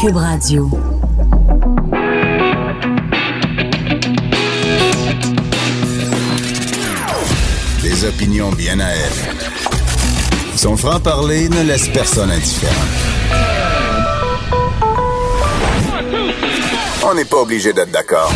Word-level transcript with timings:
Cube 0.00 0.16
Radio. 0.16 0.70
Des 7.82 8.04
opinions 8.06 8.50
bien 8.52 8.80
à 8.80 8.88
elle. 8.88 10.56
Son 10.56 10.74
franc-parler 10.78 11.50
ne 11.50 11.64
laisse 11.64 11.88
personne 11.88 12.30
indifférent. 12.30 12.72
On 17.04 17.14
n'est 17.14 17.26
pas 17.26 17.42
obligé 17.42 17.74
d'être 17.74 17.90
d'accord. 17.90 18.32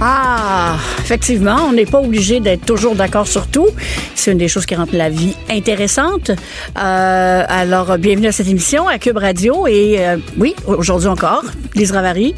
Ah, 0.00 0.76
effectivement, 1.06 1.58
on 1.68 1.72
n'est 1.72 1.86
pas 1.86 2.00
obligé 2.00 2.40
d'être 2.40 2.66
toujours 2.66 2.96
d'accord 2.96 3.28
sur 3.28 3.46
tout. 3.46 3.68
C'est 4.16 4.32
une 4.32 4.38
des 4.38 4.48
choses 4.48 4.66
qui 4.66 4.74
rend 4.74 4.86
la 4.92 5.08
vie 5.08 5.36
intéressante. 5.48 6.30
Euh, 6.30 7.44
alors, 7.48 7.96
bienvenue 7.96 8.26
à 8.26 8.32
cette 8.32 8.48
émission 8.48 8.88
à 8.88 8.98
Cube 8.98 9.16
Radio. 9.16 9.68
Et 9.68 10.00
euh, 10.00 10.16
oui, 10.36 10.56
aujourd'hui 10.66 11.08
encore, 11.08 11.44
Lise 11.76 11.92
Ravary. 11.92 12.34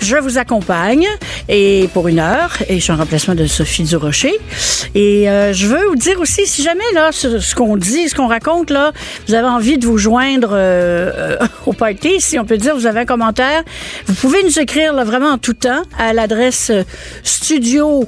Je 0.00 0.16
vous 0.16 0.38
accompagne 0.38 1.06
et 1.48 1.88
pour 1.92 2.08
une 2.08 2.18
heure 2.18 2.56
et 2.68 2.76
je 2.76 2.80
suis 2.80 2.92
en 2.92 2.96
remplacement 2.96 3.36
de 3.36 3.46
Sophie 3.46 3.84
Durocher. 3.84 4.32
Et 4.96 5.30
euh, 5.30 5.52
je 5.52 5.68
veux 5.68 5.86
vous 5.86 5.94
dire 5.94 6.18
aussi, 6.20 6.46
si 6.46 6.64
jamais 6.64 6.80
là, 6.94 7.10
ce, 7.12 7.54
qu'on 7.54 7.76
dit, 7.76 8.08
ce 8.08 8.16
qu'on 8.16 8.26
raconte 8.26 8.70
là, 8.70 8.92
vous 9.28 9.34
avez 9.34 9.46
envie 9.46 9.78
de 9.78 9.86
vous 9.86 9.98
joindre 9.98 10.58
au 11.66 11.74
party, 11.74 12.20
si 12.20 12.40
on 12.40 12.44
peut 12.44 12.56
dire, 12.56 12.74
vous 12.74 12.86
avez 12.86 13.00
un 13.00 13.04
commentaire, 13.04 13.62
vous 14.06 14.14
pouvez 14.14 14.42
nous 14.42 14.58
écrire 14.58 14.94
vraiment 15.04 15.32
en 15.32 15.38
tout 15.38 15.52
temps 15.52 15.82
à 15.96 16.12
l'adresse 16.12 16.72
studio 17.22 17.99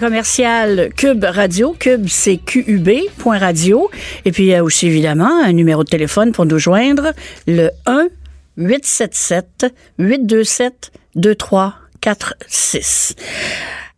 commercial 0.00 0.90
Cube 0.96 1.24
Radio. 1.24 1.76
Cube, 1.78 2.06
c'est 2.08 2.38
QUB, 2.38 2.88
point 3.18 3.38
radio. 3.38 3.90
Et 4.24 4.32
puis 4.32 4.44
il 4.44 4.48
y 4.48 4.54
a 4.54 4.64
aussi 4.64 4.86
évidemment 4.86 5.44
un 5.44 5.52
numéro 5.52 5.84
de 5.84 5.88
téléphone 5.88 6.32
pour 6.32 6.46
nous 6.46 6.58
joindre, 6.58 7.12
le 7.46 7.70
1 7.86 8.08
877 8.56 9.66
827 9.98 10.92
2346. 11.14 13.14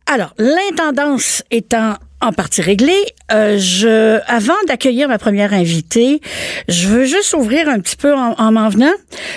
Alors, 0.06 0.34
l'intendance 0.38 1.42
étant 1.50 1.96
en 2.20 2.32
partie 2.32 2.62
réglée. 2.62 3.04
Euh, 3.32 3.58
je, 3.58 4.18
avant 4.26 4.54
d'accueillir 4.66 5.08
ma 5.08 5.18
première 5.18 5.52
invitée, 5.52 6.20
je 6.68 6.88
veux 6.88 7.04
juste 7.04 7.34
ouvrir 7.34 7.68
un 7.68 7.78
petit 7.78 7.96
peu 7.96 8.14
en 8.14 8.52
m'en 8.52 8.68
venant. 8.68 8.92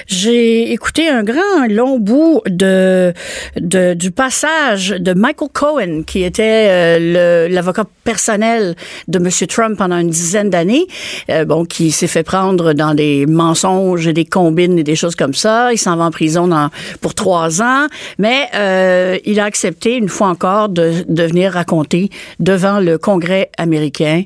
J'ai 0.07 0.71
écouté 0.71 1.09
un 1.09 1.23
grand 1.23 1.67
long 1.69 1.99
bout 1.99 2.41
de, 2.47 3.13
de 3.57 3.93
du 3.93 4.11
passage 4.11 4.89
de 4.89 5.13
Michael 5.13 5.49
Cohen, 5.53 6.03
qui 6.05 6.23
était 6.23 6.67
euh, 6.69 7.49
l'avocat 7.49 7.85
personnel 8.03 8.75
de 9.07 9.19
Monsieur 9.19 9.47
Trump 9.47 9.77
pendant 9.77 9.97
une 9.97 10.09
dizaine 10.09 10.49
d'années. 10.49 10.87
Euh, 11.29 11.45
bon, 11.45 11.65
qui 11.65 11.91
s'est 11.91 12.07
fait 12.07 12.23
prendre 12.23 12.73
dans 12.73 12.93
des 12.93 13.25
mensonges 13.25 14.07
et 14.07 14.13
des 14.13 14.25
combines 14.25 14.79
et 14.79 14.83
des 14.83 14.95
choses 14.95 15.15
comme 15.15 15.33
ça. 15.33 15.71
Il 15.73 15.77
s'en 15.77 15.95
va 15.97 16.05
en 16.05 16.11
prison 16.11 16.47
dans, 16.47 16.69
pour 17.01 17.13
trois 17.13 17.61
ans, 17.61 17.87
mais 18.17 18.49
euh, 18.55 19.17
il 19.25 19.39
a 19.39 19.45
accepté 19.45 19.95
une 19.95 20.09
fois 20.09 20.27
encore 20.27 20.69
de, 20.69 21.03
de 21.07 21.23
venir 21.23 21.53
raconter 21.53 22.09
devant 22.39 22.70
le 22.79 22.97
Congrès 22.97 23.49
américain 23.57 24.23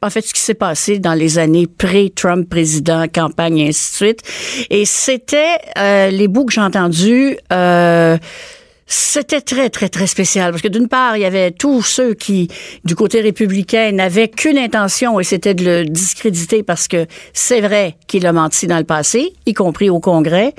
en 0.00 0.10
fait, 0.10 0.20
ce 0.20 0.32
qui 0.32 0.40
s'est 0.40 0.54
passé 0.54 0.98
dans 0.98 1.14
les 1.14 1.38
années 1.38 1.66
pré-Trump 1.66 2.48
président, 2.48 3.06
campagne 3.08 3.58
et 3.58 3.68
ainsi 3.68 3.90
de 3.90 3.96
suite. 3.96 4.22
Et 4.70 4.84
c'était 4.84 5.56
euh, 5.76 6.10
les 6.10 6.28
bouts 6.28 6.44
que 6.44 6.52
j'ai 6.52 6.60
entendus. 6.60 7.36
Euh, 7.52 8.16
c'était 8.90 9.42
très, 9.42 9.68
très, 9.68 9.90
très 9.90 10.06
spécial 10.06 10.50
parce 10.50 10.62
que 10.62 10.68
d'une 10.68 10.88
part, 10.88 11.16
il 11.16 11.20
y 11.20 11.26
avait 11.26 11.50
tous 11.50 11.82
ceux 11.82 12.14
qui, 12.14 12.48
du 12.84 12.94
côté 12.94 13.20
républicain, 13.20 13.92
n'avaient 13.92 14.28
qu'une 14.28 14.56
intention 14.56 15.20
et 15.20 15.24
c'était 15.24 15.52
de 15.52 15.64
le 15.64 15.84
discréditer 15.84 16.62
parce 16.62 16.88
que 16.88 17.06
c'est 17.34 17.60
vrai 17.60 17.96
qu'il 18.06 18.26
a 18.26 18.32
menti 18.32 18.66
dans 18.66 18.78
le 18.78 18.84
passé, 18.84 19.34
y 19.44 19.52
compris 19.52 19.90
au 19.90 20.00
Congrès. 20.00 20.54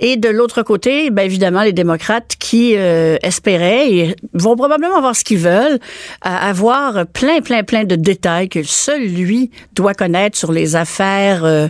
Et 0.00 0.16
de 0.16 0.28
l'autre 0.28 0.62
côté, 0.62 1.10
ben 1.10 1.22
évidemment, 1.22 1.62
les 1.62 1.72
démocrates 1.72 2.34
qui 2.40 2.74
euh, 2.76 3.16
espéraient 3.22 3.92
et 3.92 4.16
vont 4.34 4.56
probablement 4.56 4.96
avoir 4.96 5.14
ce 5.14 5.22
qu'ils 5.22 5.38
veulent, 5.38 5.78
avoir 6.22 7.06
plein, 7.06 7.40
plein, 7.40 7.62
plein 7.62 7.84
de 7.84 7.94
détails 7.94 8.48
que 8.48 8.64
seul 8.64 9.02
lui 9.02 9.52
doit 9.74 9.94
connaître 9.94 10.36
sur 10.36 10.50
les 10.50 10.74
affaires, 10.74 11.44
euh, 11.44 11.68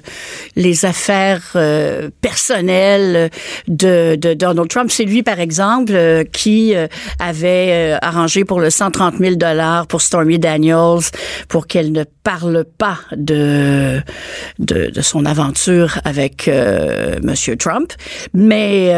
les 0.56 0.86
affaires 0.86 1.52
euh, 1.54 2.08
personnelles 2.22 3.30
de, 3.66 4.16
de 4.16 4.32
Donald 4.32 4.68
Trump. 4.68 4.90
C'est 4.90 5.04
lui, 5.04 5.22
par 5.22 5.38
exemple, 5.38 5.97
euh, 5.98 6.24
qui 6.24 6.74
euh, 6.74 6.86
avait 7.18 7.94
euh, 7.94 7.98
arrangé 8.00 8.44
pour 8.44 8.60
le 8.60 8.70
130 8.70 9.18
000 9.18 9.34
dollars 9.34 9.86
pour 9.86 10.00
Stormy 10.00 10.38
Daniels 10.38 11.02
pour 11.48 11.66
qu'elle 11.66 11.92
ne 11.92 12.04
parle 12.22 12.64
pas 12.78 12.98
de 13.16 14.00
de, 14.58 14.90
de 14.90 15.00
son 15.02 15.26
aventure 15.26 15.98
avec 16.04 16.50
Monsieur 17.22 17.56
Trump, 17.56 17.92
mais 18.32 18.92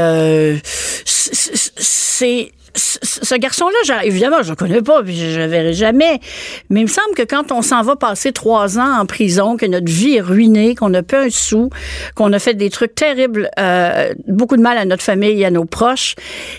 c'est 1.04 2.52
ce 2.74 3.34
garçon-là, 3.34 4.04
évidemment, 4.04 4.42
je 4.42 4.50
le 4.50 4.56
connais 4.56 4.82
pas, 4.82 5.02
puis 5.02 5.16
je 5.16 5.38
le 5.38 5.46
verrai 5.46 5.72
jamais. 5.72 6.20
Mais 6.68 6.80
il 6.80 6.84
me 6.84 6.88
semble 6.88 7.14
que 7.16 7.22
quand 7.22 7.52
on 7.52 7.62
s'en 7.62 7.82
va 7.82 7.96
passer 7.96 8.32
trois 8.32 8.78
ans 8.78 9.00
en 9.00 9.06
prison, 9.06 9.56
que 9.56 9.66
notre 9.66 9.90
vie 9.90 10.16
est 10.16 10.20
ruinée, 10.20 10.74
qu'on 10.74 10.90
n'a 10.90 11.02
pas 11.02 11.24
un 11.24 11.30
sou, 11.30 11.70
qu'on 12.14 12.32
a 12.32 12.38
fait 12.38 12.54
des 12.54 12.70
trucs 12.70 12.94
terribles, 12.94 13.50
euh, 13.58 14.14
beaucoup 14.28 14.56
de 14.56 14.62
mal 14.62 14.78
à 14.78 14.84
notre 14.84 15.02
famille 15.02 15.40
et 15.40 15.44
à 15.44 15.50
nos 15.50 15.64
proches, 15.64 16.14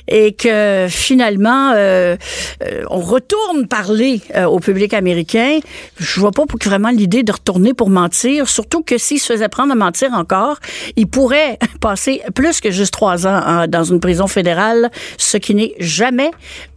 et 0.07 0.33
que 0.33 0.87
finalement, 0.89 1.71
euh, 1.75 2.15
euh 2.63 2.83
on 2.89 2.99
retourne 2.99 3.67
parler 3.67 4.21
euh, 4.35 4.45
au 4.45 4.59
public 4.59 4.93
américain, 4.93 5.59
je 5.97 6.19
vois 6.19 6.31
pas 6.31 6.43
vraiment 6.63 6.89
l'idée 6.89 7.23
de 7.23 7.31
retourner 7.31 7.73
pour 7.73 7.89
mentir, 7.89 8.49
surtout 8.49 8.81
que 8.81 8.97
s'il 8.97 9.19
se 9.19 9.31
faisait 9.33 9.49
prendre 9.49 9.71
à 9.71 9.75
mentir 9.75 10.13
encore, 10.13 10.57
il 10.95 11.07
pourrait 11.07 11.57
passer 11.81 12.21
plus 12.35 12.59
que 12.59 12.71
juste 12.71 12.93
trois 12.93 13.27
ans 13.27 13.65
dans 13.67 13.83
une 13.83 13.99
prison 13.99 14.27
fédérale, 14.27 14.91
ce 15.17 15.37
qui 15.37 15.55
n'est 15.55 15.73
jamais 15.79 16.00
jamais 16.01 16.31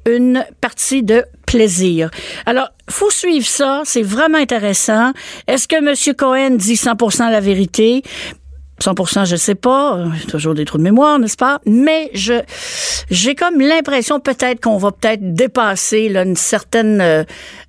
une 0.06 0.44
partie 0.60 1.02
de 1.02 1.24
plaisir. 1.46 2.10
Alors, 2.44 2.68
faut 2.90 3.10
suivre 3.10 3.46
ça, 3.46 3.80
c'est 3.84 4.02
vraiment 4.02 4.36
intéressant. 4.36 5.12
Est-ce 5.46 5.66
que 5.66 5.76
M. 5.76 6.14
Cohen 6.14 6.56
dit 6.56 6.74
100% 6.74 7.30
la 7.30 7.40
vérité? 7.40 8.02
100%, 8.82 9.24
je 9.24 9.36
sais 9.36 9.54
pas, 9.54 10.04
toujours 10.28 10.54
des 10.54 10.66
trous 10.66 10.78
de 10.78 10.82
mémoire, 10.82 11.18
n'est-ce 11.18 11.36
pas? 11.36 11.60
Mais 11.64 12.10
je 12.12 12.34
j'ai 13.08 13.34
comme 13.34 13.60
l'impression 13.60 14.20
peut-être 14.20 14.60
qu'on 14.60 14.76
va 14.78 14.90
peut-être 14.90 15.34
dépasser 15.34 16.08
là, 16.08 16.24
une 16.24 16.36
certaine 16.36 17.00
euh, 17.00 17.22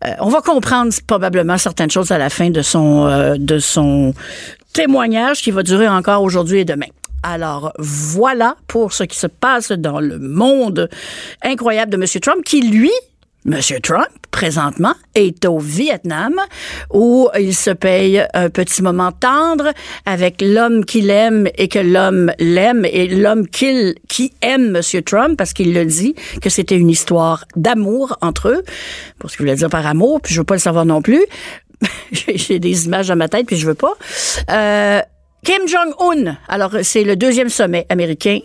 euh, 0.03 0.09
on 0.19 0.29
va 0.29 0.41
comprendre 0.41 0.91
probablement 1.07 1.57
certaines 1.57 1.91
choses 1.91 2.11
à 2.11 2.17
la 2.17 2.29
fin 2.29 2.49
de 2.49 2.63
son 2.63 3.05
euh, 3.05 3.35
de 3.37 3.59
son 3.59 4.13
témoignage 4.73 5.41
qui 5.41 5.51
va 5.51 5.61
durer 5.63 5.87
encore 5.87 6.21
aujourd'hui 6.23 6.59
et 6.59 6.65
demain. 6.65 6.89
Alors 7.27 7.73
voilà 7.79 8.55
pour 8.67 8.93
ce 8.93 9.03
qui 9.03 9.17
se 9.17 9.25
passe 9.25 9.71
dans 9.71 9.99
le 9.99 10.19
monde 10.19 10.89
incroyable 11.41 11.91
de 11.91 11.97
M. 11.97 12.05
Trump 12.21 12.43
qui, 12.45 12.61
lui, 12.61 12.91
M. 13.47 13.59
Trump, 13.81 14.07
présentement, 14.29 14.93
est 15.15 15.43
au 15.45 15.57
Vietnam 15.57 16.35
où 16.93 17.27
il 17.39 17.55
se 17.55 17.71
paye 17.71 18.23
un 18.35 18.51
petit 18.51 18.83
moment 18.83 19.11
tendre 19.11 19.71
avec 20.05 20.39
l'homme 20.39 20.85
qu'il 20.85 21.09
aime 21.09 21.47
et 21.57 21.67
que 21.67 21.79
l'homme 21.79 22.31
l'aime 22.37 22.85
et 22.85 23.07
l'homme 23.07 23.47
qui 23.47 24.31
aime 24.43 24.75
M. 24.75 25.01
Trump 25.03 25.35
parce 25.35 25.53
qu'il 25.53 25.73
le 25.73 25.85
dit 25.85 26.13
que 26.43 26.51
c'était 26.51 26.77
une 26.77 26.91
histoire 26.91 27.45
d'amour 27.55 28.19
entre 28.21 28.49
eux. 28.49 28.63
Pour 29.17 29.31
ce 29.31 29.35
qu'il 29.35 29.45
voulait 29.45 29.57
dire 29.57 29.69
par 29.71 29.87
amour, 29.87 30.21
puis 30.21 30.31
je 30.31 30.41
veux 30.41 30.45
pas 30.45 30.55
le 30.55 30.59
savoir 30.59 30.85
non 30.85 31.01
plus. 31.01 31.25
J'ai 32.11 32.59
des 32.59 32.85
images 32.85 33.07
dans 33.07 33.15
ma 33.15 33.29
tête 33.29 33.47
puis 33.47 33.57
je 33.57 33.65
veux 33.65 33.73
pas. 33.73 33.93
Euh, 34.51 35.01
Kim 35.45 35.67
Jong-un, 35.67 36.37
alors 36.47 36.71
c'est 36.81 37.03
le 37.03 37.15
deuxième 37.15 37.49
sommet 37.49 37.85
américain 37.89 38.39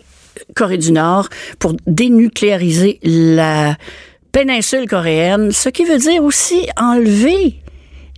Corée 0.55 0.77
du 0.77 0.91
Nord 0.91 1.29
pour 1.57 1.73
dénucléariser 1.87 2.99
la 3.01 3.75
péninsule 4.31 4.87
coréenne, 4.87 5.51
ce 5.51 5.69
qui 5.69 5.83
veut 5.83 5.97
dire 5.97 6.23
aussi 6.23 6.67
enlever 6.77 7.55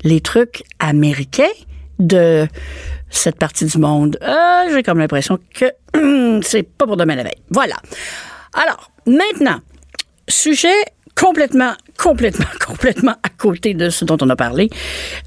les 0.03 0.19
trucs 0.19 0.63
américains 0.79 1.55
de 1.97 2.45
cette 3.09 3.37
partie 3.37 3.63
du 3.63 3.77
monde. 3.77 4.19
Euh, 4.21 4.65
J'ai 4.73 4.83
comme 4.83 4.99
l'impression 4.99 5.39
que 5.53 6.41
c'est 6.45 6.63
pas 6.63 6.85
pour 6.85 6.97
demain 6.97 7.15
la 7.15 7.23
veille. 7.23 7.41
Voilà. 7.51 7.77
Alors, 8.53 8.91
maintenant, 9.07 9.61
sujet 10.27 10.75
complètement, 11.15 11.73
complètement, 11.97 12.45
complètement 12.65 13.15
à 13.23 13.29
côté 13.29 13.73
de 13.73 13.89
ce 13.89 14.05
dont 14.05 14.17
on 14.21 14.29
a 14.29 14.35
parlé. 14.35 14.69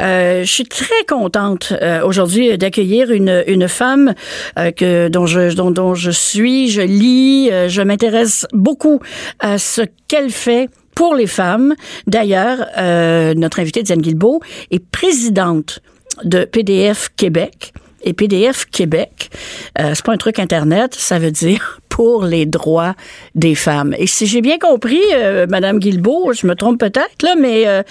Euh, 0.00 0.44
je 0.44 0.50
suis 0.50 0.64
très 0.64 1.04
contente 1.08 1.72
euh, 1.80 2.02
aujourd'hui 2.02 2.56
d'accueillir 2.58 3.10
une, 3.10 3.44
une 3.46 3.68
femme 3.68 4.14
euh, 4.58 4.70
que 4.70 5.08
dont 5.08 5.26
je 5.26 5.54
dont, 5.54 5.70
dont 5.70 5.94
je 5.94 6.10
suis, 6.10 6.68
je 6.68 6.82
lis, 6.82 7.50
euh, 7.50 7.68
je 7.68 7.82
m'intéresse 7.82 8.46
beaucoup 8.52 9.00
à 9.38 9.58
ce 9.58 9.82
qu'elle 10.08 10.30
fait 10.30 10.68
pour 10.94 11.14
les 11.14 11.26
femmes. 11.26 11.74
D'ailleurs, 12.06 12.66
euh, 12.78 13.34
notre 13.34 13.60
invitée 13.60 13.82
Diane 13.82 14.00
Guilbeault 14.00 14.40
est 14.70 14.84
présidente 14.84 15.80
de 16.24 16.44
PDF 16.44 17.10
Québec. 17.16 17.72
Et 18.06 18.12
PDF 18.12 18.66
Québec, 18.66 19.30
euh, 19.80 19.90
c'est 19.94 20.04
pas 20.04 20.12
un 20.12 20.16
truc 20.16 20.38
internet, 20.38 20.94
ça 20.94 21.18
veut 21.18 21.32
dire 21.32 21.80
pour 21.88 22.24
les 22.24 22.46
droits 22.46 22.94
des 23.34 23.56
femmes. 23.56 23.96
Et 23.98 24.06
si 24.06 24.26
j'ai 24.26 24.40
bien 24.40 24.58
compris, 24.58 25.02
euh, 25.12 25.46
Madame 25.48 25.80
Guilbeault, 25.80 26.32
je 26.32 26.46
me 26.46 26.54
trompe 26.54 26.78
peut-être 26.78 27.22
là, 27.22 27.34
mais 27.36 27.66
euh, 27.66 27.82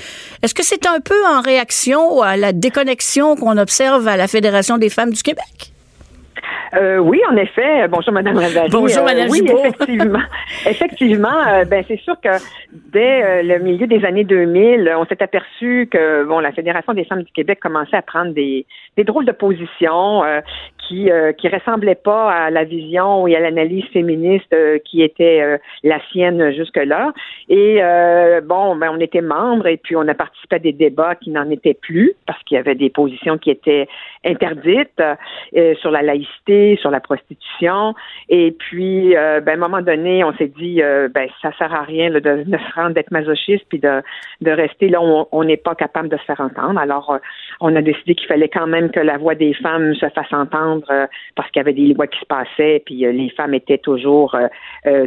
est-ce 0.42 0.54
que 0.54 0.64
c'est 0.64 0.86
un 0.86 1.02
peu 1.02 1.26
en 1.28 1.42
réaction 1.42 2.22
à 2.22 2.38
la 2.38 2.54
déconnexion 2.54 3.36
qu'on 3.36 3.58
observe 3.58 4.08
à 4.08 4.16
la 4.16 4.30
Fédération 4.30 4.78
des 4.78 4.90
femmes 4.90 5.12
du 5.12 5.22
Québec? 5.22 5.74
Euh, 6.75 6.98
oui, 6.98 7.22
en 7.31 7.36
effet. 7.38 7.88
Bonjour, 7.88 8.13
Madame 8.13 8.38
Ravary. 8.38 8.69
Bonjour, 8.72 9.01
Euh, 9.01 9.06
Madame 9.06 9.30
Oui, 9.30 9.39
Gibault. 9.45 9.60
effectivement. 9.66 10.19
effectivement, 10.66 11.48
euh, 11.48 11.66
ben, 11.66 11.83
c'est 11.88 12.00
sûr 12.01 12.16
que 12.22 12.30
dès 12.92 13.24
euh, 13.24 13.42
le 13.44 13.60
milieu 13.60 13.88
des 13.88 14.04
années 14.06 14.24
2000, 14.24 14.94
on 14.98 15.06
s'est 15.06 15.22
aperçu 15.24 15.88
que 15.92 16.24
bon, 16.25 16.39
la 16.39 16.51
Fédération 16.51 16.94
des 16.94 17.06
femmes 17.06 17.24
du 17.24 17.31
Québec 17.31 17.60
commençait 17.62 17.98
à 17.98 18.01
prendre 18.01 18.33
des, 18.33 18.66
des 18.98 19.04
drôles 19.04 19.25
de 19.25 19.31
positions 19.31 20.24
euh, 20.24 20.42
qui 20.88 21.10
euh, 21.12 21.31
qui 21.33 21.48
ressemblaient 21.48 21.95
pas 21.95 22.31
à 22.31 22.50
la 22.50 22.63
vision 22.63 23.25
et 23.28 23.36
à 23.36 23.39
l'analyse 23.39 23.86
féministe 23.94 24.54
euh, 24.54 24.78
qui 24.86 25.01
était 25.01 25.42
euh, 25.42 25.57
la 25.83 26.00
sienne 26.12 26.51
jusque-là. 26.54 27.13
Et 27.50 27.78
euh, 27.81 28.42
bon, 28.42 28.75
ben, 28.75 28.92
on 28.94 29.00
était 29.00 29.21
membres 29.21 29.68
et 29.68 29.78
puis 29.78 29.95
on 29.95 30.07
a 30.07 30.13
participé 30.13 30.57
à 30.57 30.60
des 30.60 30.74
débats 30.74 31.16
qui 31.16 31.30
n'en 31.31 31.50
étaient 31.50 31.74
plus 31.80 32.13
parce 32.28 32.42
qu'il 32.44 32.56
y 32.56 32.60
avait 32.60 32.75
des 32.75 32.89
positions 32.89 33.38
qui 33.38 33.50
étaient 33.51 33.88
interdites 34.25 35.01
euh, 35.56 35.75
sur 35.75 35.92
la 35.92 36.01
laïcité, 36.01 36.65
sur 36.82 36.92
la 36.92 37.00
prostitution. 37.00 37.94
Et 38.30 38.52
puis, 38.52 39.16
euh, 39.16 39.40
ben, 39.42 39.52
à 39.54 39.56
un 39.56 39.68
moment 39.70 39.82
donné, 39.82 40.24
on 40.24 40.34
s'est 40.34 40.52
dit, 40.62 40.82
euh, 40.82 41.08
ben, 41.14 41.28
ça 41.42 41.52
sert 41.58 41.74
à 41.74 41.82
rien 41.84 42.10
là, 42.10 42.20
de, 42.20 42.44
de 42.44 42.58
se 42.58 42.74
rendre 42.76 42.94
d'être 42.96 43.12
masochiste 43.12 43.66
puis 43.70 43.80
de, 43.80 44.02
de 44.42 44.52
rester 44.52 44.90
là 44.90 45.00
où 45.02 45.26
on- 45.32 45.44
n'est 45.46 45.58
pas 45.58 45.76
capable 45.76 46.10
de 46.10 46.18
se 46.18 46.24
faire 46.24 46.42
entendre. 46.42 46.80
Alors, 46.80 47.12
euh, 47.12 47.18
on 47.62 47.76
a 47.76 47.82
décidé 47.82 48.16
qu'il 48.16 48.28
fallait 48.28 48.50
quand 48.50 48.66
même 48.68 48.90
que 48.90 49.00
la 49.00 49.18
voix 49.18 49.36
des 49.36 49.54
femmes 49.54 49.94
se 49.96 50.08
fasse 50.10 50.34
entendre 50.34 50.86
euh, 50.90 51.06
parce 51.36 51.50
qu'il 51.52 51.60
y 51.60 51.66
avait 51.66 51.74
des 51.74 51.94
lois 51.94 52.08
qui 52.08 52.20
se 52.20 52.26
passaient, 52.26 52.82
puis 52.86 53.06
euh, 53.06 53.12
les 53.12 53.30
femmes 53.30 53.54
étaient 53.54 53.78
toujours 53.78 54.36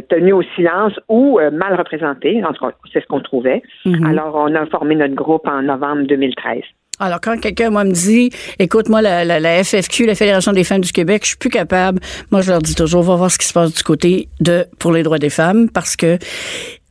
tenues 0.09 0.33
au 0.33 0.43
silence 0.55 0.93
ou 1.09 1.39
mal 1.51 1.75
représentées. 1.75 2.41
En 2.45 2.53
tout 2.53 2.65
cas, 2.65 2.73
c'est 2.93 3.01
ce 3.01 3.07
qu'on 3.07 3.19
trouvait. 3.21 3.61
Alors, 4.05 4.35
on 4.35 4.53
a 4.55 4.65
formé 4.67 4.95
notre 4.95 5.15
groupe 5.15 5.47
en 5.47 5.61
novembre 5.61 6.03
2013. 6.03 6.61
Alors, 6.99 7.21
quand 7.21 7.39
quelqu'un, 7.39 7.69
moi, 7.69 7.85
me 7.85 7.91
dit, 7.91 8.29
écoute, 8.59 8.89
moi, 8.89 9.01
la, 9.01 9.23
la, 9.23 9.39
la 9.39 9.63
FFQ, 9.63 10.05
la 10.05 10.15
Fédération 10.15 10.51
des 10.51 10.65
femmes 10.65 10.81
du 10.81 10.91
Québec, 10.91 11.21
je 11.23 11.29
suis 11.29 11.37
plus 11.37 11.49
capable. 11.49 12.01
Moi, 12.31 12.41
je 12.41 12.51
leur 12.51 12.61
dis 12.61 12.75
toujours, 12.75 13.03
va 13.03 13.15
voir 13.15 13.31
ce 13.31 13.37
qui 13.37 13.47
se 13.47 13.53
passe 13.53 13.73
du 13.73 13.83
côté 13.83 14.27
de 14.41 14.67
pour 14.79 14.91
les 14.91 15.03
droits 15.03 15.19
des 15.19 15.29
femmes, 15.29 15.69
parce 15.69 15.95
que 15.95 16.17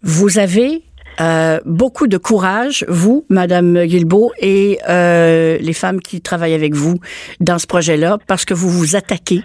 vous 0.02 0.38
avez 0.38 0.82
euh, 1.20 1.60
beaucoup 1.66 2.06
de 2.06 2.16
courage, 2.16 2.86
vous, 2.88 3.26
Madame 3.28 3.84
Guilbeault, 3.84 4.32
et 4.40 4.78
euh, 4.88 5.58
les 5.60 5.72
femmes 5.72 6.00
qui 6.00 6.20
travaillent 6.20 6.54
avec 6.54 6.74
vous 6.74 6.98
dans 7.40 7.58
ce 7.58 7.66
projet-là, 7.66 8.18
parce 8.26 8.44
que 8.44 8.54
vous 8.54 8.70
vous 8.70 8.96
attaquez 8.96 9.42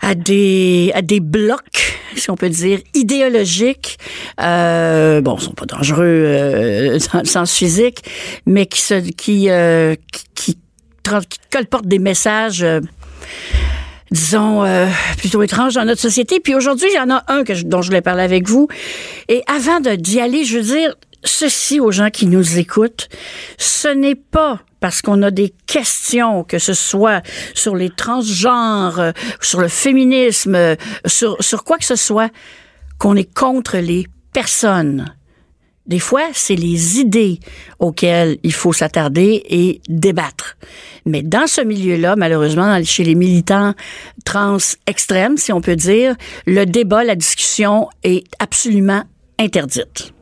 à 0.00 0.14
des 0.14 0.90
à 0.94 1.02
des 1.02 1.20
blocs, 1.20 1.98
si 2.16 2.30
on 2.30 2.36
peut 2.36 2.48
dire, 2.48 2.80
idéologiques. 2.94 3.98
Euh, 4.40 5.20
bon, 5.20 5.36
ils 5.38 5.42
sont 5.44 5.52
pas 5.52 5.66
dangereux 5.66 6.04
euh, 6.06 6.98
dans 7.12 7.20
le 7.20 7.24
sens 7.26 7.52
physique, 7.54 8.04
mais 8.46 8.66
qui 8.66 8.80
se 8.80 8.94
qui 9.10 9.50
euh, 9.50 9.94
qui, 10.12 10.24
qui, 10.34 10.58
qui 11.28 11.38
colportent 11.50 11.86
des 11.88 11.98
messages. 11.98 12.62
euh, 12.62 12.80
disons, 14.10 14.64
euh, 14.64 14.86
plutôt 15.18 15.42
étranges 15.42 15.74
dans 15.74 15.84
notre 15.84 16.00
société. 16.00 16.40
Puis 16.40 16.54
aujourd'hui, 16.54 16.88
il 16.90 16.96
y 16.96 16.98
en 17.00 17.10
a 17.10 17.24
un 17.28 17.44
que 17.44 17.54
je- 17.54 17.64
dont 17.66 17.82
je 17.82 17.88
voulais 17.88 18.00
parler 18.00 18.22
avec 18.22 18.48
vous. 18.48 18.66
Et 19.28 19.42
avant 19.46 19.80
d'y 19.80 20.18
aller, 20.20 20.44
je 20.44 20.56
veux 20.58 20.64
dire 20.64 20.94
ceci 21.24 21.78
aux 21.78 21.90
gens 21.90 22.08
qui 22.08 22.26
nous 22.26 22.58
écoutent. 22.58 23.10
Ce 23.58 23.88
n'est 23.88 24.14
pas 24.14 24.60
parce 24.80 25.02
qu'on 25.02 25.22
a 25.22 25.30
des 25.30 25.52
questions, 25.66 26.44
que 26.44 26.58
ce 26.58 26.74
soit 26.74 27.22
sur 27.54 27.74
les 27.74 27.90
transgenres, 27.90 29.00
euh, 29.00 29.12
sur 29.40 29.60
le 29.60 29.68
féminisme, 29.68 30.54
euh, 30.54 30.76
sur, 31.06 31.36
sur 31.40 31.64
quoi 31.64 31.78
que 31.78 31.84
ce 31.84 31.96
soit, 31.96 32.30
qu'on 32.98 33.16
est 33.16 33.32
contre 33.32 33.78
les 33.78 34.06
personnes. 34.32 35.14
Des 35.86 36.00
fois, 36.00 36.24
c'est 36.34 36.54
les 36.54 37.00
idées 37.00 37.40
auxquelles 37.78 38.36
il 38.42 38.52
faut 38.52 38.74
s'attarder 38.74 39.42
et 39.48 39.80
débattre. 39.88 40.58
Mais 41.06 41.22
dans 41.22 41.46
ce 41.46 41.62
milieu-là, 41.62 42.14
malheureusement, 42.14 42.78
chez 42.84 43.04
les 43.04 43.14
militants 43.14 43.72
trans 44.26 44.58
extrêmes, 44.86 45.38
si 45.38 45.50
on 45.50 45.62
peut 45.62 45.76
dire, 45.76 46.14
le 46.46 46.66
débat, 46.66 47.04
la 47.04 47.16
discussion 47.16 47.88
est 48.02 48.26
absolument 48.38 49.04
interdite. 49.38 50.12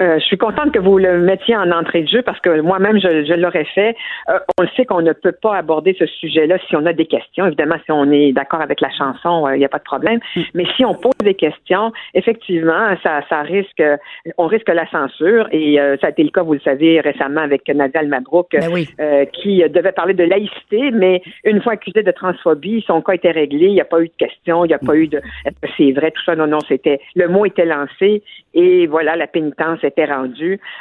Euh, 0.00 0.18
je 0.18 0.24
suis 0.24 0.38
contente 0.38 0.72
que 0.72 0.78
vous 0.78 0.98
le 0.98 1.20
mettiez 1.20 1.56
en 1.56 1.70
entrée 1.72 2.02
de 2.02 2.08
jeu 2.08 2.22
parce 2.22 2.40
que 2.40 2.60
moi-même, 2.60 3.00
je, 3.00 3.24
je 3.24 3.34
l'aurais 3.34 3.64
fait. 3.64 3.96
Euh, 4.28 4.38
on 4.58 4.62
le 4.62 4.68
sait 4.76 4.84
qu'on 4.84 5.02
ne 5.02 5.12
peut 5.12 5.32
pas 5.32 5.56
aborder 5.56 5.96
ce 5.98 6.06
sujet-là 6.06 6.58
si 6.68 6.76
on 6.76 6.86
a 6.86 6.92
des 6.92 7.06
questions. 7.06 7.46
Évidemment, 7.46 7.76
si 7.84 7.92
on 7.92 8.10
est 8.10 8.32
d'accord 8.32 8.60
avec 8.60 8.80
la 8.80 8.90
chanson, 8.90 9.48
il 9.52 9.58
n'y 9.58 9.64
a 9.64 9.68
pas 9.68 9.78
de 9.78 9.84
problème. 9.84 10.20
Mais 10.54 10.64
si 10.76 10.84
on 10.84 10.94
pose 10.94 11.18
des 11.22 11.34
questions, 11.34 11.92
effectivement, 12.14 12.96
ça, 13.02 13.22
ça 13.28 13.42
risque, 13.42 13.82
on 14.36 14.46
risque 14.46 14.68
la 14.68 14.88
censure. 14.90 15.48
Et 15.52 15.80
euh, 15.80 15.96
ça 16.00 16.08
a 16.08 16.10
été 16.10 16.22
le 16.22 16.30
cas, 16.30 16.42
vous 16.42 16.54
le 16.54 16.60
savez, 16.60 17.00
récemment 17.00 17.40
avec 17.40 17.68
Nadia 17.68 18.00
Almabrouk, 18.00 18.48
Ben 18.52 18.70
oui. 18.72 18.88
euh, 19.00 19.24
qui 19.26 19.62
devait 19.68 19.92
parler 19.92 20.14
de 20.14 20.24
laïcité, 20.24 20.90
mais 20.92 21.22
une 21.44 21.60
fois 21.60 21.72
accusé 21.72 22.02
de 22.02 22.10
transphobie, 22.10 22.84
son 22.86 23.02
cas 23.02 23.14
était 23.14 23.30
réglé. 23.30 23.66
Il 23.66 23.74
n'y 23.74 23.80
a 23.80 23.84
pas 23.84 24.00
eu 24.00 24.08
de 24.08 24.12
questions, 24.18 24.64
il 24.64 24.68
n'y 24.68 24.74
a 24.74 24.78
pas 24.78 24.94
eu 24.96 25.08
de 25.08 25.20
c'est 25.76 25.92
vrai, 25.92 26.10
tout 26.10 26.22
ça. 26.24 26.36
Non, 26.36 26.46
non, 26.46 26.60
c'était 26.68 27.00
le 27.14 27.28
mot 27.28 27.44
était 27.44 27.64
lancé 27.64 28.22
et 28.54 28.86
voilà, 28.86 29.16
la 29.16 29.26
pénitence 29.26 29.78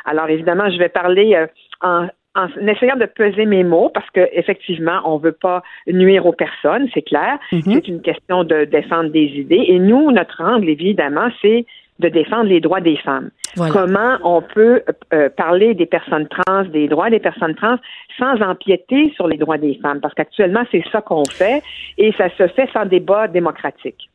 Alors 0.05 0.29
évidemment, 0.29 0.69
je 0.69 0.77
vais 0.77 0.89
parler 0.89 1.35
euh, 1.35 1.47
en 1.81 2.07
en 2.37 2.67
essayant 2.67 2.95
de 2.95 3.05
peser 3.05 3.45
mes 3.45 3.63
mots 3.63 3.89
parce 3.93 4.09
que 4.11 4.29
effectivement, 4.31 5.01
on 5.05 5.17
veut 5.17 5.31
pas 5.31 5.63
nuire 5.87 6.25
aux 6.25 6.33
personnes, 6.33 6.87
c'est 6.93 7.01
clair. 7.01 7.39
C'est 7.49 7.87
une 7.87 8.01
question 8.01 8.43
de 8.43 8.65
défendre 8.65 9.09
des 9.09 9.25
idées. 9.25 9.65
Et 9.67 9.79
nous, 9.79 10.11
notre 10.11 10.43
angle, 10.43 10.69
évidemment, 10.69 11.29
c'est 11.41 11.65
de 11.99 12.09
défendre 12.09 12.45
les 12.45 12.59
droits 12.59 12.79
des 12.79 12.97
femmes. 12.97 13.31
Voilà. 13.55 13.73
Comment 13.73 14.17
on 14.23 14.41
peut 14.43 14.83
euh, 15.13 15.29
parler 15.29 15.73
des 15.73 15.87
personnes 15.87 16.27
trans, 16.27 16.63
des 16.65 16.87
droits 16.87 17.09
des 17.09 17.19
personnes 17.19 17.55
trans, 17.55 17.77
sans 18.17 18.41
empiéter 18.41 19.11
sur 19.15 19.27
les 19.27 19.37
droits 19.37 19.57
des 19.57 19.79
femmes, 19.81 19.99
parce 20.01 20.13
qu'actuellement 20.13 20.63
c'est 20.71 20.83
ça 20.91 21.01
qu'on 21.01 21.25
fait 21.25 21.61
et 21.97 22.13
ça 22.17 22.29
se 22.37 22.47
fait 22.47 22.69
sans 22.73 22.85
débat 22.85 23.27
démocratique. 23.27 24.09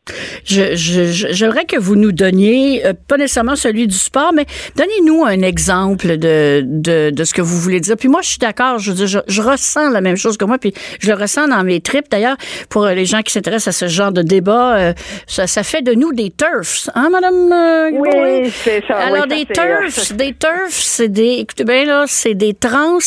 Je, 0.44 0.74
j'aimerais 0.74 1.64
que 1.64 1.78
vous 1.78 1.94
nous 1.94 2.10
donniez, 2.10 2.84
euh, 2.84 2.92
pas 2.92 3.16
nécessairement 3.16 3.54
celui 3.54 3.86
du 3.86 3.94
sport, 3.94 4.32
mais 4.34 4.46
donnez-nous 4.76 5.24
un 5.24 5.42
exemple 5.42 6.16
de, 6.18 6.62
de, 6.64 7.10
de 7.10 7.24
ce 7.24 7.32
que 7.32 7.40
vous 7.40 7.56
voulez 7.56 7.78
dire. 7.78 7.96
Puis 7.96 8.08
moi, 8.08 8.20
je 8.22 8.30
suis 8.30 8.38
d'accord, 8.38 8.78
je, 8.78 8.92
je, 9.06 9.18
je 9.26 9.42
ressens 9.42 9.90
la 9.90 10.00
même 10.00 10.16
chose 10.16 10.36
que 10.36 10.44
moi, 10.44 10.58
puis 10.58 10.72
je 10.98 11.08
le 11.08 11.14
ressens 11.14 11.46
dans 11.46 11.62
mes 11.62 11.80
tripes. 11.80 12.10
D'ailleurs, 12.10 12.36
pour 12.68 12.84
euh, 12.84 12.94
les 12.94 13.04
gens 13.04 13.22
qui 13.22 13.32
s'intéressent 13.32 13.68
à 13.68 13.86
ce 13.86 13.92
genre 13.92 14.10
de 14.10 14.22
débat, 14.22 14.76
euh, 14.76 14.92
ça, 15.28 15.46
ça 15.46 15.62
fait 15.62 15.82
de 15.82 15.94
nous 15.94 16.12
des 16.12 16.30
turfs, 16.30 16.90
hein, 16.94 17.08
Madame 17.10 17.52
euh, 17.52 17.90
Guilbeault? 17.90 18.50
c'est 18.52 18.84
ça. 18.86 18.96
Alors, 18.96 19.26
oui, 19.30 19.46
ça, 19.54 19.64
des 19.64 19.90
turfs, 19.90 20.12
des 20.14 20.34
turfs, 20.34 20.70
c'est 20.70 21.08
des, 21.08 21.38
écoutez 21.40 21.64
bien 21.64 21.84
là, 21.84 22.04
c'est 22.08 22.34
des 22.34 22.54
trans 22.54 22.98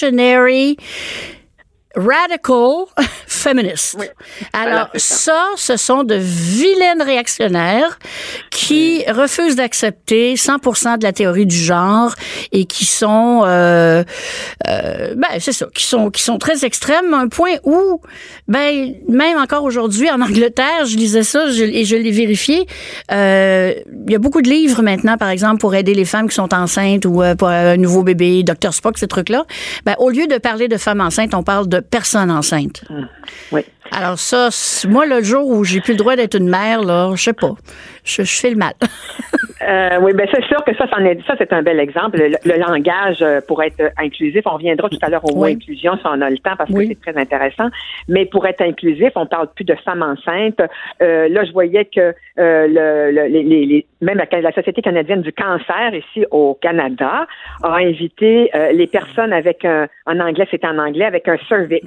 missionary 0.00 0.76
radical 1.98 2.84
feminists. 3.26 3.96
Oui. 3.98 4.06
Alors, 4.52 4.88
ça. 4.94 5.44
ce 5.56 5.76
sont 5.76 6.04
de 6.04 6.14
vilaines 6.14 7.02
réactionnaires 7.02 7.98
qui 8.50 9.04
refusent 9.10 9.56
d'accepter 9.56 10.34
100% 10.34 10.98
de 10.98 11.02
la 11.04 11.12
théorie 11.12 11.46
du 11.46 11.56
genre 11.56 12.14
et 12.52 12.64
qui 12.64 12.84
sont, 12.84 13.42
euh, 13.44 14.04
euh, 14.68 15.14
ben, 15.16 15.28
c'est 15.40 15.52
ça, 15.52 15.66
qui 15.74 15.84
sont, 15.84 16.10
qui 16.10 16.22
sont 16.22 16.38
très 16.38 16.64
extrêmes, 16.64 17.12
à 17.14 17.18
un 17.18 17.28
point 17.28 17.56
où, 17.64 18.00
ben, 18.46 18.94
même 19.08 19.38
encore 19.38 19.64
aujourd'hui, 19.64 20.10
en 20.10 20.20
Angleterre, 20.20 20.86
je 20.86 20.96
lisais 20.96 21.22
ça 21.22 21.50
je- 21.50 21.64
et 21.64 21.84
je 21.84 21.96
l'ai 21.96 22.10
vérifié, 22.12 22.66
euh, 23.12 23.74
il 24.06 24.12
y 24.12 24.14
a 24.14 24.18
beaucoup 24.18 24.42
de 24.42 24.48
livres 24.48 24.82
maintenant, 24.82 25.16
par 25.16 25.28
exemple, 25.30 25.58
pour 25.60 25.74
aider 25.74 25.94
les 25.94 26.04
femmes 26.04 26.28
qui 26.28 26.34
sont 26.34 26.52
enceintes 26.54 27.04
ou 27.04 27.22
euh, 27.22 27.34
pour 27.34 27.48
un 27.48 27.76
nouveau 27.76 28.02
bébé, 28.02 28.42
Dr. 28.42 28.72
Spock, 28.72 28.98
ces 28.98 29.08
trucs-là. 29.08 29.44
Ben, 29.84 29.94
au 29.98 30.10
lieu 30.10 30.26
de 30.26 30.38
parler 30.38 30.68
de 30.68 30.76
femmes 30.76 31.00
enceintes, 31.00 31.34
on 31.34 31.42
parle 31.42 31.68
de 31.68 31.80
personnes 31.90 32.30
enceintes. 32.30 32.84
Oui. 33.52 33.62
Alors 33.90 34.18
ça, 34.18 34.50
moi, 34.88 35.06
le 35.06 35.22
jour 35.22 35.46
où 35.48 35.64
j'ai 35.64 35.80
plus 35.80 35.92
le 35.92 35.98
droit 35.98 36.16
d'être 36.16 36.34
une 36.36 36.48
mère, 36.48 36.82
là, 36.82 37.12
je 37.14 37.22
sais 37.22 37.32
pas. 37.32 37.54
Je, 38.08 38.22
je 38.22 38.40
fais 38.40 38.50
le 38.50 38.56
mal. 38.56 38.74
Euh, 39.60 39.98
oui, 40.00 40.12
ben 40.14 40.26
c'est 40.32 40.44
sûr 40.44 40.62
que 40.64 40.72
ça, 40.76 40.84
est, 41.04 41.20
ça 41.26 41.34
c'est 41.36 41.52
un 41.52 41.62
bel 41.62 41.80
exemple. 41.80 42.16
Le, 42.16 42.28
le 42.44 42.58
langage 42.58 43.18
euh, 43.22 43.40
pour 43.46 43.60
être 43.62 43.90
inclusif, 43.98 44.42
on 44.46 44.50
reviendra 44.54 44.88
tout 44.88 44.98
à 45.02 45.10
l'heure 45.10 45.24
au 45.24 45.34
mot 45.34 45.42
Oui. 45.42 45.54
inclusion 45.54 45.96
si 45.96 46.02
on 46.06 46.20
a 46.22 46.30
le 46.30 46.38
temps 46.38 46.54
parce 46.56 46.72
que 46.72 46.86
c'est 46.86 47.00
très 47.00 47.16
intéressant. 47.20 47.68
Mais 48.06 48.24
pour 48.24 48.46
être 48.46 48.62
inclusif, 48.62 49.10
on 49.16 49.26
parle 49.26 49.48
plus 49.54 49.64
de 49.64 49.74
femmes 49.84 50.02
enceintes. 50.04 50.60
Euh, 51.02 51.28
là, 51.28 51.44
je 51.44 51.50
voyais 51.52 51.84
que 51.86 52.14
euh, 52.38 52.66
le, 52.68 53.10
le- 53.10 53.26
les, 53.26 53.42
les- 53.42 53.66
les- 53.66 53.86
même 54.00 54.18
la, 54.30 54.40
la 54.40 54.52
Société 54.52 54.80
canadienne 54.80 55.22
du 55.22 55.32
cancer 55.32 55.92
ici 55.92 56.24
au 56.30 56.54
Canada 56.62 57.26
a 57.64 57.74
invité 57.78 58.50
les 58.72 58.86
personnes 58.86 59.32
avec 59.32 59.64
un, 59.64 59.88
en 60.06 60.20
anglais, 60.20 60.46
c'était 60.52 60.68
en 60.68 60.78
anglais, 60.78 61.04
avec 61.04 61.26
un 61.26 61.36
cervix. 61.48 61.84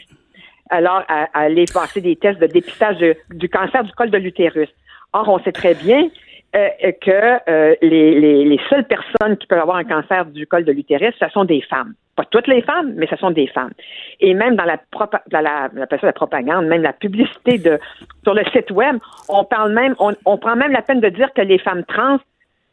Alors, 0.69 1.03
à, 1.09 1.23
à 1.33 1.43
aller 1.45 1.65
passer 1.73 1.99
des 1.99 2.15
tests 2.15 2.39
de 2.39 2.47
dépistage 2.47 2.97
de- 2.97 3.15
du 3.33 3.49
cancer 3.49 3.83
du 3.83 3.91
col 3.93 4.09
de 4.09 4.17
l'utérus. 4.17 4.69
Or, 5.13 5.27
on 5.27 5.39
sait 5.39 5.51
très 5.51 5.75
bien 5.75 6.09
euh, 6.53 6.67
que 7.01 7.49
euh, 7.49 7.75
les, 7.81 8.19
les, 8.19 8.43
les 8.43 8.59
seules 8.69 8.85
personnes 8.85 9.37
qui 9.37 9.47
peuvent 9.47 9.59
avoir 9.61 9.77
un 9.77 9.85
cancer 9.85 10.25
du 10.25 10.45
col 10.47 10.65
de 10.65 10.71
l'utérus, 10.73 11.13
ce 11.19 11.29
sont 11.29 11.45
des 11.45 11.61
femmes. 11.61 11.93
Pas 12.17 12.25
toutes 12.25 12.47
les 12.47 12.61
femmes, 12.61 12.93
mais 12.97 13.07
ce 13.07 13.15
sont 13.15 13.31
des 13.31 13.47
femmes. 13.47 13.71
Et 14.19 14.33
même 14.33 14.57
dans 14.57 14.65
la, 14.65 14.77
propagande, 16.11 16.65
même 16.65 16.81
la 16.81 16.91
publicité 16.91 17.57
sur 18.23 18.33
le 18.33 18.43
site 18.51 18.69
web, 18.71 18.97
on 19.29 19.45
parle 19.45 19.71
même, 19.71 19.95
on, 19.97 20.37
prend 20.37 20.57
même 20.57 20.73
la 20.73 20.81
peine 20.81 20.99
de 20.99 21.07
dire 21.07 21.31
que 21.33 21.41
les 21.41 21.57
femmes 21.57 21.85
trans 21.85 22.19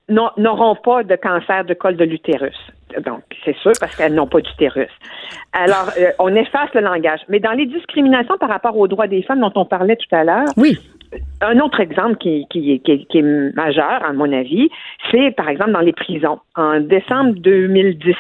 n'auront 0.09 0.75
pas 0.75 1.05
de 1.05 1.15
cancer 1.15 1.65
de 1.65 1.75
col 1.75 1.97
de 1.97 2.05
l'utérus. 2.05 2.59
Donc, 3.05 3.23
c'est 3.45 3.57
sûr 3.59 3.73
parce 3.79 3.95
qu'elles 3.95 4.15
n'ont 4.15 4.27
pas 4.27 4.41
d'utérus. 4.41 4.91
Alors, 5.53 5.91
euh, 5.99 6.11
on 6.19 6.35
efface 6.35 6.73
le 6.75 6.81
langage. 6.81 7.21
Mais 7.29 7.39
dans 7.39 7.53
les 7.53 7.67
discriminations 7.67 8.39
par 8.39 8.49
rapport 8.49 8.77
aux 8.77 8.89
droits 8.89 9.07
des 9.07 9.23
femmes 9.23 9.41
dont 9.41 9.53
on 9.55 9.67
parlait 9.67 9.97
tout 9.97 10.13
à 10.15 10.25
l'heure, 10.25 10.49
Oui. 10.57 10.79
Un 11.41 11.59
autre 11.61 11.81
exemple 11.81 12.17
qui, 12.17 12.47
qui, 12.51 12.81
qui, 12.81 13.07
qui 13.07 13.19
est 13.19 13.53
majeur, 13.55 14.05
à 14.05 14.13
mon 14.13 14.33
avis, 14.33 14.69
c'est 15.11 15.31
par 15.37 15.49
exemple 15.49 15.73
dans 15.73 15.81
les 15.81 15.93
prisons. 15.93 16.39
En 16.57 16.81
décembre 16.81 17.35
2017, 17.39 18.17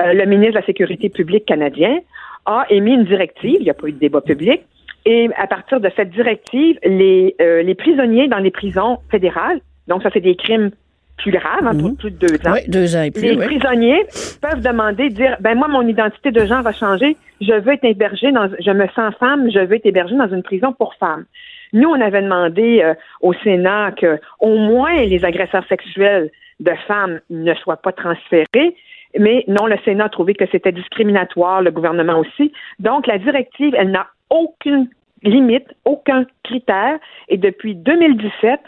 euh, 0.00 0.12
le 0.12 0.24
ministre 0.26 0.54
de 0.54 0.58
la 0.60 0.66
Sécurité 0.66 1.08
publique 1.08 1.44
canadien 1.46 1.98
a 2.46 2.64
émis 2.70 2.94
une 2.94 3.04
directive, 3.04 3.56
il 3.58 3.64
n'y 3.64 3.70
a 3.70 3.74
pas 3.74 3.88
eu 3.88 3.92
de 3.92 3.98
débat 3.98 4.20
public, 4.20 4.62
et 5.04 5.28
à 5.36 5.46
partir 5.46 5.80
de 5.80 5.90
cette 5.96 6.10
directive, 6.10 6.78
les, 6.84 7.34
euh, 7.40 7.62
les 7.62 7.74
prisonniers 7.74 8.28
dans 8.28 8.38
les 8.38 8.50
prisons 8.50 8.98
fédérales, 9.10 9.60
donc 9.86 10.02
ça 10.02 10.10
c'est 10.12 10.20
des 10.20 10.36
crimes 10.36 10.70
plus 11.18 11.32
graves, 11.32 11.66
hein, 11.66 11.76
pour 11.76 11.96
plus 11.96 12.10
de 12.12 12.26
deux 12.26 12.36
ans, 12.46 12.52
Oui, 12.54 12.60
deux 12.68 12.96
ans 12.96 13.02
et 13.02 13.10
plus. 13.10 13.22
les 13.22 13.36
oui. 13.36 13.44
prisonniers 13.46 14.04
peuvent 14.40 14.62
demander, 14.62 15.08
dire, 15.08 15.36
ben 15.40 15.56
moi, 15.56 15.66
mon 15.66 15.86
identité 15.86 16.30
de 16.30 16.44
genre 16.46 16.64
a 16.66 16.72
changé, 16.72 17.16
je 17.40 17.52
veux 17.52 17.72
être 17.72 17.84
hébergé 17.84 18.30
dans, 18.30 18.48
je 18.60 18.70
me 18.70 18.86
sens 18.94 19.14
femme, 19.18 19.50
je 19.50 19.58
veux 19.58 19.74
être 19.74 19.86
hébergé 19.86 20.14
dans 20.14 20.28
une 20.28 20.42
prison 20.44 20.72
pour 20.72 20.94
femmes. 20.94 21.24
Nous, 21.72 21.88
on 21.88 22.00
avait 22.00 22.22
demandé 22.22 22.82
euh, 22.82 22.94
au 23.20 23.32
Sénat 23.34 23.92
que 23.92 24.18
au 24.40 24.56
moins 24.56 24.94
les 24.94 25.24
agresseurs 25.24 25.66
sexuels 25.68 26.30
de 26.60 26.72
femmes 26.86 27.20
ne 27.30 27.54
soient 27.54 27.76
pas 27.76 27.92
transférés. 27.92 28.76
Mais 29.18 29.44
non, 29.48 29.66
le 29.66 29.76
Sénat 29.84 30.04
a 30.04 30.08
trouvé 30.08 30.34
que 30.34 30.44
c'était 30.50 30.72
discriminatoire, 30.72 31.62
le 31.62 31.70
gouvernement 31.70 32.18
aussi. 32.18 32.52
Donc, 32.78 33.06
la 33.06 33.18
directive, 33.18 33.74
elle 33.76 33.90
n'a 33.90 34.08
aucune 34.30 34.88
limite, 35.22 35.66
aucun 35.84 36.24
critère. 36.42 36.98
Et 37.28 37.36
depuis 37.36 37.74
2017, 37.74 38.60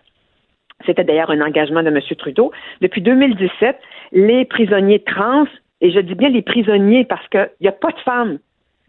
c'était 0.87 1.05
d'ailleurs 1.05 1.31
un 1.31 1.41
engagement 1.41 1.83
de 1.83 1.89
M. 1.89 2.01
Trudeau. 2.19 2.53
Depuis 2.81 3.03
2017, 3.03 3.77
les 4.13 4.45
prisonniers 4.45 5.03
trans, 5.03 5.47
et 5.81 5.91
je 5.91 6.01
dis 6.01 6.15
bien 6.15 6.29
les 6.29 6.43
prisonniers 6.43 7.05
parce 7.05 7.27
qu'il 7.29 7.51
n'y 7.61 7.69
a 7.69 7.73
pas 7.73 7.91
de 7.91 8.01
femmes 8.01 8.39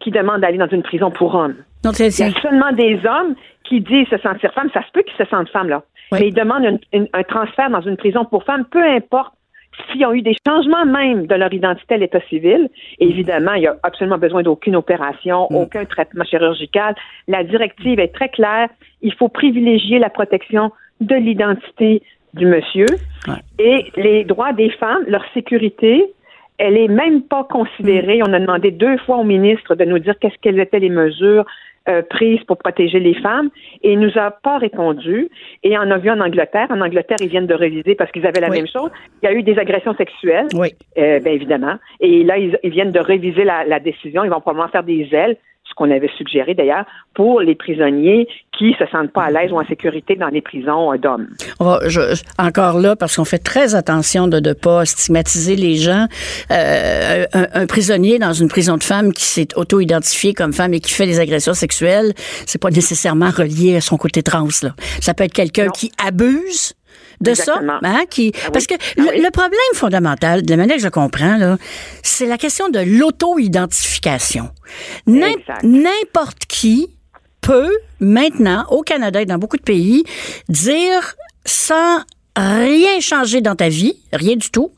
qui 0.00 0.10
demandent 0.10 0.40
d'aller 0.40 0.58
dans 0.58 0.68
une 0.68 0.82
prison 0.82 1.10
pour 1.10 1.34
hommes. 1.34 1.56
Donc, 1.84 1.98
Il 1.98 2.04
y 2.06 2.22
a 2.22 2.40
seulement 2.40 2.72
des 2.72 2.94
hommes 3.06 3.34
qui 3.64 3.80
disent 3.80 4.08
se 4.08 4.18
sentir 4.18 4.52
femmes. 4.54 4.70
Ça 4.74 4.82
se 4.82 4.90
peut 4.92 5.02
qu'ils 5.02 5.16
se 5.24 5.28
sentent 5.30 5.48
femmes, 5.50 5.68
là. 5.68 5.82
Oui. 6.12 6.18
Mais 6.20 6.28
ils 6.28 6.34
demandent 6.34 6.64
une- 6.64 6.78
une- 6.92 7.08
un 7.12 7.22
transfert 7.22 7.70
dans 7.70 7.80
une 7.80 7.96
prison 7.96 8.24
pour 8.24 8.44
femmes, 8.44 8.64
peu 8.70 8.82
importe 8.82 9.32
s'ils 9.90 10.04
ont 10.04 10.12
eu 10.12 10.20
des 10.20 10.36
changements 10.46 10.84
même 10.84 11.26
de 11.26 11.34
leur 11.34 11.50
identité 11.52 11.94
à 11.94 11.96
l'état 11.96 12.20
civil. 12.28 12.68
Évidemment, 12.98 13.54
il 13.54 13.60
n'y 13.60 13.66
a 13.66 13.76
absolument 13.82 14.18
besoin 14.18 14.42
d'aucune 14.42 14.76
opération, 14.76 15.46
Mm. 15.50 15.56
aucun 15.56 15.84
traitement 15.86 16.24
chirurgical. 16.24 16.94
La 17.26 17.42
directive 17.42 17.98
est 17.98 18.08
très 18.14 18.28
claire. 18.28 18.68
Il 19.00 19.14
faut 19.14 19.28
privilégier 19.28 19.98
la 19.98 20.10
protection 20.10 20.70
de 21.00 21.14
l'identité 21.14 22.02
du 22.34 22.44
monsieur. 22.46 22.84
Ouais. 23.26 23.34
Et 23.58 23.86
les 23.96 24.24
droits 24.24 24.52
des 24.52 24.70
femmes, 24.70 25.04
leur 25.08 25.24
sécurité, 25.32 26.04
elle 26.58 26.76
est 26.76 26.88
même 26.88 27.22
pas 27.22 27.44
considérée. 27.44 28.20
On 28.22 28.32
a 28.34 28.40
demandé 28.40 28.70
deux 28.70 28.98
fois 28.98 29.16
au 29.16 29.24
ministre 29.24 29.74
de 29.74 29.84
nous 29.84 29.98
dire 29.98 30.18
qu'est-ce 30.20 30.36
quelles 30.42 30.60
étaient 30.60 30.78
les 30.80 30.90
mesures 30.90 31.46
euh, 31.88 32.02
prises 32.02 32.42
pour 32.44 32.58
protéger 32.58 33.00
les 33.00 33.14
femmes 33.14 33.50
et 33.82 33.92
il 33.92 33.98
nous 33.98 34.16
a 34.16 34.30
pas 34.30 34.58
répondu. 34.58 35.28
Et 35.62 35.76
on 35.76 35.90
a 35.90 35.98
vu 35.98 36.10
en 36.10 36.20
Angleterre. 36.20 36.68
En 36.70 36.80
Angleterre, 36.80 37.18
ils 37.20 37.28
viennent 37.28 37.46
de 37.46 37.54
réviser 37.54 37.94
parce 37.94 38.10
qu'ils 38.12 38.26
avaient 38.26 38.40
la 38.40 38.50
Oui. 38.50 38.58
même 38.58 38.66
chose. 38.68 38.90
Il 39.22 39.26
y 39.26 39.28
a 39.28 39.34
eu 39.34 39.42
des 39.42 39.58
agressions 39.58 39.94
sexuelles. 39.94 40.46
Oui. 40.54 40.68
Euh, 40.98 41.18
bien 41.20 41.32
évidemment. 41.32 41.76
Et 42.00 42.22
là, 42.24 42.38
ils, 42.38 42.58
ils 42.62 42.70
viennent 42.70 42.92
de 42.92 43.00
réviser 43.00 43.44
la, 43.44 43.64
la 43.64 43.80
décision. 43.80 44.24
Ils 44.24 44.30
vont 44.30 44.40
probablement 44.40 44.68
faire 44.68 44.84
des 44.84 45.08
ailes, 45.12 45.36
ce 45.72 45.74
qu'on 45.74 45.90
avait 45.90 46.10
suggéré 46.18 46.52
d'ailleurs, 46.54 46.84
pour 47.14 47.40
les 47.40 47.54
prisonniers 47.54 48.28
qui 48.58 48.74
se 48.78 48.84
sentent 48.92 49.10
pas 49.12 49.24
à 49.24 49.30
l'aise 49.30 49.50
ou 49.52 49.58
en 49.58 49.66
sécurité 49.66 50.14
dans 50.16 50.28
les 50.28 50.42
prisons 50.42 50.92
euh, 50.92 50.98
d'hommes. 50.98 51.28
Je- 51.86 52.20
encore 52.38 52.78
là, 52.78 52.94
parce 52.94 53.16
qu'on 53.16 53.24
fait 53.24 53.38
très 53.38 53.74
attention 53.74 54.28
de 54.28 54.38
ne 54.38 54.52
pas 54.52 54.84
stigmatiser 54.84 55.56
les 55.56 55.76
gens. 55.76 56.06
Euh, 56.50 57.24
un, 57.32 57.46
un 57.54 57.66
prisonnier 57.66 58.18
dans 58.18 58.32
une 58.34 58.48
prison 58.48 58.76
de 58.76 58.82
femmes 58.84 59.12
qui 59.12 59.24
s'est 59.24 59.48
auto-identifié 59.56 60.34
comme 60.34 60.52
femme 60.52 60.74
et 60.74 60.80
qui 60.80 60.92
fait 60.92 61.06
des 61.06 61.18
agressions 61.20 61.54
sexuelles, 61.54 62.12
c'est 62.46 62.60
pas 62.60 62.70
nécessairement 62.70 63.30
relié 63.30 63.76
à 63.76 63.80
son 63.80 63.96
côté 63.96 64.22
trans. 64.22 64.48
Là. 64.62 64.74
Ça 65.00 65.14
peut 65.14 65.24
être 65.24 65.32
quelqu'un 65.32 65.68
qui 65.70 65.90
abuse 66.04 66.74
de 67.20 67.30
Exactement. 67.30 67.78
ça, 67.82 67.88
hein, 67.88 68.04
qui 68.10 68.32
Ah 68.34 68.38
oui. 68.46 68.50
parce 68.52 68.66
que 68.66 68.74
Ah 68.74 68.78
le, 68.96 69.08
oui. 69.10 69.20
le 69.22 69.30
problème 69.30 69.58
fondamental, 69.74 70.42
de 70.42 70.50
la 70.50 70.56
manière 70.56 70.76
que 70.76 70.82
je 70.82 70.88
comprends 70.88 71.36
là, 71.36 71.56
c'est 72.02 72.26
la 72.26 72.38
question 72.38 72.68
de 72.68 72.80
l'auto-identification. 72.80 74.50
N'importe 75.06 76.46
qui 76.48 76.88
peut 77.40 77.72
maintenant, 78.00 78.64
au 78.70 78.82
Canada 78.82 79.20
et 79.20 79.26
dans 79.26 79.38
beaucoup 79.38 79.56
de 79.56 79.62
pays, 79.62 80.04
dire 80.48 81.14
sans 81.44 82.00
rien 82.36 83.00
changer 83.00 83.40
dans 83.40 83.54
ta 83.54 83.68
vie, 83.68 83.94
rien 84.12 84.36
du 84.36 84.50
tout, 84.50 84.70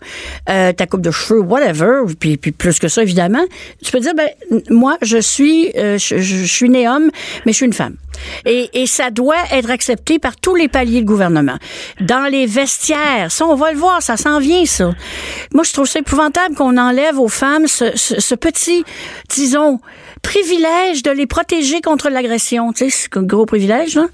euh, 0.49 0.73
ta 0.73 0.87
coupe 0.87 1.03
de 1.03 1.11
cheveux, 1.11 1.41
whatever, 1.41 2.03
puis, 2.19 2.37
puis 2.37 2.51
plus 2.53 2.79
que 2.79 2.89
ça, 2.89 3.03
évidemment, 3.03 3.45
tu 3.83 3.93
peux 3.93 4.01
dire, 4.01 4.15
ben, 4.15 4.29
moi, 4.71 4.97
je 5.03 5.19
suis, 5.19 5.71
euh, 5.77 5.97
je, 5.99 6.45
suis 6.45 6.69
né 6.69 6.89
homme, 6.89 7.11
mais 7.47 7.53
je 7.53 7.57
suis 7.59 7.67
une 7.67 7.73
femme. 7.73 7.97
Et, 8.45 8.71
et 8.75 8.87
ça 8.87 9.11
doit 9.11 9.37
être 9.53 9.71
accepté 9.71 10.19
par 10.19 10.37
tous 10.37 10.55
les 10.55 10.69
paliers 10.69 11.01
de 11.01 11.07
gouvernement. 11.07 11.59
Dans 12.01 12.29
les 12.31 12.47
vestiaires, 12.47 13.31
ça, 13.31 13.47
on 13.47 13.55
va 13.55 13.73
le 13.73 13.79
voir, 13.79 14.03
ça 14.03 14.17
s'en 14.17 14.39
vient, 14.39 14.65
ça. 14.67 14.93
Moi, 15.53 15.65
je 15.65 15.73
trouve 15.73 15.87
ça 15.87 16.01
épouvantable 16.01 16.55
qu'on 16.55 16.77
enlève 16.77 17.19
aux 17.19 17.29
femmes 17.29 17.67
ce- 17.67 17.97
ce 17.97 18.35
petit, 18.35 18.85
disons, 19.29 19.81
privilège 20.25 21.03
de 21.05 21.11
les 21.13 21.27
protéger 21.27 21.81
contre 21.81 22.11
l'agression. 22.11 22.73
Tu 22.73 22.91
sais, 22.91 22.91
c'est 22.91 23.17
un 23.17 23.23
gros 23.23 23.47
privilège, 23.47 23.95
là. 23.97 24.07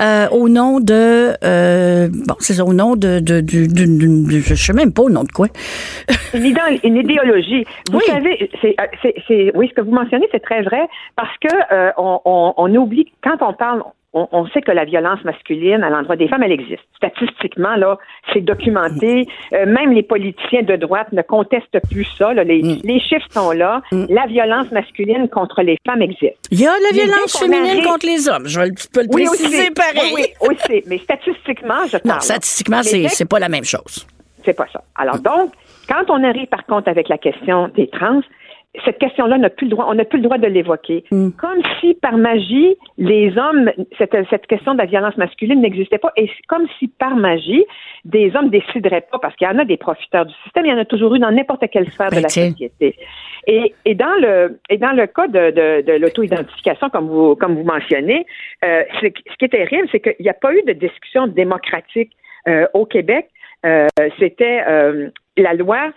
Euh, 0.00 0.28
au 0.30 0.48
nom 0.48 0.80
de, 0.80 1.34
euh, 1.44 2.08
bon, 2.10 2.34
c'est 2.40 2.60
au 2.60 2.72
nom 2.72 2.96
de, 2.96 3.20
de, 3.20 3.40
de, 3.40 3.66
de- 3.66 4.40
je 4.40 4.54
sais 4.54 4.72
même 4.72 4.92
pas 4.92 5.02
au 5.02 5.10
nom 5.10 5.22
de 5.24 5.30
quoi. 5.32 5.46
Une, 6.34 6.44
idé- 6.46 6.80
une 6.82 6.96
idéologie. 6.96 7.64
Vous 7.90 7.98
Oui. 7.98 8.04
savez, 8.06 8.50
c'est, 8.60 8.74
euh, 8.80 8.84
c'est, 9.02 9.14
c'est- 9.28 9.52
oui, 9.54 9.68
ce 9.68 9.74
que 9.74 9.82
vous 9.82 9.92
mentionnez, 9.92 10.26
c'est 10.32 10.42
très 10.42 10.62
vrai 10.62 10.80
parce 11.16 11.36
que 11.40 11.54
euh, 11.72 11.90
on, 11.98 12.20
on, 12.24 12.54
on 12.56 12.74
oublie 12.76 13.06
quand 13.22 13.36
on 13.40 13.52
parle. 13.52 13.82
On, 14.12 14.26
on 14.32 14.46
sait 14.48 14.60
que 14.60 14.72
la 14.72 14.84
violence 14.84 15.22
masculine 15.24 15.84
à 15.84 15.90
l'endroit 15.90 16.16
des 16.16 16.26
femmes, 16.26 16.42
elle 16.42 16.50
existe. 16.50 16.82
Statistiquement, 16.96 17.76
là, 17.76 17.96
c'est 18.32 18.40
documenté. 18.40 19.28
Euh, 19.52 19.66
même 19.66 19.92
les 19.92 20.02
politiciens 20.02 20.62
de 20.62 20.74
droite 20.76 21.12
ne 21.12 21.22
contestent 21.22 21.78
plus 21.90 22.06
ça. 22.18 22.34
là. 22.34 22.42
Les, 22.42 22.60
les 22.60 22.98
chiffres 23.00 23.28
sont 23.30 23.52
là. 23.52 23.82
La 23.92 24.26
violence 24.26 24.70
masculine 24.72 25.28
contre 25.28 25.62
les 25.62 25.76
femmes 25.86 26.02
existe. 26.02 26.36
Il 26.50 26.60
y 26.60 26.66
a 26.66 26.72
la 26.72 26.90
violence 26.92 27.38
féminine 27.38 27.84
contre 27.84 28.06
les 28.06 28.28
hommes. 28.28 28.46
Je 28.48 28.58
vais 28.60 28.66
le- 28.66 28.74
peux 28.92 29.02
le 29.02 29.08
préciser 29.08 29.60
aussi. 29.62 29.70
pareil. 29.70 30.12
Oui, 30.14 30.24
oui, 30.42 30.48
aussi. 30.56 30.82
Mais 30.88 30.98
statistiquement, 30.98 31.86
je 31.86 31.98
parle. 31.98 32.14
Non, 32.16 32.20
statistiquement, 32.20 32.82
c'est, 32.82 33.06
c'est 33.08 33.28
pas 33.28 33.38
la 33.38 33.48
même 33.48 33.64
chose. 33.64 34.06
c'est 34.44 34.54
pas 34.56 34.66
ça. 34.72 34.82
Alors 34.96 35.18
donc, 35.20 35.52
quand 35.88 36.04
on 36.08 36.22
arrive 36.24 36.46
par 36.48 36.64
contre 36.66 36.88
avec 36.88 37.08
la 37.08 37.18
question 37.18 37.68
des 37.76 37.88
trans, 37.88 38.20
cette 38.84 38.98
question-là 38.98 39.36
n'a 39.36 39.50
plus 39.50 39.66
le 39.66 39.70
droit, 39.70 39.86
on 39.88 39.94
n'a 39.94 40.04
plus 40.04 40.18
le 40.18 40.22
droit 40.22 40.38
de 40.38 40.46
l'évoquer. 40.46 41.02
Comme 41.10 41.60
si 41.80 41.94
par 41.94 42.16
magie, 42.16 42.76
les 42.98 43.36
hommes, 43.36 43.70
cette, 43.98 44.16
cette 44.30 44.46
question 44.46 44.74
de 44.74 44.78
la 44.78 44.86
violence 44.86 45.16
masculine 45.16 45.60
n'existait 45.60 45.98
pas, 45.98 46.12
et 46.16 46.30
comme 46.46 46.66
si 46.78 46.86
par 46.86 47.16
magie, 47.16 47.64
des 48.04 48.34
hommes 48.36 48.48
décideraient 48.48 49.06
pas, 49.10 49.18
parce 49.18 49.34
qu'il 49.34 49.48
y 49.48 49.50
en 49.50 49.58
a 49.58 49.64
des 49.64 49.76
profiteurs 49.76 50.24
du 50.24 50.34
système, 50.44 50.66
il 50.66 50.70
y 50.70 50.72
en 50.72 50.78
a 50.78 50.84
toujours 50.84 51.14
eu 51.16 51.18
dans 51.18 51.32
n'importe 51.32 51.68
quelle 51.70 51.90
sphère 51.90 52.10
Ben, 52.10 52.18
de 52.18 52.22
la 52.22 52.28
tiens. 52.28 52.50
société. 52.50 52.94
Et, 53.48 53.74
et 53.84 53.94
dans 53.96 54.14
le 54.20 54.60
et 54.68 54.76
dans 54.76 54.92
le 54.92 55.06
cas 55.08 55.26
de, 55.26 55.50
de, 55.50 55.82
de 55.82 55.92
l'auto-identification, 55.98 56.90
comme 56.90 57.08
vous 57.08 57.34
comme 57.34 57.56
vous 57.56 57.64
mentionnez, 57.64 58.24
euh, 58.64 58.84
ce 59.00 59.06
qui 59.08 59.44
est 59.46 59.48
terrible, 59.48 59.88
c'est 59.90 60.00
qu'il 60.00 60.14
n'y 60.20 60.28
a 60.28 60.34
pas 60.34 60.54
eu 60.54 60.62
de 60.62 60.74
discussion 60.74 61.26
démocratique 61.26 62.12
euh, 62.48 62.66
au 62.74 62.86
Québec. 62.86 63.28
Euh, 63.66 63.86
C'était 64.18 64.62
euh, 64.68 65.08
la 65.36 65.54
loi 65.54 65.90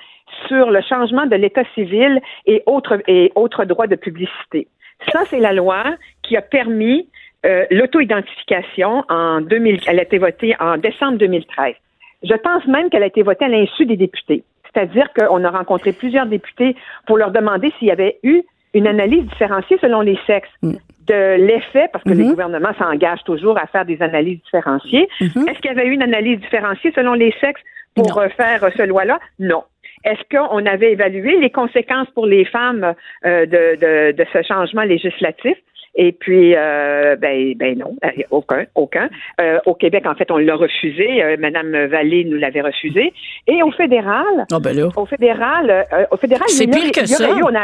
sur 0.47 0.71
le 0.71 0.81
changement 0.81 1.25
de 1.25 1.35
l'état 1.35 1.63
civil 1.73 2.21
et 2.45 2.63
autres 2.65 3.01
et 3.07 3.31
autres 3.35 3.65
droits 3.65 3.87
de 3.87 3.95
publicité. 3.95 4.67
Ça, 5.11 5.21
c'est 5.29 5.39
la 5.39 5.53
loi 5.53 5.83
qui 6.21 6.37
a 6.37 6.41
permis 6.41 7.07
euh, 7.45 7.65
l'auto-identification 7.71 9.03
en 9.09 9.41
2000, 9.41 9.81
elle 9.87 9.99
a 9.99 10.03
été 10.03 10.17
votée 10.17 10.55
en 10.59 10.77
décembre 10.77 11.17
2013. 11.17 11.75
Je 12.23 12.35
pense 12.35 12.65
même 12.67 12.89
qu'elle 12.89 13.03
a 13.03 13.07
été 13.07 13.21
votée 13.21 13.45
à 13.45 13.49
l'insu 13.49 13.85
des 13.85 13.97
députés. 13.97 14.43
C'est-à-dire 14.73 15.09
qu'on 15.13 15.43
a 15.43 15.49
rencontré 15.49 15.91
plusieurs 15.91 16.25
députés 16.25 16.75
pour 17.05 17.17
leur 17.17 17.31
demander 17.31 17.71
s'il 17.77 17.89
y 17.89 17.91
avait 17.91 18.17
eu 18.23 18.43
une 18.73 18.87
analyse 18.87 19.25
différenciée 19.25 19.77
selon 19.81 20.01
les 20.01 20.17
sexes 20.25 20.49
de 20.61 21.35
l'effet, 21.35 21.89
parce 21.91 22.03
que 22.03 22.11
les 22.11 22.23
gouvernements 22.23 22.73
s'engagent 22.79 23.23
toujours 23.25 23.57
à 23.59 23.67
faire 23.67 23.85
des 23.85 24.01
analyses 24.01 24.39
différenciées. 24.45 25.07
Est-ce 25.19 25.59
qu'il 25.59 25.65
y 25.65 25.69
avait 25.69 25.85
eu 25.85 25.91
une 25.91 26.01
analyse 26.01 26.39
différenciée 26.39 26.91
selon 26.95 27.13
les 27.13 27.33
sexes 27.39 27.61
pour 27.93 28.17
euh, 28.17 28.29
faire 28.29 28.63
euh, 28.63 28.69
ce 28.75 28.83
loi-là? 28.83 29.19
Non. 29.37 29.63
Est-ce 30.03 30.21
qu'on 30.35 30.65
avait 30.65 30.91
évalué 30.93 31.39
les 31.39 31.49
conséquences 31.49 32.09
pour 32.11 32.25
les 32.25 32.45
femmes 32.45 32.93
euh, 33.25 33.45
de, 33.45 33.75
de, 33.79 34.11
de 34.17 34.25
ce 34.33 34.41
changement 34.43 34.83
législatif? 34.83 35.57
Et 35.95 36.11
puis, 36.11 36.55
euh, 36.55 37.15
ben, 37.17 37.53
ben 37.55 37.77
non, 37.77 37.95
euh, 38.03 38.09
aucun, 38.31 38.65
aucun. 38.73 39.09
Euh, 39.39 39.59
au 39.67 39.75
Québec, 39.75 40.07
en 40.07 40.15
fait, 40.15 40.31
on 40.31 40.37
l'a 40.37 40.55
refusé. 40.55 41.23
Euh, 41.23 41.37
Madame 41.39 41.85
Vallée 41.85 42.25
nous 42.25 42.37
l'avait 42.37 42.61
refusé. 42.61 43.13
Et 43.47 43.61
au 43.61 43.69
fédéral, 43.71 44.45
Ah, 44.51 44.59
ben 44.59 44.75
là. 44.75 44.89
au 44.95 45.05
fédéral, 45.05 45.69
euh, 45.69 46.05
au 46.09 46.17
fédéral, 46.17 46.45
C'est 46.47 46.63
il 46.63 46.69
y 46.69 46.71
aurait- 46.73 46.81
pire 46.81 46.91
que 46.91 47.05
il 47.05 47.11
y 47.11 47.15
aurait 47.15 47.33
ça. 47.33 47.39
eu- 47.39 47.43
on 47.43 47.55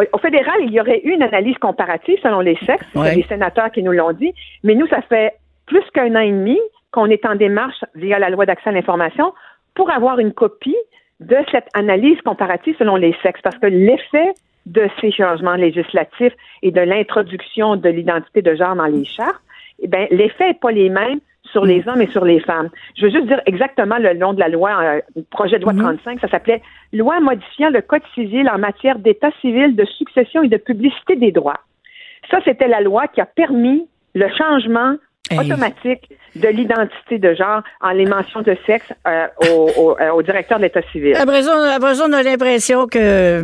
a- 0.00 0.04
au 0.14 0.18
fédéral, 0.18 0.54
il 0.62 0.70
y 0.72 0.80
aurait 0.80 1.00
eu 1.04 1.10
une 1.12 1.22
analyse 1.22 1.58
comparative 1.58 2.18
selon 2.22 2.40
les 2.40 2.56
sexes. 2.64 2.86
Ouais. 2.94 3.16
Les 3.16 3.22
sénateurs 3.24 3.70
qui 3.70 3.82
nous 3.82 3.92
l'ont 3.92 4.12
dit. 4.12 4.32
Mais 4.64 4.74
nous, 4.74 4.86
ça 4.86 5.02
fait 5.02 5.34
plus 5.66 5.84
qu'un 5.92 6.14
an 6.16 6.20
et 6.20 6.30
demi 6.30 6.58
qu'on 6.90 7.06
est 7.10 7.26
en 7.26 7.34
démarche 7.34 7.84
via 7.94 8.18
la 8.18 8.30
loi 8.30 8.46
d'accès 8.46 8.70
à 8.70 8.72
l'information 8.72 9.34
pour 9.74 9.90
avoir 9.90 10.18
une 10.20 10.32
copie 10.32 10.76
de 11.20 11.36
cette 11.50 11.68
analyse 11.74 12.20
comparative 12.22 12.76
selon 12.78 12.96
les 12.96 13.14
sexes. 13.22 13.40
Parce 13.42 13.58
que 13.58 13.66
l'effet 13.66 14.32
de 14.66 14.88
ces 15.00 15.10
changements 15.10 15.54
législatifs 15.54 16.34
et 16.62 16.70
de 16.70 16.80
l'introduction 16.80 17.76
de 17.76 17.88
l'identité 17.88 18.42
de 18.42 18.54
genre 18.54 18.76
dans 18.76 18.86
les 18.86 19.04
chartes, 19.04 19.42
eh 19.80 19.88
ben, 19.88 20.06
l'effet 20.10 20.48
n'est 20.48 20.54
pas 20.54 20.72
les 20.72 20.90
mêmes 20.90 21.20
sur 21.52 21.64
les 21.64 21.86
hommes 21.88 22.02
et 22.02 22.08
sur 22.08 22.24
les 22.24 22.40
femmes. 22.40 22.68
Je 22.96 23.06
veux 23.06 23.10
juste 23.10 23.26
dire 23.26 23.40
exactement 23.46 23.96
le 23.98 24.14
nom 24.14 24.34
de 24.34 24.40
la 24.40 24.48
loi, 24.48 24.70
euh, 24.82 25.00
projet 25.30 25.58
de 25.58 25.64
loi 25.64 25.72
35, 25.72 26.20
ça 26.20 26.28
s'appelait 26.28 26.62
Loi 26.92 27.20
modifiant 27.20 27.70
le 27.70 27.80
Code 27.80 28.02
civil 28.14 28.48
en 28.50 28.58
matière 28.58 28.98
d'état 28.98 29.30
civil, 29.40 29.74
de 29.74 29.84
succession 29.84 30.42
et 30.42 30.48
de 30.48 30.56
publicité 30.56 31.16
des 31.16 31.32
droits. 31.32 31.60
Ça, 32.30 32.38
c'était 32.44 32.68
la 32.68 32.80
loi 32.80 33.08
qui 33.08 33.20
a 33.20 33.26
permis 33.26 33.88
le 34.14 34.28
changement 34.36 34.96
Hey. 35.30 35.38
automatique 35.40 36.08
de 36.36 36.48
l'identité 36.48 37.18
de 37.18 37.34
genre 37.34 37.62
en 37.80 37.90
les 37.90 38.06
mentions 38.06 38.40
de 38.42 38.56
sexe 38.66 38.86
euh, 39.06 39.26
au, 39.50 39.70
au- 39.76 39.96
euh, 40.00 40.10
au 40.10 40.22
directeur 40.22 40.58
de 40.58 40.64
l'état 40.64 40.80
civil. 40.92 41.14
Après 41.16 41.42
ça, 41.42 41.54
on- 41.56 41.70
après 41.76 41.94
ça, 41.96 42.04
on 42.08 42.12
a 42.12 42.22
l'impression 42.22 42.86
que 42.86 43.42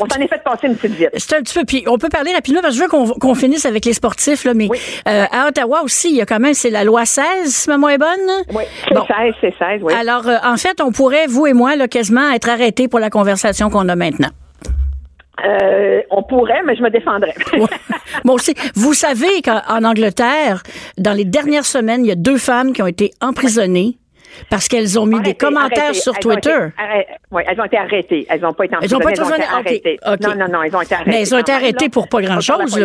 On 0.00 0.06
s'en 0.08 0.20
est 0.20 0.28
fait 0.28 0.42
passer 0.44 0.66
une 0.68 0.76
petite 0.76 0.96
vite. 0.96 1.10
c'est 1.14 1.36
un 1.36 1.40
petit 1.42 1.58
peu. 1.58 1.64
Puis 1.66 1.84
on 1.88 1.98
peut 1.98 2.08
parler 2.08 2.32
rapidement 2.32 2.60
parce 2.62 2.74
que 2.78 2.84
je 2.84 2.88
veux 2.90 3.14
qu'on 3.18 3.34
finisse 3.34 3.66
avec 3.66 3.84
les 3.84 3.92
sportifs, 3.94 4.44
là, 4.44 4.54
mais 4.54 4.68
Oui. 4.70 4.78
euh, 5.08 5.24
à 5.30 5.48
Ottawa 5.48 5.82
aussi, 5.82 6.10
il 6.10 6.16
y 6.16 6.20
a 6.22 6.26
quand 6.26 6.38
même, 6.40 6.54
c'est 6.54 6.70
la 6.70 6.84
loi 6.84 7.04
16, 7.04 7.24
si 7.46 7.68
ma 7.68 7.76
mémoire 7.76 7.92
est 7.92 7.98
bonne? 7.98 8.44
Oui, 8.54 8.64
c'est 8.88 8.94
Bon. 8.94 9.04
16, 9.06 9.34
c'est 9.40 9.54
16, 9.58 9.80
oui. 9.82 9.92
Alors, 9.94 10.26
euh, 10.28 10.36
en 10.44 10.56
fait, 10.56 10.80
on 10.80 10.92
pourrait, 10.92 11.26
vous 11.26 11.46
et 11.46 11.52
moi, 11.52 11.76
là, 11.76 11.88
quasiment 11.88 12.30
être 12.30 12.48
arrêtés 12.48 12.88
pour 12.88 13.00
la 13.00 13.10
conversation 13.10 13.70
qu'on 13.70 13.88
a 13.88 13.96
maintenant. 13.96 14.28
Euh, 15.46 16.00
on 16.10 16.22
pourrait, 16.22 16.62
mais 16.64 16.74
je 16.76 16.82
me 16.82 16.88
défendrais. 16.88 17.34
Bon, 18.24 18.34
aussi, 18.34 18.54
vous 18.74 18.94
savez 18.94 19.42
qu'en 19.42 19.60
en 19.68 19.84
Angleterre, 19.84 20.62
dans 20.98 21.12
les 21.12 21.24
dernières 21.24 21.66
semaines, 21.66 22.04
il 22.04 22.08
y 22.08 22.12
a 22.12 22.16
deux 22.16 22.38
femmes 22.38 22.72
qui 22.72 22.82
ont 22.82 22.86
été 22.86 23.12
emprisonnées 23.20 23.98
parce 24.50 24.68
qu'elles 24.68 24.98
ont 24.98 25.06
mis 25.06 25.20
des 25.20 25.34
commentaires 25.34 25.94
sur 25.94 26.14
Twitter. 26.18 26.68
oui, 27.30 27.42
elles 27.46 27.60
ont 27.60 27.64
été 27.64 27.78
arrêtées. 27.78 28.26
Elles 28.28 28.40
n'ont 28.40 28.52
pas 28.52 28.64
été 28.64 28.76
Elles 28.82 28.94
ont 28.94 28.98
pas 28.98 29.10
été 29.10 29.20
emprisonnées, 29.22 29.44
emprisonnées? 29.52 29.82
elles 30.02 30.08
ont 30.08 30.14
été 30.14 30.26
OK, 30.26 30.26
arrêtées. 30.26 30.26
OK. 30.26 30.36
Non, 30.38 30.46
non, 30.46 30.52
non, 30.52 30.62
elles 30.62 30.76
ont 30.76 30.80
été 30.82 30.94
arrêtées. 30.94 31.10
Mais 31.10 31.20
elles 31.22 31.34
ont 31.34 31.38
été 31.38 31.52
arrêtées 31.52 31.84
là. 31.86 31.90
pour 31.90 32.08
pas 32.08 32.20
grand-chose, 32.22 32.78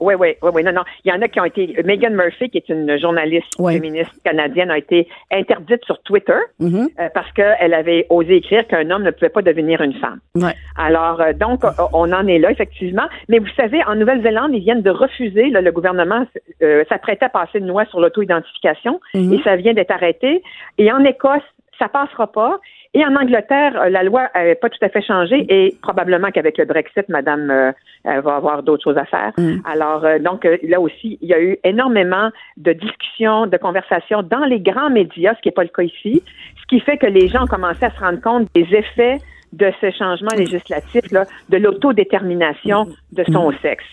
Oui, 0.00 0.14
oui, 0.18 0.34
oui, 0.42 0.50
oui, 0.54 0.64
non, 0.64 0.72
non. 0.72 0.82
Il 1.04 1.10
y 1.10 1.12
en 1.12 1.20
a 1.22 1.28
qui 1.28 1.40
ont 1.40 1.44
été. 1.44 1.76
Megan 1.84 2.14
Murphy, 2.14 2.50
qui 2.50 2.58
est 2.58 2.68
une 2.68 2.98
journaliste 2.98 3.56
féministe 3.56 4.12
canadienne, 4.24 4.70
a 4.70 4.78
été 4.78 5.08
interdite 5.30 5.84
sur 5.84 6.00
Twitter 6.02 6.38
Mm-hmm. 6.60 6.88
euh, 6.98 7.08
parce 7.14 7.30
qu'elle 7.32 7.74
avait 7.74 8.06
osé 8.10 8.36
écrire 8.36 8.66
qu'un 8.66 8.90
homme 8.90 9.02
ne 9.02 9.10
pouvait 9.10 9.28
pas 9.28 9.42
devenir 9.42 9.80
une 9.80 9.94
femme. 9.94 10.18
Ouais. 10.34 10.54
Alors, 10.76 11.20
euh, 11.20 11.32
donc, 11.32 11.62
on 11.92 12.12
en 12.12 12.26
est 12.26 12.38
là, 12.38 12.50
effectivement. 12.50 13.06
Mais 13.28 13.38
vous 13.38 13.48
savez, 13.56 13.82
en 13.84 13.94
Nouvelle-Zélande, 13.94 14.50
ils 14.54 14.60
viennent 14.60 14.82
de 14.82 14.90
refuser, 14.90 15.50
là, 15.50 15.60
le 15.60 15.72
gouvernement 15.72 16.26
euh, 16.62 16.84
s'apprêtait 16.88 17.26
à 17.26 17.28
passer 17.28 17.58
une 17.58 17.68
loi 17.68 17.84
sur 17.86 18.00
l'auto-identification 18.00 19.00
et 19.14 19.40
ça 19.44 19.56
vient 19.56 19.74
d'être 19.74 19.90
arrêté. 19.90 20.42
Et 20.78 20.90
en 20.92 21.04
Écosse, 21.04 21.42
ça 21.78 21.88
passera 21.88 22.26
pas. 22.26 22.58
Et 22.94 23.04
en 23.04 23.14
Angleterre, 23.16 23.80
euh, 23.80 23.88
la 23.90 24.02
loi 24.02 24.28
n'avait 24.34 24.54
pas 24.54 24.70
tout 24.70 24.82
à 24.82 24.88
fait 24.88 25.02
changé 25.02 25.46
et 25.48 25.76
probablement 25.82 26.30
qu'avec 26.30 26.58
le 26.58 26.64
Brexit, 26.64 27.08
Madame 27.08 27.50
euh, 27.50 27.72
elle 28.04 28.20
va 28.20 28.36
avoir 28.36 28.62
d'autres 28.62 28.84
choses 28.84 28.98
à 28.98 29.04
faire. 29.04 29.32
Alors, 29.64 30.04
euh, 30.04 30.18
donc, 30.18 30.44
euh, 30.44 30.56
là 30.62 30.80
aussi, 30.80 31.18
il 31.20 31.28
y 31.28 31.34
a 31.34 31.40
eu 31.40 31.58
énormément 31.64 32.30
de 32.56 32.72
discussions, 32.72 33.46
de 33.46 33.56
conversations 33.56 34.22
dans 34.22 34.44
les 34.44 34.60
grands 34.60 34.90
médias, 34.90 35.34
ce 35.36 35.40
qui 35.42 35.48
n'est 35.48 35.52
pas 35.52 35.64
le 35.64 35.68
cas 35.68 35.82
ici, 35.82 36.22
ce 36.60 36.66
qui 36.68 36.80
fait 36.80 36.96
que 36.96 37.06
les 37.06 37.28
gens 37.28 37.44
ont 37.44 37.48
commencé 37.48 37.84
à 37.84 37.90
se 37.90 38.00
rendre 38.00 38.20
compte 38.20 38.48
des 38.54 38.66
effets 38.74 39.18
de 39.52 39.70
ce 39.80 39.90
changement 39.90 40.30
législatif, 40.36 41.02
là, 41.10 41.24
de 41.48 41.56
l'autodétermination 41.56 42.86
de 43.12 43.24
son 43.32 43.52
sexe. 43.62 43.84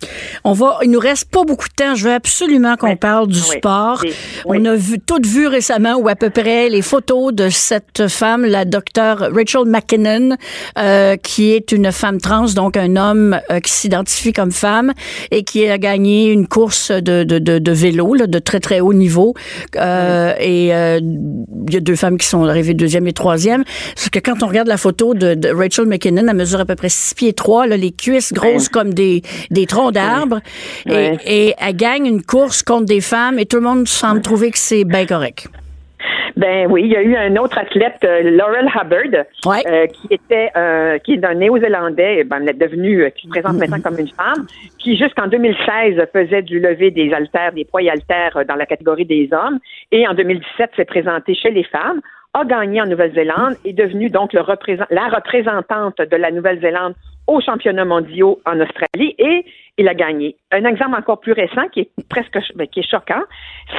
On 0.43 0.53
va, 0.53 0.79
il 0.83 0.91
nous 0.91 0.99
reste 0.99 1.31
pas 1.31 1.43
beaucoup 1.43 1.67
de 1.67 1.73
temps. 1.73 1.95
Je 1.95 2.05
veux 2.05 2.13
absolument 2.13 2.75
qu'on 2.75 2.89
Oui. 2.89 2.95
parle 2.95 3.27
du 3.27 3.39
Oui. 3.39 3.57
sport. 3.57 4.01
Oui. 4.03 4.13
On 4.45 4.65
a 4.65 4.75
vu, 4.75 4.99
toutes 4.99 5.25
vu 5.25 5.47
récemment, 5.47 5.95
ou 5.95 6.07
à 6.09 6.15
peu 6.15 6.29
près, 6.29 6.69
les 6.69 6.81
photos 6.81 7.33
de 7.33 7.49
cette 7.49 8.07
femme, 8.07 8.45
la 8.45 8.65
docteure 8.65 9.19
Rachel 9.33 9.65
McKinnon, 9.65 10.35
euh, 10.77 11.15
qui 11.17 11.51
est 11.51 11.71
une 11.71 11.91
femme 11.91 12.19
trans, 12.19 12.45
donc 12.53 12.77
un 12.77 12.95
homme 12.95 13.39
euh, 13.51 13.59
qui 13.59 13.71
s'identifie 13.71 14.33
comme 14.33 14.51
femme 14.51 14.93
et 15.31 15.43
qui 15.43 15.67
a 15.67 15.77
gagné 15.77 16.27
une 16.31 16.47
course 16.47 16.91
de, 16.91 17.23
de, 17.23 17.39
de, 17.39 17.59
de 17.59 17.71
vélo, 17.71 18.13
là, 18.13 18.27
de 18.27 18.39
très, 18.39 18.59
très 18.59 18.79
haut 18.81 18.93
niveau. 18.93 19.33
Euh, 19.77 20.33
Et 20.39 20.75
euh, 20.75 20.99
il 21.67 21.73
y 21.73 21.77
a 21.77 21.79
deux 21.79 21.95
femmes 21.95 22.17
qui 22.17 22.27
sont 22.27 22.43
arrivées 22.45 22.73
deuxième 22.73 23.07
et 23.07 23.13
troisième. 23.13 23.63
Sauf 23.95 24.09
que 24.09 24.19
quand 24.19 24.43
on 24.43 24.47
regarde 24.47 24.67
la 24.67 24.77
photo 24.77 25.13
de, 25.13 25.33
de 25.33 25.44
Rachel 25.53 25.85
McKinnon, 25.85 26.25
elle 26.29 26.35
mesure 26.35 26.59
à 26.59 26.65
peu 26.65 26.75
près 26.75 26.89
six 26.89 27.13
pieds 27.15 27.33
trois, 27.33 27.67
là, 27.67 27.77
les 27.77 27.91
cuisses 27.91 28.33
grosses 28.33 28.69
comme 28.69 28.93
des, 28.93 29.21
des 29.51 29.65
troncs 29.65 29.93
d'arbres. 29.93 30.39
Et, 30.89 31.53
elle 31.59 31.75
gagne 31.75 32.05
une 32.05 32.21
course 32.23 32.63
contre 32.63 32.85
des 32.85 33.01
femmes 33.01 33.39
et 33.39 33.45
tout 33.45 33.57
le 33.57 33.63
monde 33.63 33.87
semble 33.87 34.21
trouver 34.21 34.51
que 34.51 34.57
c'est 34.57 34.83
bien 34.83 35.05
correct. 35.05 35.47
Ben 36.37 36.67
oui, 36.69 36.81
il 36.83 36.91
y 36.91 36.95
a 36.97 37.01
eu 37.01 37.15
un 37.15 37.37
autre 37.37 37.57
athlète, 37.57 37.99
euh, 38.03 38.21
Laurel 38.31 38.67
Hubbard, 38.67 39.23
Ouais. 39.45 39.63
euh, 39.67 39.87
qui 39.87 40.07
était 40.13 40.49
euh, 40.57 40.97
qui 40.99 41.13
est 41.13 41.23
un 41.25 41.33
néo-zélandais, 41.33 42.25
ben, 42.25 42.39
elle 42.41 42.49
est 42.49 42.53
devenu, 42.67 43.09
qui 43.15 43.27
se 43.27 43.27
Mm-hmm. 43.27 43.31
présente 43.31 43.57
maintenant 43.57 43.79
comme 43.81 43.99
une 43.99 44.09
femme, 44.09 44.45
qui 44.77 44.97
jusqu'en 44.97 45.27
2016 45.27 45.95
faisait 46.11 46.41
du 46.41 46.59
lever 46.59 46.91
des 46.91 47.13
haltères, 47.13 47.53
des 47.53 47.63
poids 47.63 47.81
et 47.81 47.89
haltères 47.89 48.37
dans 48.47 48.55
la 48.55 48.65
catégorie 48.65 49.05
des 49.05 49.29
hommes, 49.31 49.59
et 49.93 50.05
en 50.07 50.13
2017 50.13 50.71
s'est 50.75 50.83
présenté 50.85 51.35
chez 51.35 51.51
les 51.51 51.63
femmes, 51.63 52.01
a 52.35 52.43
gagné 52.43 52.81
en 52.81 52.85
Nouvelle-Zélande, 52.85 53.55
est 53.63 53.73
devenue 53.73 54.09
donc 54.09 54.33
le 54.33 54.41
représent- 54.41 54.85
la 54.89 55.07
représentante 55.07 55.97
de 55.99 56.17
la 56.17 56.31
Nouvelle-Zélande 56.31 56.93
aux 57.27 57.39
championnats 57.41 57.85
mondiaux 57.85 58.39
en 58.45 58.59
Australie 58.59 59.15
et 59.17 59.45
il 59.77 59.87
a 59.87 59.93
gagné. 59.93 60.35
Un 60.51 60.65
exemple 60.65 60.95
encore 60.97 61.19
plus 61.21 61.31
récent 61.31 61.67
qui 61.71 61.79
est 61.81 61.89
presque 62.09 62.37
ben, 62.55 62.67
qui 62.67 62.81
est 62.81 62.89
choquant, 62.89 63.23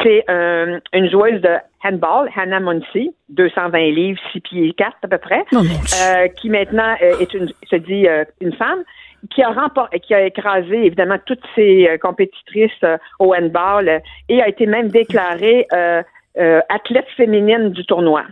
c'est 0.03 0.25
euh, 0.31 0.81
une 0.93 1.09
joueuse 1.11 1.41
de 1.43 1.55
handball, 1.85 2.29
Hannah 2.37 2.61
Muncy, 2.61 3.15
220 3.29 3.79
livres, 3.91 4.21
6 4.33 4.41
pieds 4.41 4.73
4 4.73 4.97
à 5.05 5.09
peu 5.09 5.19
près, 5.19 5.45
euh, 5.55 6.29
qui 6.29 6.49
maintenant 6.51 6.95
euh, 7.03 7.19
est 7.21 7.33
une, 7.35 7.49
se 7.71 7.77
dit 7.77 8.09
euh, 8.09 8.25
une 8.41 8.53
femme, 8.55 8.83
qui 9.31 9.43
a 9.43 9.49
remporté, 9.51 10.01
qui 10.01 10.15
a 10.15 10.25
écrasé 10.25 10.87
évidemment 10.87 11.19
toutes 11.25 11.45
ses 11.55 11.89
compétitrices 12.01 12.85
au 13.19 13.35
handball 13.35 14.01
et 14.29 14.43
a 14.43 14.49
été 14.49 14.67
même 14.67 14.89
déclarée 14.89 15.67
euh, 15.73 16.03
euh, 16.39 16.61
athlète 16.69 17.07
féminine 17.17 17.71
du 17.71 17.85
tournoi. 17.87 18.23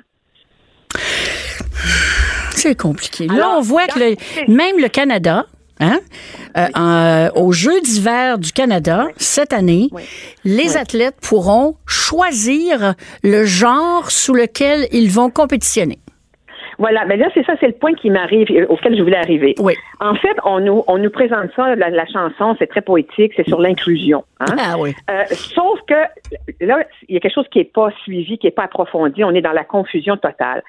C'est 2.54 2.74
compliqué. 2.76 3.26
Là, 3.26 3.35
Alors, 3.35 3.54
on 3.59 3.61
voit 3.61 3.87
que 3.87 3.98
le- 3.98 4.16
même 4.48 4.78
le 4.78 4.88
Canada, 4.88 5.46
hein, 5.80 5.98
euh, 6.57 6.68
en- 6.74 7.28
aux 7.35 7.52
Jeux 7.52 7.80
d'hiver 7.83 8.38
du 8.38 8.52
Canada, 8.52 9.07
cette 9.18 9.52
année, 9.52 9.88
Oui. 9.92 10.02
les 10.44 10.70
Oui. 10.70 10.76
athlètes 10.76 11.16
pourront 11.20 11.76
choisir 11.87 12.94
le 13.22 13.44
genre 13.44 14.11
sous 14.11 14.35
lequel 14.35 14.88
ils 14.92 15.11
vont 15.11 15.30
compétitionner. 15.30 15.98
Voilà, 16.78 17.04
mais 17.06 17.16
là, 17.16 17.28
c'est 17.34 17.44
ça, 17.44 17.54
c'est 17.60 17.66
le 17.66 17.72
point 17.74 17.94
qui 17.94 18.10
m'arrive, 18.10 18.48
euh, 18.50 18.66
auquel 18.68 18.96
je 18.96 19.02
voulais 19.02 19.16
arriver. 19.16 19.54
Oui. 19.60 19.74
En 20.00 20.14
fait, 20.14 20.37
on 20.44 20.60
nous, 20.60 20.82
on 20.87 20.98
nous 20.98 21.10
présente 21.10 21.50
ça, 21.56 21.74
la, 21.76 21.90
la 21.90 22.06
chanson, 22.06 22.56
c'est 22.58 22.66
très 22.66 22.82
poétique, 22.82 23.32
c'est 23.37 23.46
sur 23.48 23.60
l'inclusion. 23.60 24.24
Hein? 24.40 24.56
Ah 24.58 24.74
oui. 24.78 24.94
Euh, 25.10 25.24
sauf 25.30 25.80
que 25.87 25.94
là, 26.64 26.84
il 27.08 27.14
y 27.14 27.16
a 27.16 27.20
quelque 27.20 27.34
chose 27.34 27.48
qui 27.50 27.58
n'est 27.58 27.64
pas 27.64 27.90
suivi, 28.02 28.38
qui 28.38 28.46
n'est 28.46 28.52
pas 28.52 28.64
approfondi. 28.64 29.22
On 29.24 29.30
est 29.34 29.42
dans 29.42 29.52
la 29.52 29.64
confusion 29.64 30.16
totale. 30.16 30.62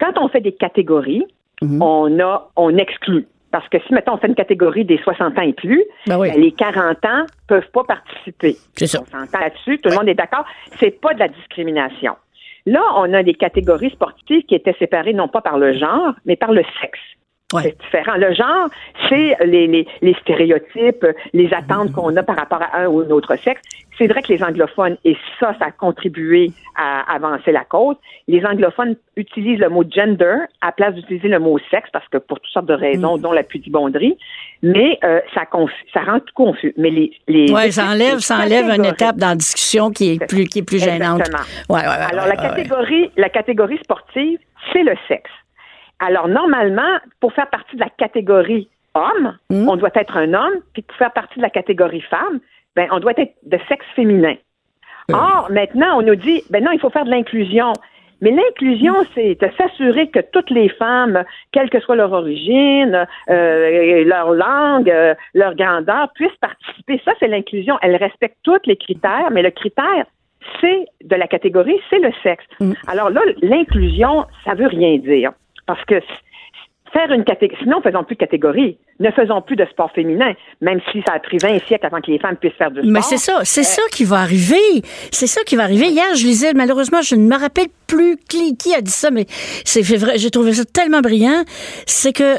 Quand 0.00 0.18
on 0.18 0.28
fait 0.28 0.40
des 0.40 0.52
catégories, 0.52 1.24
Mhm. 1.62 1.80
on 1.82 2.20
a, 2.20 2.50
on 2.56 2.76
exclut. 2.76 3.26
Parce 3.50 3.66
que 3.70 3.78
si, 3.86 3.94
mettons, 3.94 4.12
on 4.12 4.16
fait 4.18 4.26
une 4.26 4.34
catégorie 4.34 4.84
des 4.84 4.98
60 4.98 5.38
ans 5.38 5.42
et 5.42 5.54
plus, 5.54 5.82
Ben 6.06 6.18
oui. 6.18 6.30
ben, 6.30 6.38
les 6.38 6.52
40 6.52 7.02
ans 7.06 7.24
peuvent 7.48 7.70
pas 7.72 7.84
participer. 7.84 8.56
C'est 8.74 8.86
ça. 8.86 9.00
On 9.00 9.06
s'entend 9.20 9.38
là-dessus, 9.38 9.78
tout 9.78 9.88
le 9.88 9.94
monde 9.94 10.08
est 10.08 10.14
d'accord. 10.14 10.44
C'est 10.78 11.00
pas 11.00 11.14
de 11.14 11.20
la 11.20 11.28
discrimination. 11.28 12.14
Là, 12.66 12.82
on 12.96 13.12
a 13.14 13.22
des 13.22 13.34
catégories 13.34 13.90
sportives 13.90 14.42
qui 14.42 14.56
étaient 14.56 14.76
séparées 14.78 15.14
non 15.14 15.28
pas 15.28 15.40
par 15.40 15.56
le 15.56 15.72
genre, 15.72 16.14
mais 16.24 16.36
par 16.36 16.52
le 16.52 16.62
sexe. 16.80 16.98
Ouais. 17.52 17.62
C'est 17.62 17.80
différent. 17.80 18.16
Le 18.16 18.34
genre, 18.34 18.68
c'est 19.08 19.36
les, 19.46 19.68
les, 19.68 19.86
les 20.02 20.14
stéréotypes, 20.14 21.06
les 21.32 21.52
attentes 21.54 21.92
qu'on 21.92 22.16
a 22.16 22.22
par 22.24 22.36
rapport 22.36 22.60
à 22.60 22.80
un 22.80 22.86
ou 22.88 23.02
un 23.02 23.10
autre 23.10 23.36
sexe. 23.36 23.62
C'est 23.96 24.08
vrai 24.08 24.20
que 24.20 24.32
les 24.32 24.42
anglophones, 24.42 24.96
et 25.04 25.16
ça, 25.38 25.54
ça 25.58 25.66
a 25.66 25.70
contribué 25.70 26.50
à 26.76 27.14
avancer 27.14 27.52
la 27.52 27.64
cause, 27.64 27.96
les 28.28 28.44
anglophones 28.44 28.96
utilisent 29.16 29.60
le 29.60 29.70
mot 29.70 29.84
gender 29.88 30.36
à 30.60 30.72
place 30.72 30.94
d'utiliser 30.94 31.28
le 31.28 31.38
mot 31.38 31.58
sexe, 31.70 31.88
parce 31.92 32.06
que 32.08 32.18
pour 32.18 32.40
toutes 32.40 32.52
sortes 32.52 32.66
de 32.66 32.74
raisons, 32.74 33.16
dont 33.16 33.32
la 33.32 33.42
pudibonderie, 33.44 34.18
mais 34.62 34.98
euh, 35.04 35.20
ça, 35.32 35.44
ça 35.94 36.00
rend 36.00 36.18
tout 36.18 36.34
confus. 36.34 36.74
Mais 36.76 36.90
les, 36.90 37.12
les 37.28 37.50
Ouais, 37.52 37.70
ça 37.70 37.86
enlève, 37.86 38.18
ça 38.18 38.38
enlève 38.38 38.68
une 38.68 38.84
étape 38.84 39.16
dans 39.16 39.28
la 39.28 39.36
discussion 39.36 39.90
qui 39.90 40.14
est 40.14 40.26
plus, 40.26 40.46
qui 40.46 40.58
est 40.58 40.62
plus 40.62 40.82
gênante. 40.82 41.20
Exactement. 41.20 41.44
Ouais, 41.70 41.80
ouais, 41.80 41.86
ouais, 41.86 42.12
Alors, 42.12 42.26
la 42.26 42.36
catégorie, 42.36 43.10
la 43.16 43.28
catégorie 43.30 43.78
sportive, 43.78 44.40
c'est 44.72 44.82
le 44.82 44.94
sexe. 45.08 45.30
Alors, 45.98 46.28
normalement, 46.28 46.98
pour 47.20 47.32
faire 47.32 47.48
partie 47.48 47.76
de 47.76 47.80
la 47.80 47.90
catégorie 47.90 48.68
homme, 48.94 49.36
Hmm? 49.50 49.68
on 49.68 49.76
doit 49.76 49.90
être 49.94 50.16
un 50.16 50.34
homme, 50.34 50.54
puis 50.72 50.82
pour 50.82 50.96
faire 50.96 51.12
partie 51.12 51.36
de 51.36 51.42
la 51.42 51.50
catégorie 51.50 52.00
femme, 52.02 52.40
ben, 52.74 52.88
on 52.90 52.98
doit 52.98 53.12
être 53.16 53.34
de 53.44 53.58
sexe 53.68 53.86
féminin. 53.94 54.34
Or, 55.12 55.48
maintenant, 55.50 55.98
on 55.98 56.02
nous 56.02 56.16
dit, 56.16 56.42
ben 56.50 56.64
non, 56.64 56.72
il 56.72 56.80
faut 56.80 56.90
faire 56.90 57.04
de 57.04 57.10
l'inclusion. 57.10 57.72
Mais 58.22 58.30
l'inclusion, 58.30 58.94
c'est 59.14 59.40
de 59.40 59.48
s'assurer 59.56 60.08
que 60.08 60.20
toutes 60.20 60.50
les 60.50 60.68
femmes, 60.70 61.22
quelle 61.52 61.70
que 61.70 61.78
soit 61.80 61.96
leur 61.96 62.12
origine, 62.12 63.06
euh, 63.28 64.04
leur 64.04 64.32
langue, 64.32 64.90
euh, 64.90 65.14
leur 65.34 65.54
grandeur, 65.54 66.10
puissent 66.14 66.36
participer. 66.40 67.00
Ça, 67.04 67.12
c'est 67.20 67.28
l'inclusion. 67.28 67.78
Elle 67.82 67.94
respecte 67.96 68.38
tous 68.42 68.58
les 68.64 68.76
critères, 68.76 69.30
mais 69.30 69.42
le 69.42 69.50
critère, 69.50 70.06
c'est 70.60 70.86
de 71.04 71.14
la 71.14 71.26
catégorie, 71.26 71.78
c'est 71.90 71.98
le 71.98 72.10
sexe. 72.22 72.44
Alors 72.86 73.10
là, 73.10 73.20
l'inclusion, 73.42 74.24
ça 74.44 74.54
veut 74.54 74.66
rien 74.68 74.96
dire. 74.96 75.32
Parce 75.66 75.84
que 75.84 76.00
faire 76.92 77.10
une 77.12 77.24
catégorie, 77.24 77.58
sinon 77.62 77.80
faisons 77.82 78.04
plus 78.04 78.14
de 78.14 78.20
catégorie, 78.20 78.78
ne 79.00 79.10
faisons 79.10 79.42
plus 79.42 79.56
de 79.56 79.66
sport 79.66 79.90
féminin, 79.92 80.32
même 80.60 80.80
si 80.90 81.02
ça 81.06 81.14
a 81.14 81.18
pris 81.18 81.38
20 81.38 81.58
siècles 81.66 81.86
avant 81.86 82.00
que 82.00 82.10
les 82.10 82.18
femmes 82.18 82.36
puissent 82.36 82.54
faire 82.54 82.70
du 82.70 82.80
sport. 82.80 82.90
Mais 82.90 83.02
c'est 83.02 83.18
ça, 83.18 83.40
c'est 83.44 83.64
ça 83.64 83.82
qui 83.90 84.04
va 84.04 84.16
arriver. 84.16 84.82
C'est 85.10 85.26
ça 85.26 85.42
qui 85.44 85.56
va 85.56 85.64
arriver. 85.64 85.86
Hier, 85.86 86.14
je 86.14 86.24
lisais, 86.24 86.52
malheureusement, 86.54 87.02
je 87.02 87.14
ne 87.14 87.26
me 87.26 87.36
rappelle 87.38 87.68
plus 87.86 88.16
qui, 88.28 88.56
qui 88.56 88.74
a 88.74 88.80
dit 88.80 88.90
ça, 88.90 89.10
mais 89.10 89.26
c'est 89.64 89.82
vrai, 89.96 90.16
j'ai 90.16 90.30
trouvé 90.30 90.52
ça 90.52 90.64
tellement 90.64 91.00
brillant. 91.00 91.42
C'est 91.86 92.12
que 92.12 92.36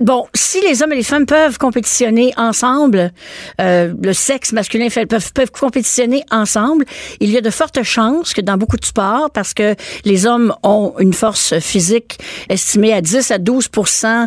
Bon, 0.00 0.26
si 0.34 0.60
les 0.60 0.82
hommes 0.82 0.92
et 0.92 0.96
les 0.96 1.02
femmes 1.02 1.26
peuvent 1.26 1.58
compétitionner 1.58 2.32
ensemble, 2.36 3.12
euh, 3.60 3.94
le 4.02 4.12
sexe 4.12 4.52
masculin 4.52 4.90
féminin 4.90 5.08
peuvent, 5.08 5.32
peuvent 5.32 5.50
compétitionner 5.50 6.24
ensemble, 6.30 6.84
il 7.20 7.30
y 7.30 7.38
a 7.38 7.40
de 7.40 7.50
fortes 7.50 7.82
chances 7.82 8.34
que 8.34 8.40
dans 8.40 8.56
beaucoup 8.56 8.76
de 8.76 8.84
sports, 8.84 9.30
parce 9.32 9.54
que 9.54 9.74
les 10.04 10.26
hommes 10.26 10.54
ont 10.62 10.94
une 10.98 11.14
force 11.14 11.58
physique 11.60 12.18
estimée 12.48 12.92
à 12.92 13.00
10 13.00 13.30
à 13.30 13.38
12% 13.38 14.26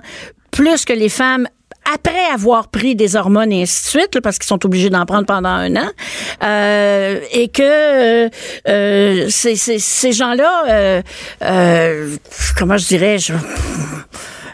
plus 0.51 0.85
que 0.85 0.93
les 0.93 1.09
femmes 1.09 1.47
après 1.93 2.25
avoir 2.33 2.67
pris 2.67 2.95
des 2.95 3.15
hormones 3.15 3.51
et 3.51 3.63
ainsi 3.63 3.83
de 3.83 3.89
suite, 3.89 4.15
là, 4.15 4.21
parce 4.21 4.37
qu'ils 4.37 4.47
sont 4.47 4.63
obligés 4.65 4.89
d'en 4.89 5.05
prendre 5.05 5.25
pendant 5.25 5.49
un 5.49 5.75
an, 5.75 5.89
euh, 6.43 7.19
et 7.31 7.47
que 7.47 7.63
euh, 7.63 8.29
euh, 8.67 9.25
ces, 9.29 9.55
ces, 9.55 9.79
ces 9.79 10.11
gens-là, 10.11 10.63
euh, 10.67 11.01
euh, 11.43 12.15
comment 12.57 12.77
je 12.77 12.87
dirais, 12.87 13.17
je, 13.17 13.33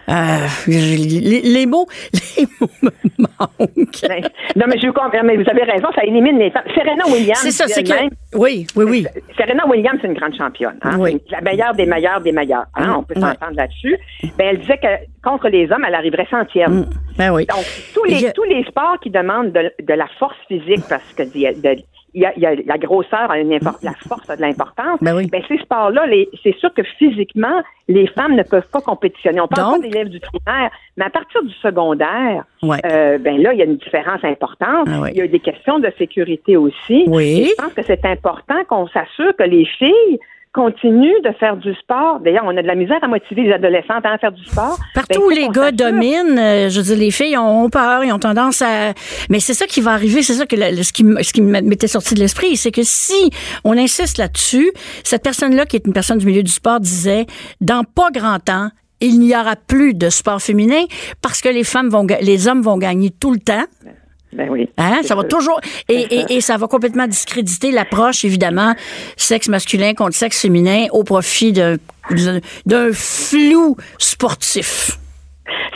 euh, 0.10 0.48
les, 0.68 1.42
les 1.42 1.66
mots, 1.66 1.88
les 2.38 2.46
mots 2.60 2.70
me 2.82 2.90
manquent. 3.18 4.02
Ben, 4.08 4.22
non, 4.56 4.66
mais 4.68 4.80
je 4.80 4.88
vous 4.88 4.94
comprends, 4.94 5.24
mais 5.24 5.36
vous 5.36 5.50
avez 5.50 5.64
raison, 5.64 5.88
ça 5.96 6.04
élimine 6.04 6.38
les 6.38 6.52
femmes. 6.52 6.64
Serena 6.76 7.06
Williams. 7.08 7.40
C'est 7.42 7.52
ça, 7.52 7.68
c'est 7.68 7.84
que, 7.84 7.94
oui, 8.36 8.68
oui, 8.76 8.86
oui. 8.88 9.06
Serena 9.38 9.68
Williams, 9.68 9.98
c'est 10.02 10.08
une 10.08 10.14
grande 10.14 10.36
championne. 10.36 10.78
Hein? 10.84 10.98
Oui. 11.00 11.22
La 11.30 11.42
meilleure 11.42 11.74
des 11.74 11.86
meilleures 11.86 12.22
des 12.22 12.32
meilleures. 12.32 12.66
Hein? 12.76 12.88
Mm, 12.88 12.96
On 12.98 13.04
peut 13.04 13.16
ouais. 13.16 13.22
s'entendre 13.22 13.56
là-dessus. 13.58 13.98
Ben, 14.38 14.48
elle 14.52 14.60
disait 14.60 14.78
que 14.78 14.88
contre 15.24 15.50
les 15.50 15.72
hommes, 15.72 15.86
elle 15.88 15.96
arriverait 15.96 16.28
centième. 16.30 16.86
Ben 17.18 17.32
oui. 17.32 17.46
Donc, 17.46 17.66
tous 17.94 18.04
les, 18.04 18.32
tous 18.34 18.44
les 18.44 18.64
sports 18.66 18.98
qui 19.02 19.10
demandent 19.10 19.52
de, 19.52 19.72
de 19.82 19.94
la 19.94 20.08
force 20.20 20.38
physique, 20.48 20.84
parce 20.90 21.14
que 21.16 21.24
a, 21.24 21.54
de- 21.54 21.82
il 22.16 22.22
y 22.22 22.26
a- 22.26 22.34
il 22.36 22.42
y 22.42 22.46
a 22.48 22.56
la 22.56 22.78
grosseur 22.80 23.30
a 23.30 23.38
une 23.38 23.52
la 23.84 23.94
force 24.08 24.30
a 24.30 24.36
de 24.36 24.42
l'importance. 24.42 24.98
Ben 25.02 25.16
oui. 25.16 25.30
ces 25.48 25.58
sports-là, 25.60 26.06
c'est 26.44 26.56
sûr 26.58 26.74
que 26.74 26.82
physiquement, 26.98 27.62
les 27.88 28.08
femmes 28.08 28.36
ne 28.36 28.44
peuvent 28.44 28.68
pas 28.72 28.82
compétitionner. 28.82 29.42
On 29.42 29.48
parle 29.48 29.74
Donc- 29.74 29.82
pas 29.84 29.88
d'élèves 29.90 30.10
du 30.10 30.20
primaire, 30.20 30.72
mais 30.98 31.06
à 31.06 31.10
partir 31.10 31.44
du 31.44 31.54
secondaire, 31.56 32.46
Ouais. 32.64 32.78
euh, 32.86 33.18
ben 33.20 33.40
là, 33.42 33.54
il 33.54 33.60
y 33.60 33.62
a 33.62 33.66
une 33.66 33.78
différence 33.78 34.24
importante. 34.24 34.88
Ah. 34.88 35.04
Il 35.12 35.18
y 35.18 35.22
a 35.22 35.28
des 35.28 35.40
questions 35.40 35.78
de 35.80 35.92
sécurité 35.98 36.58
aussi. 36.58 37.04
Oui. 37.08 37.42
Et 37.42 37.46
je 37.46 37.56
pense 37.64 37.74
que 37.74 37.84
c'est 37.84 38.06
important 38.06 38.64
qu'on 38.68 38.88
s'assure 38.88 39.36
que 39.38 39.44
les 39.44 39.66
filles 39.66 40.20
continuent 40.56 41.22
de 41.24 41.32
faire 41.40 41.58
du 41.58 41.74
sport. 41.76 42.20
D'ailleurs, 42.22 42.44
on 42.46 42.56
a 42.58 42.62
de 42.62 42.68
la 42.68 42.76
misère 42.76 42.98
à 43.02 43.08
motiver 43.08 43.44
les 43.44 43.52
adolescentes 43.54 44.06
à 44.06 44.18
faire 44.18 44.32
du 44.32 44.44
sport. 44.46 44.80
Partout 44.96 45.20
Ben, 45.20 45.26
où 45.26 45.30
les 45.30 45.50
gars 45.50 45.72
dominent, 45.72 46.40
euh, 46.40 46.70
je 46.70 46.78
veux 46.80 46.86
dire, 46.86 46.98
les 46.98 47.12
filles 47.12 47.38
ont 47.38 47.70
peur, 47.70 48.04
ils 48.06 48.14
ont 48.14 48.20
tendance 48.20 48.62
à. 48.62 48.94
Mais 49.30 49.40
c'est 49.42 49.54
ça 49.54 49.68
qui 49.68 49.82
va 49.82 49.92
arriver, 49.92 50.24
c'est 50.24 50.34
ça 50.34 50.46
que 50.46 50.56
la- 50.56 50.72
ce 50.82 50.94
qui, 50.94 51.04
ce 51.22 51.34
qui 51.34 51.42
m'était 51.42 51.88
sorti 51.88 52.14
de 52.16 52.20
l'esprit, 52.22 52.56
c'est 52.56 52.72
que 52.72 52.84
si 52.84 53.30
on 53.66 53.78
insiste 53.78 54.18
là-dessus, 54.18 54.72
cette 55.04 55.24
personne-là, 55.24 55.66
qui 55.66 55.76
est 55.76 55.86
une 55.86 55.94
personne 55.94 56.18
du 56.20 56.26
milieu 56.26 56.42
du 56.44 56.52
sport, 56.52 56.80
disait, 56.80 57.26
dans 57.60 57.84
pas 57.84 58.10
grand 58.12 58.40
temps, 58.40 58.70
il 59.02 59.20
n'y 59.20 59.36
aura 59.36 59.56
plus 59.58 59.94
de 59.94 60.10
sport 60.10 60.42
féminin 60.42 60.84
parce 61.22 61.42
que 61.42 61.50
les 61.50 61.66
femmes 61.66 61.90
vont, 61.90 62.08
les 62.22 62.48
hommes 62.48 62.62
vont 62.62 62.78
gagner 62.78 63.10
tout 63.12 63.34
le 63.34 63.40
temps. 63.40 63.66
Ben 64.36 64.50
oui. 64.50 64.70
Hein, 64.78 65.00
ça 65.04 65.16
va 65.16 65.22
ça. 65.22 65.28
toujours 65.28 65.60
et, 65.90 66.02
et, 66.02 66.36
et 66.36 66.42
ça 66.42 66.58
va 66.58 66.68
complètement 66.68 67.08
discréditer 67.08 67.72
l'approche 67.72 68.26
évidemment 68.26 68.74
sexe 69.18 69.48
masculin 69.48 69.94
contre 69.94 70.16
sexe 70.16 70.42
féminin 70.42 70.86
au 70.92 71.04
profit 71.04 71.54
d'un 71.54 72.92
flou 72.94 73.78
sportif. 73.98 75.00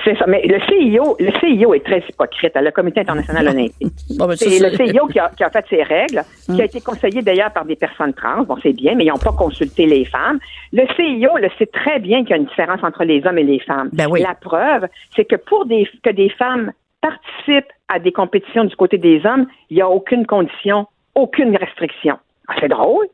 C'est 0.04 0.18
ça. 0.18 0.26
Mais 0.28 0.42
le 0.46 0.60
CIO, 0.62 1.16
le 1.20 1.32
CIO 1.40 1.74
est 1.74 1.86
très 1.86 2.04
hypocrite, 2.08 2.56
hein, 2.56 2.62
le 2.62 2.72
Comité 2.72 3.02
international 3.02 3.48
olympique. 3.50 3.94
Bon, 4.18 4.28
ben, 4.28 4.36
C'est 4.36 4.60
le 4.60 4.76
CIO 4.76 5.08
qui 5.08 5.20
a, 5.20 5.30
qui 5.36 5.44
a 5.44 5.50
fait 5.50 5.66
ses 5.70 5.84
règles, 5.84 6.24
qui 6.46 6.62
a 6.62 6.66
été 6.66 6.82
conseillé 6.82 7.22
d'ailleurs 7.22 7.52
par 7.52 7.66
des 7.66 7.76
personnes 7.76 8.14
trans. 8.14 8.44
Bon, 8.44 8.56
c'est 8.64 8.74
bien, 8.74 8.96
mais 8.96 9.06
ils 9.06 9.10
n'ont 9.10 9.18
pas 9.18 9.34
consulté 9.34 9.86
les 9.86 10.06
femmes. 10.06 10.40
Le 10.74 10.84
CIO 10.96 11.38
le 11.38 11.50
sait 11.60 11.68
très 11.68 12.00
bien 12.00 12.22
qu'il 12.22 12.32
y 12.32 12.34
a 12.34 12.38
une 12.38 12.46
différence 12.46 12.84
entre 12.84 13.04
les 13.04 13.26
hommes 13.26 13.38
et 13.38 13.44
les 13.44 13.60
femmes. 13.60 13.90
Ben 13.94 14.08
oui. 14.10 14.22
La 14.22 14.36
preuve, 14.36 14.88
c'est 15.16 15.26
que 15.26 15.36
pour 15.36 15.66
des, 15.66 15.88
que 16.04 16.10
des 16.10 16.30
femmes 16.30 16.72
participent 17.02 17.72
à 17.88 18.00
des 18.00 18.12
compétitions 18.12 18.66
du 18.66 18.76
côté 18.76 18.98
des 18.98 19.26
hommes, 19.26 19.48
il 19.70 19.76
n'y 19.76 19.82
a 19.82 19.90
aucune 19.90 20.26
condition, 20.26 20.88
aucune 21.16 21.56
restriction. 21.56 22.18
Ah, 22.48 22.56
c'est 22.60 22.68
drôle. 22.68 23.08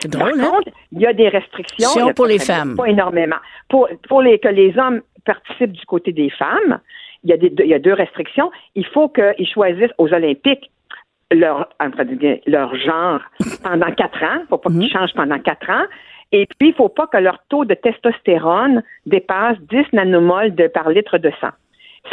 C'est 0.00 0.12
Par 0.12 0.28
drôle, 0.28 0.40
hein? 0.40 0.50
contre, 0.50 0.68
il 0.92 1.00
y 1.00 1.06
a 1.06 1.12
des 1.12 1.28
restrictions. 1.28 2.06
A 2.06 2.12
pour 2.12 2.26
les 2.26 2.38
femmes. 2.38 2.76
Pas 2.76 2.86
énormément. 2.86 3.36
Pour, 3.68 3.88
pour 4.08 4.22
les, 4.22 4.38
que 4.38 4.48
les 4.48 4.76
hommes 4.78 5.00
participent 5.24 5.72
du 5.72 5.86
côté 5.86 6.12
des 6.12 6.30
femmes, 6.30 6.80
il 7.24 7.30
y 7.30 7.32
a, 7.32 7.36
des, 7.36 7.52
il 7.58 7.66
y 7.66 7.74
a 7.74 7.78
deux 7.78 7.94
restrictions. 7.94 8.50
Il 8.74 8.86
faut 8.86 9.08
qu'ils 9.08 9.48
choisissent 9.48 9.92
aux 9.98 10.12
Olympiques 10.12 10.70
leur, 11.30 11.68
genre 12.74 13.20
pendant 13.62 13.90
quatre 13.92 14.22
ans. 14.22 14.36
Il 14.36 14.42
ne 14.42 14.46
faut 14.46 14.58
pas 14.58 14.70
qu'ils 14.70 14.90
changent 14.90 15.14
pendant 15.14 15.38
quatre 15.38 15.70
ans. 15.70 15.84
Et 16.32 16.46
puis, 16.58 16.68
il 16.68 16.70
ne 16.70 16.74
faut 16.74 16.88
pas 16.88 17.06
que 17.06 17.18
leur 17.18 17.38
taux 17.48 17.64
de 17.64 17.74
testostérone 17.74 18.82
dépasse 19.06 19.58
10 19.70 19.92
nanomoles 19.92 20.54
de, 20.54 20.66
par 20.66 20.90
litre 20.90 21.18
de 21.18 21.30
sang. 21.40 21.50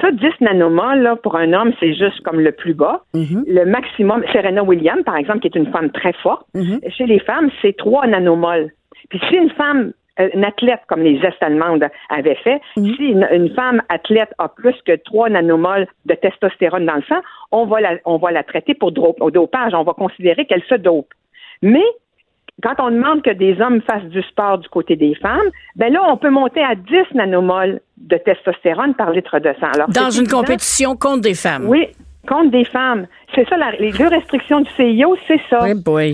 Ça, 0.01 0.11
10 0.11 0.27
nanomoles, 0.41 1.01
là, 1.01 1.15
pour 1.15 1.35
un 1.35 1.53
homme, 1.53 1.73
c'est 1.79 1.93
juste 1.93 2.21
comme 2.21 2.39
le 2.39 2.51
plus 2.51 2.73
bas. 2.73 3.03
Le 3.47 3.65
maximum, 3.65 4.23
Serena 4.31 4.63
Williams, 4.63 5.03
par 5.03 5.17
exemple, 5.17 5.39
qui 5.39 5.47
est 5.47 5.55
une 5.55 5.71
femme 5.71 5.91
très 5.91 6.13
forte, 6.13 6.45
chez 6.89 7.05
les 7.05 7.19
femmes, 7.19 7.49
c'est 7.61 7.75
3 7.77 8.07
nanomoles. 8.07 8.71
Puis 9.09 9.19
si 9.29 9.35
une 9.35 9.49
femme, 9.51 9.93
euh, 10.19 10.29
une 10.33 10.43
athlète 10.45 10.81
comme 10.87 11.01
les 11.01 11.19
Est 11.23 11.41
allemandes 11.41 11.85
avaient 12.09 12.37
fait, 12.43 12.61
si 12.75 12.95
une, 12.99 13.27
une 13.31 13.49
femme 13.53 13.81
athlète 13.89 14.33
a 14.37 14.47
plus 14.49 14.75
que 14.85 14.95
3 14.95 15.29
nanomoles 15.29 15.87
de 16.05 16.15
testostérone 16.15 16.85
dans 16.85 16.95
le 16.95 17.03
sang, 17.03 17.21
on 17.51 17.65
va 17.65 17.81
la, 17.81 17.97
on 18.05 18.17
va 18.17 18.31
la 18.31 18.43
traiter 18.43 18.73
pour 18.73 18.91
dopage. 18.91 19.73
On 19.73 19.83
va 19.83 19.93
considérer 19.93 20.45
qu'elle 20.45 20.63
se 20.63 20.75
dope. 20.75 21.13
Mais 21.61 21.83
quand 22.61 22.75
on 22.79 22.91
demande 22.91 23.21
que 23.23 23.31
des 23.31 23.59
hommes 23.61 23.81
fassent 23.81 24.03
du 24.09 24.21
sport 24.23 24.59
du 24.59 24.69
côté 24.69 24.95
des 24.95 25.15
femmes, 25.15 25.49
ben 25.75 25.91
là, 25.91 26.01
on 26.07 26.17
peut 26.17 26.29
monter 26.29 26.61
à 26.63 26.75
10 26.75 27.15
nanomoles 27.15 27.79
de 27.97 28.17
testostérone 28.17 28.93
par 28.93 29.11
litre 29.11 29.39
de 29.39 29.53
sang. 29.59 29.67
Alors, 29.73 29.87
Dans 29.89 30.09
une 30.11 30.27
compétition 30.27 30.95
contre 30.95 31.21
des 31.21 31.33
femmes. 31.33 31.65
Oui, 31.67 31.87
contre 32.27 32.51
des 32.51 32.65
femmes. 32.65 33.07
C'est 33.33 33.47
ça, 33.49 33.57
la- 33.57 33.71
les 33.71 33.91
deux 33.91 34.07
restrictions 34.07 34.61
du 34.61 34.69
CIO, 34.71 35.15
c'est 35.27 35.41
ça. 35.49 35.59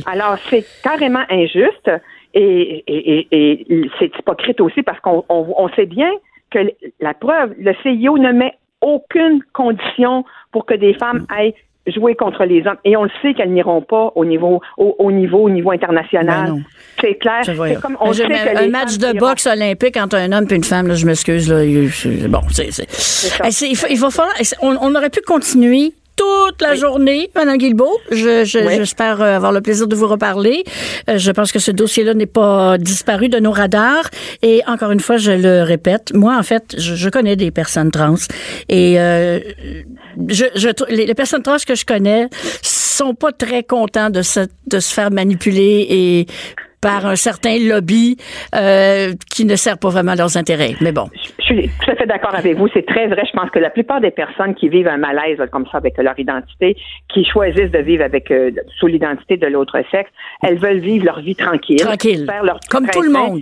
Alors, 0.08 0.38
c'est 0.50 0.66
carrément 0.84 1.24
injuste 1.30 1.92
et, 2.34 2.84
et, 2.88 3.28
et, 3.32 3.74
et 3.74 3.90
c'est 4.00 4.12
hypocrite 4.18 4.62
aussi 4.62 4.82
parce 4.82 5.00
qu'on 5.02 5.26
on, 5.30 5.54
on 5.58 5.70
sait 5.70 5.86
bien 5.88 6.10
que 6.52 6.60
la 7.00 7.14
preuve, 7.14 7.54
le 7.60 7.74
CIO 7.84 8.18
ne 8.18 8.32
met 8.32 8.54
aucune 8.82 9.44
condition 9.54 10.24
pour 10.52 10.66
que 10.66 10.74
des 10.74 10.94
femmes 10.94 11.26
aillent 11.30 11.54
jouer 11.88 12.16
contre 12.16 12.44
les 12.46 12.66
hommes. 12.68 12.78
Et 12.86 12.96
on 12.98 13.04
le 13.04 13.10
sait 13.22 13.34
qu'elles 13.34 13.52
n'iront 13.52 13.82
pas 13.82 14.12
au 14.16 14.26
niveau, 14.26 14.62
au, 14.78 14.96
au 15.00 15.12
niveau, 15.12 15.40
au 15.40 15.50
niveau 15.50 15.72
international. 15.72 16.46
Ben 16.48 16.54
non. 16.56 16.62
c'est 17.02 17.16
clair. 17.16 17.42
C'est 17.44 17.82
comme 17.82 17.98
on 18.00 18.12
Je- 18.12 18.18
sait 18.24 18.28
que 18.28 18.58
un 18.58 18.62
les 18.62 18.68
match 18.70 18.98
de 18.98 19.08
iront- 19.08 19.20
boxe 19.20 19.48
olympique 19.48 19.98
entre 19.98 20.18
un 20.18 20.32
homme 20.32 20.46
et 20.50 20.56
une 20.56 20.64
femme, 20.64 20.88
là, 20.88 20.96
je 20.96 21.06
m'excuse. 21.06 21.52
Là, 21.52 21.60
bon, 22.28 22.42
c'est, 22.52 22.72
c'est- 22.72 23.68
il, 23.70 23.76
faut- 23.76 23.88
il 23.90 24.00
va 24.00 24.10
falloir. 24.10 24.36
On, 24.62 24.78
on 24.82 24.96
aurait 24.96 25.10
pu 25.10 25.22
continuer 25.22 25.94
toute 26.20 26.62
la 26.62 26.76
journée, 26.76 27.30
Madame 27.36 27.58
Guilbeault. 27.58 27.98
Je, 28.12 28.44
je- 28.44 28.60
Oui. 28.60 28.76
J'espère 28.78 29.22
euh, 29.22 29.36
avoir 29.38 29.52
le 29.54 29.62
plaisir 29.62 29.88
de 29.88 29.96
vous 29.96 30.08
reparler. 30.08 30.64
Euh, 31.10 31.18
je 31.18 31.32
pense 31.32 31.52
que 31.52 31.60
ce 31.60 31.72
dossier-là 31.72 32.14
n'est 32.14 32.26
pas 32.42 32.78
disparu 32.78 33.30
de 33.30 33.40
nos 33.40 33.52
radars. 33.52 34.08
Et 34.42 34.62
encore 34.68 34.92
une 34.92 35.00
fois, 35.00 35.18
je 35.18 35.32
le 35.32 35.64
répète, 35.64 36.12
moi, 36.14 36.36
en 36.38 36.44
fait, 36.44 36.76
je, 36.78 36.96
je 36.96 37.10
connais 37.10 37.36
des 37.36 37.52
personnes 37.52 37.92
trans. 37.92 38.16
Et 38.68 39.00
euh, 39.00 39.40
je, 40.28 40.46
je, 40.56 40.70
les 40.90 41.14
personnes 41.16 41.44
trans 41.44 41.58
que 41.66 41.76
je 41.76 41.86
connais 41.86 42.28
sont 42.62 43.14
pas 43.16 43.32
très 43.32 43.64
contents 43.64 44.10
de 44.10 44.22
se, 44.22 44.42
de 44.68 44.80
se 44.80 44.94
faire 44.94 45.12
manipuler 45.12 45.88
et 45.90 46.28
par 46.82 47.06
un 47.06 47.16
certain 47.16 47.58
lobby 47.60 48.18
euh, 48.56 49.14
qui 49.34 49.46
ne 49.46 49.56
sert 49.56 49.78
pas 49.78 49.90
vraiment 49.90 50.16
leurs 50.16 50.38
intérêts. 50.38 50.76
Mais 50.82 50.92
bon. 50.92 51.10
Je 51.40 51.44
suis 51.56 51.70
tout 51.84 51.92
à 51.92 51.96
fait 51.96 52.06
d'accord 52.06 52.36
avec 52.36 52.58
vous. 52.58 52.68
C'est 52.74 52.86
très 52.86 53.08
vrai. 53.08 53.24
Je 53.26 53.36
pense 53.38 53.50
que 53.50 53.60
la 53.60 53.70
plupart 53.72 54.02
des 54.02 54.12
personnes 54.12 54.54
qui 54.56 54.70
vivent 54.70 54.88
un 54.88 54.98
malaise 54.98 55.40
comme 55.52 55.66
ça 55.72 55.78
avec 55.80 55.98
leur 55.98 56.18
identité, 56.20 56.78
qui 57.14 57.26
choisissent 57.26 57.72
de 57.72 57.80
vivre 57.80 58.04
avec 58.04 58.30
euh, 58.32 58.52
sous 58.78 58.88
l'identité 58.88 59.38
de 59.38 59.48
l'autre 59.48 59.80
sexe, 59.92 60.10
elles 60.44 60.60
veulent 60.60 60.80
vivre 60.80 61.06
leur 61.06 61.22
vie 61.22 61.36
tranquille, 61.36 61.80
Tranquille. 61.80 62.26
faire 62.30 62.44
leur 62.44 62.60
Comme 62.70 62.88
tout 62.88 63.02
le 63.02 63.10
monde. 63.12 63.42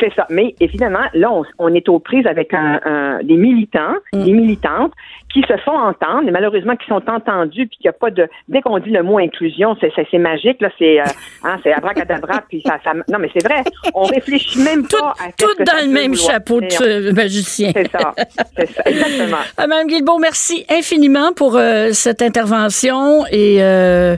C'est 0.00 0.12
ça. 0.14 0.26
Mais 0.30 0.54
évidemment, 0.60 1.04
là, 1.14 1.30
on, 1.32 1.44
on 1.58 1.72
est 1.74 1.88
aux 1.88 2.00
prises 2.00 2.26
avec 2.26 2.52
un, 2.52 2.80
un- 2.84 3.22
des 3.22 3.36
militants, 3.36 3.94
Mm. 4.12 4.24
des 4.24 4.32
militantes 4.32 4.92
qui 5.42 5.42
se 5.46 5.56
font 5.58 5.76
entendre, 5.78 6.26
et 6.26 6.30
malheureusement 6.30 6.76
qui 6.76 6.86
sont 6.86 7.02
entendus, 7.10 7.66
puis 7.66 7.76
qu'il 7.76 7.84
n'y 7.84 7.90
a 7.90 7.92
pas 7.92 8.10
de. 8.10 8.26
Dès 8.48 8.62
qu'on 8.62 8.78
dit 8.78 8.88
le 8.90 9.02
mot 9.02 9.18
inclusion, 9.18 9.76
c'est 9.80 9.92
c'est- 9.94 10.06
c'est 10.10 10.18
magique, 10.18 10.60
là, 10.62 10.70
c'est 10.78 10.98
euh, 11.00 11.04
hein, 11.44 11.58
c'est 11.62 11.72
abracadabra, 11.74 12.42
puis 12.48 12.62
ça, 12.66 12.78
ça. 12.82 12.92
Non, 12.94 13.18
mais 13.18 13.28
c'est 13.36 13.44
vrai. 13.46 13.62
On 13.94 14.04
réfléchit 14.04 14.60
même 14.60 14.86
Tout, 14.86 14.96
pas 14.98 15.14
à 15.22 15.32
tout 15.36 15.62
dans 15.62 15.84
le 15.84 15.90
même 15.92 16.12
vouloir 16.14 16.30
chapeau 16.32 16.60
de 16.62 17.12
magicien. 17.12 17.72
C'est 17.74 17.90
ça. 17.90 18.14
C'est 18.56 18.70
ça. 18.72 18.82
Exactement. 18.86 19.36
Ah, 19.58 19.66
Madame 19.66 19.86
Guilbeault, 19.88 20.18
merci 20.18 20.64
infiniment 20.70 21.32
pour 21.34 21.56
euh, 21.56 21.90
cette 21.92 22.22
intervention 22.22 23.24
et 23.30 23.58
euh, 23.60 24.16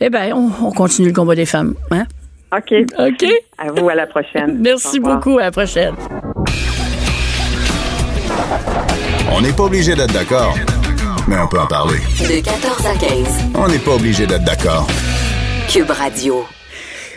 eh 0.00 0.10
ben 0.10 0.32
on, 0.34 0.50
on 0.66 0.70
continue 0.72 1.08
le 1.08 1.14
combat 1.14 1.34
des 1.34 1.46
femmes. 1.46 1.74
Hein? 1.90 2.04
OK. 2.56 2.72
OK? 2.98 3.24
À 3.58 3.70
vous, 3.72 3.88
à 3.88 3.94
la 3.94 4.06
prochaine. 4.06 4.58
Merci 4.62 5.00
beaucoup. 5.00 5.38
À 5.38 5.44
la 5.44 5.50
prochaine. 5.50 5.94
On 9.34 9.40
n'est 9.40 9.52
pas 9.52 9.62
obligé 9.64 9.94
d'être 9.94 10.12
d'accord, 10.12 10.54
mais 11.26 11.36
on 11.38 11.48
peut 11.48 11.58
en 11.58 11.66
parler. 11.66 11.98
De 12.20 12.40
14 12.40 12.86
à 12.86 12.94
15. 12.94 13.10
On 13.54 13.66
n'est 13.66 13.78
pas 13.78 13.92
obligé 13.92 14.26
d'être 14.26 14.44
d'accord. 14.44 14.86
Cube 15.68 15.90
Radio. 15.90 16.44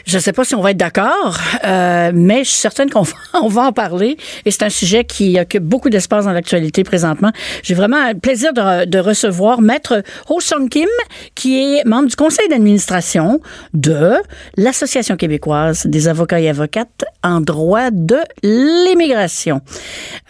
Je 0.06 0.18
ne 0.18 0.22
sais 0.22 0.34
pas 0.34 0.44
si 0.44 0.54
on 0.54 0.62
va 0.62 0.72
être 0.72 0.78
d'accord, 0.78 1.38
euh, 1.65 2.12
mais 2.13 2.44
je 2.44 2.50
suis 2.50 2.60
certaine 2.60 2.89
qu'on 2.91 3.02
va, 3.04 3.15
on 3.41 3.48
va 3.48 3.63
en 3.63 3.72
parler. 3.72 4.18
Et 4.46 4.52
c'est 4.52 4.63
un 4.63 4.70
sujet 4.70 5.04
qui 5.04 5.39
occupe 5.39 5.63
beaucoup 5.63 5.89
d'espace 5.89 6.26
dans 6.26 6.32
l'actualité 6.32 6.84
présentement. 6.84 7.32
J'ai 7.63 7.74
vraiment 7.74 8.08
le 8.10 8.20
plaisir 8.20 8.54
de, 8.54 8.86
de 8.86 9.00
recevoir 9.00 9.62
Maître 9.62 10.04
Ho 10.30 10.39
Sung 10.39 10.70
Kim, 10.70 10.88
qui 11.34 11.60
est 11.60 11.86
membre 11.86 12.08
du 12.08 12.15
conseil 12.15 12.48
d'administration 12.50 13.41
de 13.74 14.13
l'Association 14.58 15.18
québécoise 15.18 15.88
des 15.88 16.08
avocats 16.08 16.39
et 16.39 16.50
avocates 16.50 17.06
en 17.24 17.41
droit 17.41 17.89
de 17.91 18.18
l'immigration. 18.44 19.62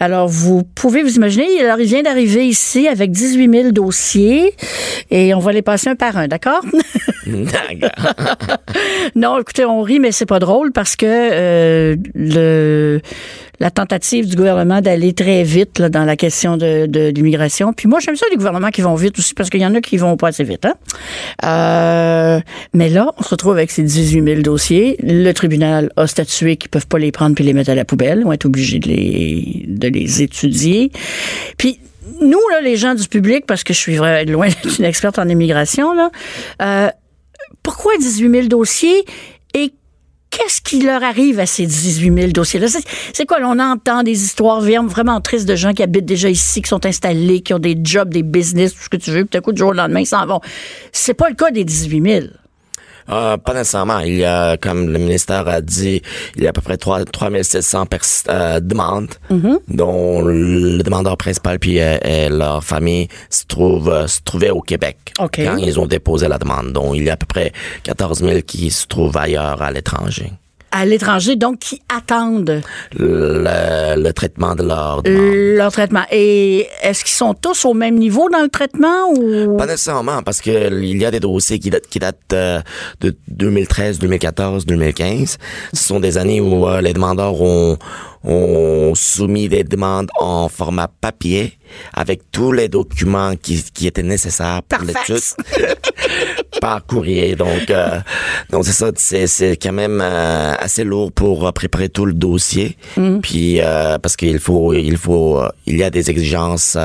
Alors, 0.00 0.28
vous 0.28 0.62
pouvez 0.62 1.02
vous 1.02 1.16
imaginer, 1.16 1.46
il 1.58 1.86
vient 1.86 2.02
d'arriver 2.02 2.46
ici 2.46 2.88
avec 2.88 3.10
18 3.10 3.50
000 3.50 3.72
dossiers 3.72 4.54
et 5.10 5.34
on 5.34 5.38
va 5.38 5.52
les 5.52 5.62
passer 5.62 5.90
un 5.90 5.96
par 5.96 6.16
un, 6.16 6.28
d'accord? 6.28 6.62
non, 9.14 9.40
écoutez, 9.40 9.64
on 9.64 9.82
rit, 9.82 10.00
mais 10.00 10.12
c'est 10.12 10.26
pas 10.26 10.38
drôle 10.38 10.72
parce 10.72 10.96
que 10.96 11.06
euh, 11.06 12.98
la 13.58 13.70
tentative 13.70 14.28
du 14.28 14.36
gouvernement 14.36 14.80
d'aller 14.80 15.12
très 15.12 15.42
vite 15.42 15.78
là, 15.78 15.88
dans 15.88 16.04
la 16.04 16.16
question 16.16 16.56
de, 16.56 16.86
de 16.86 17.08
l'immigration. 17.08 17.72
Puis 17.72 17.88
moi, 17.88 18.00
j'aime 18.00 18.16
ça 18.16 18.26
les 18.30 18.36
gouvernements 18.36 18.70
qui 18.70 18.82
vont 18.82 18.94
vite 18.94 19.18
aussi 19.18 19.34
parce 19.34 19.50
qu'il 19.50 19.60
y 19.60 19.66
en 19.66 19.74
a 19.74 19.80
qui 19.80 19.96
vont 19.96 20.16
pas 20.16 20.28
assez 20.28 20.44
vite. 20.44 20.66
Hein? 20.66 20.74
Euh, 21.44 22.40
mais 22.74 22.88
là, 22.88 23.12
on 23.18 23.22
se 23.22 23.30
retrouve 23.30 23.52
avec 23.52 23.70
ces 23.70 23.82
18 23.82 24.22
000 24.22 24.42
dossiers. 24.42 24.96
Le 25.02 25.32
tribunal 25.32 25.90
a 25.96 26.06
statué 26.06 26.56
qu'ils 26.56 26.70
peuvent 26.70 26.86
pas 26.86 26.98
les 26.98 27.12
prendre 27.12 27.34
puis 27.34 27.44
les 27.44 27.52
mettre 27.52 27.70
à 27.70 27.74
la 27.74 27.84
poubelle. 27.84 28.18
Ils 28.20 28.24
vont 28.24 28.32
être 28.32 28.46
obligés 28.46 28.78
de 28.78 28.88
les, 28.88 29.64
de 29.66 29.88
les 29.88 30.22
étudier. 30.22 30.90
Puis 31.56 31.80
nous, 32.20 32.40
là, 32.50 32.60
les 32.60 32.76
gens 32.76 32.94
du 32.94 33.08
public, 33.08 33.46
parce 33.46 33.64
que 33.64 33.74
je 33.74 33.78
suis 33.78 33.96
vraiment 33.96 34.30
loin 34.30 34.48
d'être 34.48 34.78
une 34.78 34.84
experte 34.84 35.18
en 35.18 35.28
immigration, 35.28 35.92
là, 35.94 36.10
euh, 36.62 36.88
pourquoi 37.66 37.96
18 37.98 38.30
000 38.30 38.46
dossiers 38.46 39.04
et 39.52 39.72
qu'est-ce 40.30 40.60
qui 40.60 40.82
leur 40.82 41.02
arrive 41.02 41.40
à 41.40 41.46
ces 41.46 41.66
18 41.66 42.14
000 42.14 42.30
dossiers-là? 42.30 42.68
C'est- 43.12 43.26
quoi? 43.26 43.38
on 43.42 43.58
entend 43.58 44.04
des 44.04 44.22
histoires 44.22 44.60
vraiment 44.60 45.20
tristes 45.20 45.48
de 45.48 45.56
gens 45.56 45.72
qui 45.72 45.82
habitent 45.82 46.04
déjà 46.06 46.28
ici, 46.30 46.62
qui 46.62 46.68
sont 46.68 46.86
installés, 46.86 47.40
qui 47.40 47.54
ont 47.54 47.58
des 47.58 47.76
jobs, 47.82 48.08
des 48.08 48.22
business, 48.22 48.72
tout 48.72 48.82
ce 48.84 48.88
que 48.88 48.96
tu 48.96 49.10
veux, 49.10 49.24
puis 49.24 49.36
tout 49.36 49.42
coup, 49.42 49.52
du 49.52 49.58
jour 49.58 49.70
au 49.70 49.72
lendemain, 49.72 49.98
ils 49.98 50.06
s'en 50.06 50.24
vont. 50.26 50.40
C'est 50.92 51.14
pas 51.14 51.28
le 51.28 51.34
cas 51.34 51.50
des 51.50 51.64
18 51.64 52.02
000. 52.20 52.26
Euh, 53.08 53.36
pas 53.36 53.54
nécessairement. 53.54 54.00
Il 54.00 54.16
y 54.16 54.24
a, 54.24 54.56
comme 54.56 54.88
le 54.90 54.98
ministère 54.98 55.46
a 55.48 55.60
dit, 55.60 56.02
il 56.36 56.42
y 56.42 56.46
a 56.46 56.50
à 56.50 56.52
peu 56.52 56.60
près 56.60 56.76
3, 56.76 57.04
3700 57.04 57.86
pers- 57.86 58.00
euh, 58.28 58.60
demandes, 58.60 59.14
dont 59.68 60.22
le 60.22 60.82
demandeur 60.82 61.16
principal 61.16 61.58
puis 61.58 61.80
euh, 61.80 61.98
et 62.04 62.28
leur 62.28 62.64
famille 62.64 63.08
se 63.30 63.44
trouvent 63.46 63.88
euh, 63.90 64.06
se 64.06 64.20
trouvaient 64.24 64.50
au 64.50 64.60
Québec 64.60 64.96
quand 65.46 65.56
ils 65.56 65.78
ont 65.78 65.86
déposé 65.86 66.28
la 66.28 66.38
demande. 66.38 66.72
Donc, 66.72 66.94
il 66.96 67.04
y 67.04 67.10
a 67.10 67.14
à 67.14 67.16
peu 67.16 67.26
près 67.26 67.52
14 67.84 68.20
000 68.20 68.40
qui 68.46 68.70
se 68.70 68.86
trouvent 68.86 69.16
ailleurs 69.16 69.62
à 69.62 69.70
l'étranger. 69.70 70.32
À 70.78 70.84
l'étranger, 70.84 71.36
donc, 71.36 71.58
qui 71.60 71.80
attendent 71.88 72.60
Le, 72.98 73.42
le 73.96 74.12
traitement 74.12 74.54
de 74.54 74.62
leur 74.62 75.02
demande. 75.02 75.34
leur 75.56 75.72
traitement. 75.72 76.04
Et 76.10 76.66
est-ce 76.82 77.02
qu'ils 77.02 77.14
sont 77.14 77.32
tous 77.32 77.64
au 77.64 77.72
même 77.72 77.96
niveau 77.96 78.28
dans 78.28 78.42
le 78.42 78.48
traitement 78.48 79.08
ou... 79.16 79.56
Pas 79.56 79.64
nécessairement, 79.66 80.22
parce 80.22 80.40
que 80.42 80.50
il 80.82 80.98
y 80.98 81.06
a 81.06 81.10
des 81.10 81.20
dossiers 81.20 81.58
qui 81.58 81.70
datent, 81.70 81.86
qui 81.88 81.98
datent 81.98 82.16
euh, 82.34 82.60
de 83.00 83.16
2013, 83.28 83.98
2014, 83.98 84.66
2015. 84.66 85.38
Ce 85.72 85.82
sont 85.82 85.98
des 86.00 86.18
années 86.18 86.40
où 86.42 86.68
euh, 86.68 86.82
les 86.82 86.92
demandeurs 86.92 87.40
ont, 87.40 87.78
ont 88.26 88.94
soumis 88.94 89.48
des 89.48 89.64
demandes 89.64 90.08
en 90.18 90.48
format 90.48 90.88
papier 90.88 91.52
avec 91.94 92.30
tous 92.32 92.52
les 92.52 92.68
documents 92.68 93.34
qui, 93.36 93.62
qui 93.72 93.86
étaient 93.86 94.02
nécessaires 94.02 94.62
pour 94.68 94.82
l'étude 94.82 95.22
par 96.60 96.84
courrier. 96.86 97.36
Donc, 97.36 97.70
euh, 97.70 98.00
donc 98.50 98.64
c'est 98.64 98.72
ça, 98.72 98.90
c'est, 98.96 99.26
c'est 99.26 99.56
quand 99.56 99.72
même 99.72 100.00
euh, 100.02 100.54
assez 100.58 100.84
lourd 100.84 101.12
pour 101.12 101.46
euh, 101.46 101.52
préparer 101.52 101.88
tout 101.88 102.06
le 102.06 102.12
dossier. 102.12 102.76
Puis 103.22 103.60
euh, 103.60 103.98
parce 103.98 104.16
qu'il 104.16 104.38
faut, 104.38 104.72
il 104.74 104.96
faut, 104.96 105.38
euh, 105.38 105.48
il 105.66 105.76
y 105.76 105.82
a 105.82 105.90
des 105.90 106.10
exigences 106.10 106.76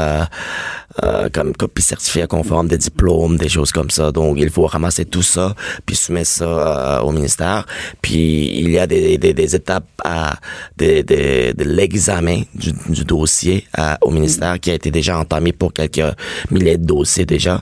euh, 1.03 1.11
euh, 1.11 1.29
comme 1.31 1.53
copie 1.55 1.81
certifiée 1.81 2.25
conforme, 2.27 2.67
des 2.67 2.77
diplômes, 2.77 3.37
des 3.37 3.49
choses 3.49 3.71
comme 3.71 3.89
ça. 3.89 4.11
Donc, 4.11 4.37
il 4.39 4.49
faut 4.49 4.65
ramasser 4.65 5.05
tout 5.05 5.21
ça 5.21 5.55
puis 5.85 5.95
soumettre 5.95 6.29
ça 6.29 6.45
euh, 6.45 6.99
au 7.01 7.11
ministère. 7.11 7.65
Puis 8.01 8.47
il 8.59 8.69
y 8.71 8.79
a 8.79 8.87
des, 8.87 9.17
des, 9.17 9.33
des 9.33 9.55
étapes 9.55 9.85
à 10.03 10.35
de, 10.77 11.01
de, 11.01 11.51
de 11.53 11.63
l'examen 11.63 12.43
du, 12.55 12.71
du 12.89 13.03
dossier 13.03 13.67
à- 13.73 13.97
au 14.01 14.11
ministère 14.11 14.59
qui 14.59 14.71
a 14.71 14.73
été 14.73 14.89
déjà 14.91 15.17
entamé 15.17 15.51
pour 15.51 15.73
quelques 15.73 16.15
milliers 16.49 16.77
de 16.77 16.85
dossiers 16.85 17.25
déjà. 17.25 17.61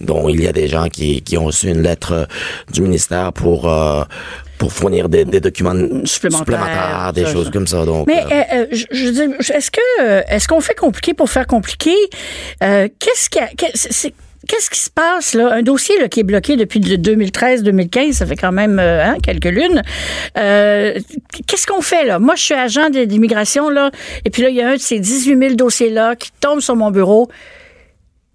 Donc, 0.00 0.30
il 0.30 0.42
y 0.42 0.46
a 0.48 0.52
des 0.52 0.68
gens 0.68 0.88
qui, 0.88 1.22
qui 1.22 1.38
ont 1.38 1.46
reçu 1.46 1.68
une 1.70 1.82
lettre 1.82 2.12
euh, 2.12 2.24
du 2.72 2.82
ministère 2.82 3.32
pour 3.32 3.68
euh, 3.68 4.04
pour 4.60 4.72
fournir 4.72 5.08
des, 5.08 5.24
des 5.24 5.40
documents 5.40 5.72
Supplémentaires, 6.04 6.38
supplémentaires, 6.46 7.12
des 7.14 7.24
ça, 7.24 7.32
choses 7.32 7.46
ça. 7.46 7.50
comme 7.50 7.66
ça. 7.66 7.84
Donc, 7.86 8.06
Mais 8.06 8.22
euh, 8.22 8.26
euh, 8.30 8.44
euh, 8.52 8.66
je, 8.70 9.52
est-ce 9.54 9.70
que 9.70 9.80
est-ce 10.32 10.46
qu'on 10.46 10.60
fait 10.60 10.74
compliqué 10.78 11.14
pour 11.14 11.28
faire 11.30 11.46
compliqué 11.46 11.94
Euh, 12.62 12.86
Qu'est-ce 12.98 13.28
qui 13.30 13.38
c'est- 13.74 14.12
Qu'est-ce 14.48 14.70
qui 14.70 14.80
se 14.80 14.88
passe 14.90 15.34
là? 15.34 15.52
Un 15.52 15.62
dossier 15.62 15.98
là, 16.00 16.08
qui 16.08 16.20
est 16.20 16.24
bloqué 16.24 16.56
depuis 16.56 16.80
2013-2015, 16.80 18.12
ça 18.12 18.26
fait 18.26 18.36
quand 18.36 18.52
même 18.52 18.78
hein, 18.78 19.16
quelques 19.22 19.44
lunes. 19.44 19.82
Euh, 20.38 20.98
Qu'est-ce 21.46 21.66
qu'on 21.66 21.82
fait 21.82 22.04
là? 22.06 22.18
Moi, 22.18 22.34
je 22.36 22.42
suis 22.44 22.54
agent 22.54 22.88
de- 22.90 23.04
d'immigration 23.04 23.68
là, 23.68 23.90
et 24.24 24.30
puis 24.30 24.42
là, 24.42 24.48
il 24.48 24.56
y 24.56 24.62
a 24.62 24.68
un 24.68 24.74
de 24.76 24.80
ces 24.80 24.98
18 24.98 25.38
000 25.38 25.54
dossiers 25.54 25.90
là 25.90 26.16
qui 26.16 26.30
tombe 26.40 26.60
sur 26.60 26.74
mon 26.76 26.90
bureau. 26.90 27.28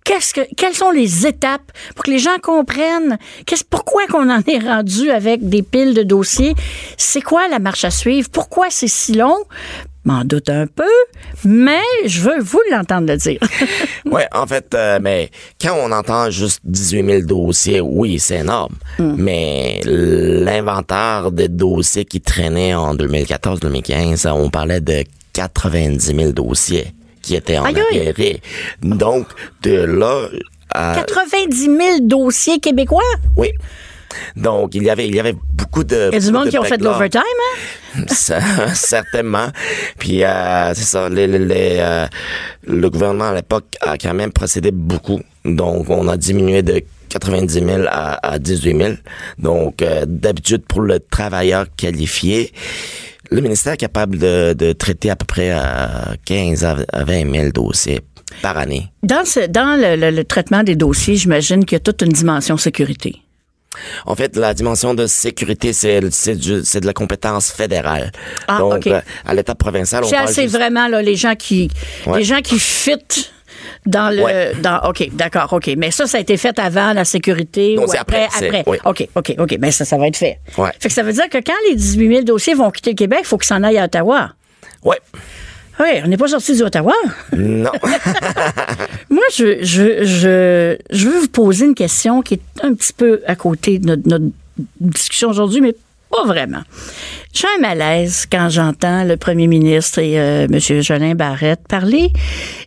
Qu'est-ce 0.06 0.36
que, 0.36 0.42
quelles 0.56 0.76
sont 0.76 0.92
les 0.92 1.26
étapes 1.26 1.72
pour 1.96 2.06
que 2.06 2.12
les 2.12 2.20
gens 2.20 2.38
comprennent 2.42 3.18
qu'est-ce, 3.48 3.64
pourquoi 3.64 4.06
qu'on 4.06 4.30
en 4.30 4.40
est 4.48 4.60
rendu 4.60 5.10
avec 5.10 5.50
des 5.50 5.64
piles 5.64 5.96
de 5.96 6.04
dossiers? 6.04 6.54
C'est 6.96 7.22
quoi 7.22 7.48
la 7.48 7.58
marche 7.58 7.84
à 7.86 7.90
suivre? 7.90 8.30
Pourquoi 8.32 8.68
c'est 8.70 8.88
si 8.88 9.14
long? 9.14 9.36
M'en 10.04 10.24
doute 10.24 10.50
un 10.50 10.68
peu, 10.68 10.84
mais 11.44 11.82
je 12.06 12.22
veux 12.22 12.40
vous 12.40 12.62
l'entendre 12.70 13.12
le 13.12 13.18
dire. 13.18 13.40
Ouais, 14.06 14.28
en 14.32 14.46
fait, 14.46 14.74
euh, 14.76 15.00
mais 15.02 15.32
quand 15.60 15.76
on 15.82 15.92
entend 15.92 16.30
juste 16.30 16.62
18 16.64 17.06
000 17.06 17.22
dossiers, 17.24 17.82
oui, 17.82 18.20
c'est 18.20 18.42
énorme. 18.42 18.76
Hmm. 19.00 19.16
Mais 19.18 19.82
l'inventaire 19.84 21.32
des 21.32 21.48
dossiers 21.48 22.06
qui 22.06 22.22
traînaient 22.22 22.76
en 22.76 22.96
2014-2015, 22.96 24.30
on 24.30 24.52
parlait 24.52 24.80
de 24.80 25.04
90 25.34 26.16
000 26.16 26.32
dossiers 26.32 26.94
qui 27.26 27.36
étaient. 27.36 27.58
Donc, 28.82 29.28
de 29.64 29.72
là 29.84 30.28
à... 30.74 30.96
90 31.06 31.56
000 31.58 31.78
dossiers 32.02 32.60
québécois? 32.60 33.02
Oui. 33.36 33.52
Donc, 34.36 34.76
il 34.76 34.84
y 34.84 34.90
avait, 34.90 35.08
il 35.08 35.16
y 35.16 35.20
avait 35.20 35.36
beaucoup 35.54 35.84
de. 35.84 36.10
Il 36.12 36.14
y 36.14 36.18
a 36.18 36.20
du 36.20 36.32
monde 36.32 36.50
qui 36.50 36.58
ont 36.58 36.64
fait 36.64 36.78
de 36.78 36.84
l'overtime, 36.86 37.22
hein? 37.96 38.04
Ça, 38.10 38.40
certainement. 38.74 39.48
Puis 39.98 40.24
euh, 40.24 40.74
c'est 40.74 40.84
ça, 40.84 41.10
les, 41.10 41.28
les- 41.28 41.40
les, 41.40 41.78
euh, 41.80 42.06
le 42.68 42.90
gouvernement 42.90 43.30
à 43.30 43.34
l'époque 43.36 43.66
a 43.82 43.98
quand 43.98 44.14
même 44.14 44.32
procédé 44.32 44.72
beaucoup. 44.72 45.20
Donc 45.44 45.90
on 45.90 46.08
a 46.08 46.16
diminué 46.18 46.62
de 46.62 46.82
90 47.10 47.54
000 47.54 47.68
à, 47.88 48.26
à 48.34 48.40
18 48.40 48.78
000. 48.78 48.94
Donc 49.38 49.82
euh, 49.82 50.04
d'habitude 50.08 50.64
pour 50.68 50.82
le 50.82 51.00
travailleur 51.00 51.66
qualifié, 51.78 52.52
le 53.32 53.42
ministère 53.42 53.74
est 53.74 53.78
capable 53.78 54.18
de, 54.18 54.54
de 54.54 54.74
traiter 54.74 55.10
à 55.10 55.16
peu 55.16 55.26
près 55.26 55.52
à 55.52 56.14
15 56.26 56.64
à 56.66 56.78
à 56.94 57.04
20 57.04 57.32
000 57.32 57.50
dossiers 57.52 58.02
par 58.42 58.58
année. 58.58 58.88
Dans, 59.04 59.26
ce, 59.26 59.48
dans 59.48 59.80
le, 59.80 59.96
le- 59.96 60.12
le 60.16 60.24
traitement 60.24 60.64
des 60.64 60.76
dossiers, 60.76 61.16
j'imagine 61.16 61.64
qu'il 61.66 61.76
y 61.76 61.78
a 61.78 61.80
toute 61.80 62.02
une 62.02 62.12
dimension 62.12 62.58
sécurité. 62.58 63.22
En 64.06 64.16
fait, 64.16 64.38
la 64.38 64.54
dimension 64.54 64.94
de 64.94 65.06
sécurité, 65.06 65.74
c'est 65.74 66.00
c'est 66.12 66.36
du- 66.36 66.64
c'est 66.64 66.80
de 66.80 66.86
la 66.86 66.94
compétence 66.94 67.52
fédérale. 67.52 68.12
Ah, 68.48 68.60
Donc, 68.60 68.74
OK. 68.78 68.88
euh, 68.88 69.02
à 69.26 69.34
l'état 69.34 69.54
provincial, 69.56 70.04
on 70.04 70.08
C'est 70.08 70.16
parle 70.16 70.30
assez 70.30 70.44
juste- 70.44 70.56
vraiment 70.56 70.88
là, 70.88 71.02
les 71.02 71.16
gens 71.18 71.36
qui 71.36 71.70
Ouais. 72.08 72.20
les 72.20 72.24
gens 72.24 72.42
qui 72.42 72.58
fit 72.58 72.96
dans 73.86 74.10
le 74.16 74.24
Ouais. 74.24 74.54
dans 74.62 74.80
OK, 74.90 75.10
d'accord, 75.14 75.52
OK. 75.54 75.70
Mais 75.78 75.92
ça 75.92 76.08
ça 76.08 76.18
a 76.18 76.22
été 76.22 76.38
fait 76.38 76.58
avant 76.60 76.94
la 76.94 77.06
sécurité 77.06 77.76
Non, 77.76 77.84
ou 77.86 77.92
après 77.98 78.26
après, 78.26 78.64
oui. 78.68 78.78
OK, 78.86 79.08
OK, 79.16 79.36
OK, 79.38 79.58
mais 79.60 79.72
ça 79.72 79.86
ça 79.86 79.98
va 79.98 80.08
être 80.08 80.18
fait. 80.18 80.40
Ouais. 80.58 80.72
Fait 80.80 80.90
que 80.90 80.94
ça 80.94 81.04
veut 81.04 81.14
dire 81.14 81.30
que 81.30 81.38
quand 81.38 81.54
les 81.70 81.76
18 81.76 82.08
000 82.10 82.22
dossiers 82.24 82.54
vont 82.56 82.72
quitter 82.72 82.92
le 82.92 82.96
Québec, 82.96 83.20
il 83.22 83.28
faut 83.28 83.38
qu'ils 83.38 83.48
s'en 83.48 83.64
aillent 83.64 83.78
à 83.78 83.86
Ottawa. 83.86 84.32
Ouais. 84.84 84.98
Oui, 85.80 85.88
on 86.04 86.08
n'est 86.08 86.16
pas 86.18 86.30
sorti 86.30 86.56
du 86.56 86.64
Ottawa. 86.64 86.94
Non. 87.36 87.72
Moi, 89.10 89.24
je, 89.36 89.58
je, 89.62 90.06
je, 90.06 90.78
je 90.90 91.10
veux 91.10 91.20
vous 91.20 91.28
poser 91.28 91.66
une 91.66 91.76
question 91.76 92.22
qui 92.22 92.36
est 92.36 92.42
un 92.64 92.74
petit 92.74 92.94
peu 92.94 93.22
à 93.28 93.36
côté 93.36 93.80
de 93.80 93.88
notre, 93.88 94.08
notre 94.08 94.26
discussion 94.80 95.30
aujourd'hui, 95.30 95.60
mais 95.60 95.76
pas 96.16 96.26
vraiment. 96.26 96.62
J'ai 97.34 97.48
un 97.58 97.62
malaise 97.62 98.26
quand 98.32 98.50
j'entends 98.50 99.04
le 99.04 99.18
premier 99.18 99.48
ministre 99.48 100.00
et 100.00 100.20
euh, 100.20 100.48
M. 100.52 100.82
Jolin 100.82 101.16
Barrette 101.16 101.68
parler 101.68 102.12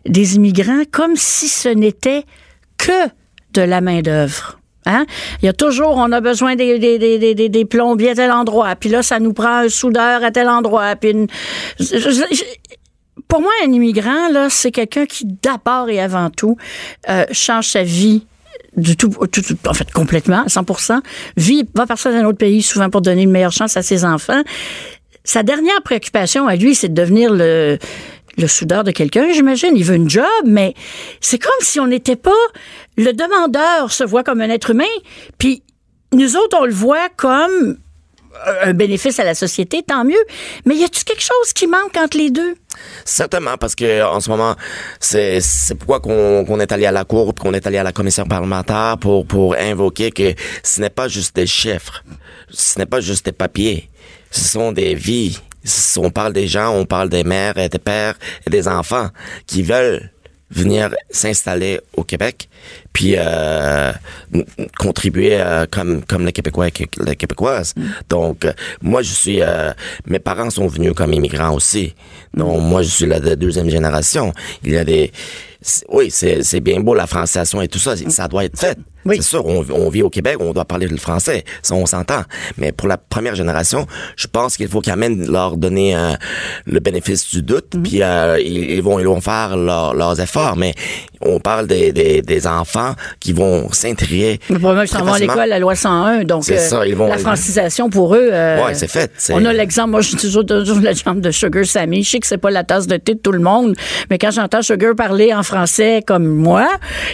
des 0.05 0.35
immigrants 0.35 0.83
comme 0.91 1.15
si 1.15 1.47
ce 1.47 1.69
n'était 1.69 2.23
que 2.77 3.07
de 3.53 3.61
la 3.61 3.81
main-d'œuvre. 3.81 4.59
Hein? 4.85 5.05
Il 5.41 5.45
y 5.45 5.49
a 5.49 5.53
toujours, 5.53 5.95
on 5.97 6.11
a 6.11 6.21
besoin 6.21 6.55
des, 6.55 6.79
des, 6.79 6.97
des, 6.99 7.49
des, 7.49 7.65
plombiers 7.65 8.11
à 8.11 8.15
tel 8.15 8.31
endroit, 8.31 8.75
puis 8.75 8.89
là, 8.89 9.03
ça 9.03 9.19
nous 9.19 9.33
prend 9.33 9.65
un 9.65 9.69
soudeur 9.69 10.23
à 10.23 10.31
tel 10.31 10.47
endroit, 10.47 10.95
puis 10.95 11.27
pour 13.27 13.41
moi, 13.41 13.51
un 13.65 13.71
immigrant, 13.71 14.29
là, 14.31 14.49
c'est 14.49 14.71
quelqu'un 14.71 15.05
qui, 15.05 15.25
d'abord 15.25 15.89
et 15.89 15.99
avant 15.99 16.29
tout, 16.29 16.57
euh, 17.09 17.25
change 17.31 17.67
sa 17.67 17.83
vie 17.83 18.25
du 18.79 18.97
tout, 18.97 19.11
en 19.67 19.73
fait, 19.73 19.91
complètement, 19.91 20.43
à 20.45 20.49
100 20.49 20.65
vit, 21.37 21.67
va 21.75 21.85
partir 21.85 22.11
dans 22.11 22.17
un 22.17 22.25
autre 22.25 22.37
pays, 22.37 22.61
souvent 22.61 22.89
pour 22.89 23.01
donner 23.01 23.23
une 23.23 23.31
meilleure 23.31 23.51
chance 23.51 23.77
à 23.77 23.81
ses 23.81 24.05
enfants. 24.05 24.41
Sa 25.23 25.43
dernière 25.43 25.81
préoccupation 25.83 26.47
à 26.47 26.55
lui, 26.55 26.75
c'est 26.75 26.89
de 26.89 26.99
devenir 26.99 27.31
le, 27.33 27.77
le 28.37 28.47
soudeur 28.47 28.83
de 28.83 28.91
quelqu'un, 28.91 29.31
j'imagine. 29.31 29.71
Il 29.75 29.83
veut 29.83 29.95
une 29.95 30.09
job, 30.09 30.23
mais 30.45 30.73
c'est 31.21 31.37
comme 31.37 31.51
si 31.61 31.79
on 31.79 31.87
n'était 31.87 32.15
pas. 32.15 32.31
Le 32.97 33.11
demandeur 33.11 33.91
se 33.91 34.03
voit 34.03 34.23
comme 34.23 34.41
un 34.41 34.49
être 34.49 34.71
humain, 34.71 34.83
puis 35.37 35.63
nous 36.13 36.35
autres, 36.35 36.57
on 36.59 36.65
le 36.65 36.73
voit 36.73 37.09
comme 37.15 37.77
un 38.63 38.73
bénéfice 38.73 39.19
à 39.19 39.23
la 39.23 39.35
société, 39.35 39.83
tant 39.83 40.03
mieux. 40.03 40.23
Mais 40.65 40.75
y 40.75 40.83
a-tu 40.83 41.03
quelque 41.03 41.21
chose 41.21 41.53
qui 41.53 41.67
manque 41.67 41.95
entre 41.97 42.17
les 42.17 42.29
deux? 42.29 42.55
Certainement, 43.05 43.57
parce 43.57 43.75
que 43.75 44.03
en 44.03 44.19
ce 44.19 44.29
moment, 44.29 44.55
c'est 44.99 45.41
pourquoi 45.77 45.99
qu'on 45.99 46.59
est 46.59 46.71
allé 46.71 46.85
à 46.85 46.91
la 46.91 47.03
cour, 47.03 47.33
qu'on 47.35 47.53
est 47.53 47.65
allé 47.67 47.77
à 47.77 47.83
la 47.83 47.91
commission 47.91 48.25
parlementaire 48.25 48.97
pour 48.99 49.25
pour 49.25 49.55
invoquer 49.55 50.11
que 50.11 50.33
ce 50.63 50.81
n'est 50.81 50.89
pas 50.89 51.07
juste 51.07 51.35
des 51.35 51.47
chiffres, 51.47 52.03
ce 52.49 52.79
n'est 52.79 52.85
pas 52.85 53.01
juste 53.01 53.25
des 53.25 53.31
papiers, 53.31 53.89
ce 54.31 54.47
sont 54.47 54.71
des 54.71 54.95
vies. 54.95 55.39
On 55.97 56.09
parle 56.09 56.31
des 56.33 56.47
gens, 56.47 56.73
on 56.73 56.85
parle 56.85 57.09
des 57.09 57.25
mères 57.25 57.57
et 57.57 57.67
des 57.67 57.79
pères 57.79 58.15
et 58.47 58.49
des 58.49 58.67
enfants 58.67 59.09
qui 59.45 59.61
veulent 59.61 60.09
venir 60.49 60.89
s'installer 61.11 61.79
au 61.95 62.03
Québec, 62.03 62.49
puis 62.99 63.13
euh, 63.17 63.93
contribuer 64.77 65.39
euh, 65.39 65.65
comme 65.71 66.03
comme 66.03 66.25
les 66.25 66.33
Québécois 66.33 66.67
et 66.67 66.73
les 67.05 67.15
Québécoises. 67.15 67.73
Donc 68.09 68.43
euh, 68.43 68.51
moi 68.81 69.01
je 69.01 69.13
suis, 69.13 69.41
euh, 69.41 69.71
mes 70.05 70.19
parents 70.19 70.49
sont 70.49 70.67
venus 70.67 70.91
comme 70.93 71.13
immigrants 71.13 71.53
aussi. 71.55 71.95
Donc 72.33 72.61
moi 72.61 72.81
je 72.81 72.89
suis 72.89 73.05
la 73.05 73.21
de- 73.21 73.35
deuxième 73.35 73.69
génération. 73.69 74.33
Il 74.65 74.73
y 74.73 74.77
a 74.77 74.83
des, 74.83 75.13
oui 75.87 76.11
c'est 76.11 76.43
c'est 76.43 76.59
bien 76.59 76.81
beau 76.81 76.93
la 76.93 77.07
francisation 77.07 77.61
et 77.61 77.69
tout 77.69 77.79
ça, 77.79 77.95
ça 77.95 78.27
doit 78.27 78.43
être 78.43 78.59
fait. 78.59 78.77
Oui. 79.05 79.15
C'est 79.15 79.29
sûr, 79.29 79.45
on, 79.45 79.65
on 79.71 79.89
vit 79.89 80.03
au 80.03 80.09
Québec, 80.09 80.35
on 80.41 80.51
doit 80.51 80.65
parler 80.65 80.85
le 80.85 80.97
français, 80.97 81.45
ça 81.61 81.73
on 81.73 81.85
s'entend. 81.85 82.23
Mais 82.57 82.73
pour 82.73 82.89
la 82.89 82.97
première 82.97 83.33
génération, 83.33 83.87
je 84.17 84.27
pense 84.27 84.57
qu'il 84.57 84.67
faut 84.67 84.81
quand 84.81 84.97
même 84.97 85.25
leur 85.31 85.55
donner 85.55 85.95
euh, 85.95 86.11
le 86.65 86.79
bénéfice 86.81 87.29
du 87.31 87.41
doute, 87.41 87.75
puis 87.81 88.03
euh, 88.03 88.37
ils, 88.41 88.71
ils 88.71 88.81
vont 88.83 88.99
ils 88.99 89.05
vont 89.07 89.21
faire 89.21 89.55
leur- 89.55 89.93
leurs 89.93 90.19
efforts. 90.19 90.57
Mais 90.57 90.73
on 91.21 91.39
parle 91.39 91.67
des, 91.67 91.91
des, 91.91 92.21
des 92.21 92.47
enfants 92.47 92.93
qui 93.19 93.33
vont 93.33 93.71
s'intégrer. 93.71 94.39
Mais 94.49 94.57
probablement 94.57 94.85
qu'ils 94.85 94.97
s'en 94.97 95.05
vont 95.05 95.13
à 95.13 95.19
l'école, 95.19 95.49
la 95.49 95.59
loi 95.59 95.75
101. 95.75 96.23
Donc, 96.23 96.43
C'est 96.45 96.57
ça, 96.57 96.85
ils 96.87 96.95
vont- 96.95 97.07
la 97.07 97.17
francisation 97.17 97.89
pour 97.89 98.15
eux. 98.15 98.29
euh, 98.31 98.63
Ouais, 98.65 98.73
c'est 98.73 98.87
fait, 98.87 99.11
On 99.31 99.43
a 99.45 99.53
l'exemple, 99.53 99.91
moi, 99.91 100.01
je 100.01 100.09
dis 100.11 100.15
toujours, 100.17 100.45
toujours 100.45 100.79
l'exemple 100.79 101.21
de 101.21 101.31
Sugar 101.31 101.65
Sammy. 101.65 102.03
Je 102.03 102.09
sais 102.09 102.19
que 102.19 102.27
c'est 102.27 102.37
pas 102.37 102.51
la 102.51 102.63
tasse 102.63 102.87
de 102.87 102.97
thé 102.97 103.15
de 103.15 103.19
tout 103.19 103.31
le 103.31 103.39
monde, 103.39 103.75
mais 104.09 104.17
quand 104.17 104.31
j'entends 104.31 104.61
Sugar 104.61 104.95
parler 104.95 105.33
en 105.33 105.43
français 105.43 106.01
comme 106.05 106.25
moi, 106.27 106.67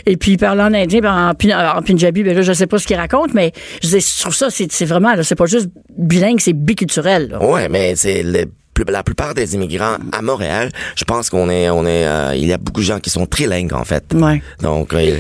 et 0.05 0.17
puis 0.17 0.37
parler 0.37 0.61
en 0.63 0.73
indien, 0.73 0.99
puis 0.99 1.09
en, 1.09 1.33
pin- 1.33 1.75
en 1.77 1.81
punjabi, 1.81 2.23
ben 2.23 2.35
là, 2.35 2.41
je 2.41 2.53
sais 2.53 2.67
pas 2.67 2.77
ce 2.77 2.87
qu'il 2.87 2.95
raconte, 2.97 3.33
mais 3.33 3.51
je, 3.83 3.89
dis, 3.89 3.99
je 3.99 4.21
trouve 4.21 4.35
ça, 4.35 4.47
c'est 4.49 4.85
vraiment, 4.85 5.13
c'est 5.23 5.35
pas 5.35 5.45
juste 5.45 5.69
bilingue, 5.97 6.39
c'est 6.39 6.53
biculturel. 6.53 7.29
là. 7.29 7.43
Ouais, 7.43 7.69
mais 7.69 7.95
c'est 7.95 8.23
le 8.23 8.45
la 8.87 9.03
plupart 9.03 9.33
des 9.33 9.55
immigrants 9.55 9.97
à 10.11 10.21
Montréal, 10.21 10.71
je 10.95 11.03
pense 11.05 11.29
qu'on 11.29 11.49
est, 11.49 11.69
on 11.69 11.85
est, 11.85 12.05
euh, 12.07 12.35
il 12.35 12.45
y 12.47 12.53
a 12.53 12.57
beaucoup 12.57 12.81
de 12.81 12.85
gens 12.85 12.99
qui 12.99 13.09
sont 13.09 13.25
trilingues 13.25 13.73
en 13.73 13.83
fait. 13.85 14.03
Ouais. 14.13 14.41
Donc, 14.61 14.93
euh, 14.93 15.19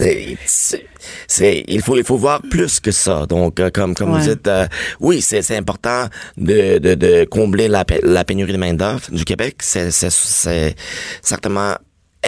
il- 0.00 0.36
c'est- 0.46 1.64
il 1.68 1.80
faut, 1.80 1.96
il 1.96 2.04
faut 2.04 2.16
voir 2.18 2.42
plus 2.42 2.80
que 2.80 2.90
ça. 2.90 3.24
Donc, 3.26 3.60
euh, 3.60 3.70
comme, 3.70 3.94
comme 3.94 4.12
Ouais. 4.12 4.20
vous 4.20 4.28
dites, 4.28 4.46
euh, 4.48 4.66
oui, 5.00 5.22
c'est, 5.22 5.42
c'est 5.42 5.56
important 5.56 6.06
de, 6.36 6.78
de, 6.78 6.94
de 6.94 7.24
combler 7.24 7.68
la, 7.68 7.84
pénurie 7.84 8.52
de 8.52 8.58
main 8.58 8.74
d'œuvre 8.74 9.00
du 9.10 9.24
Québec. 9.24 9.56
C'est, 9.60 9.90
c'est, 9.90 10.10
c'est 10.10 10.74
certainement 11.22 11.74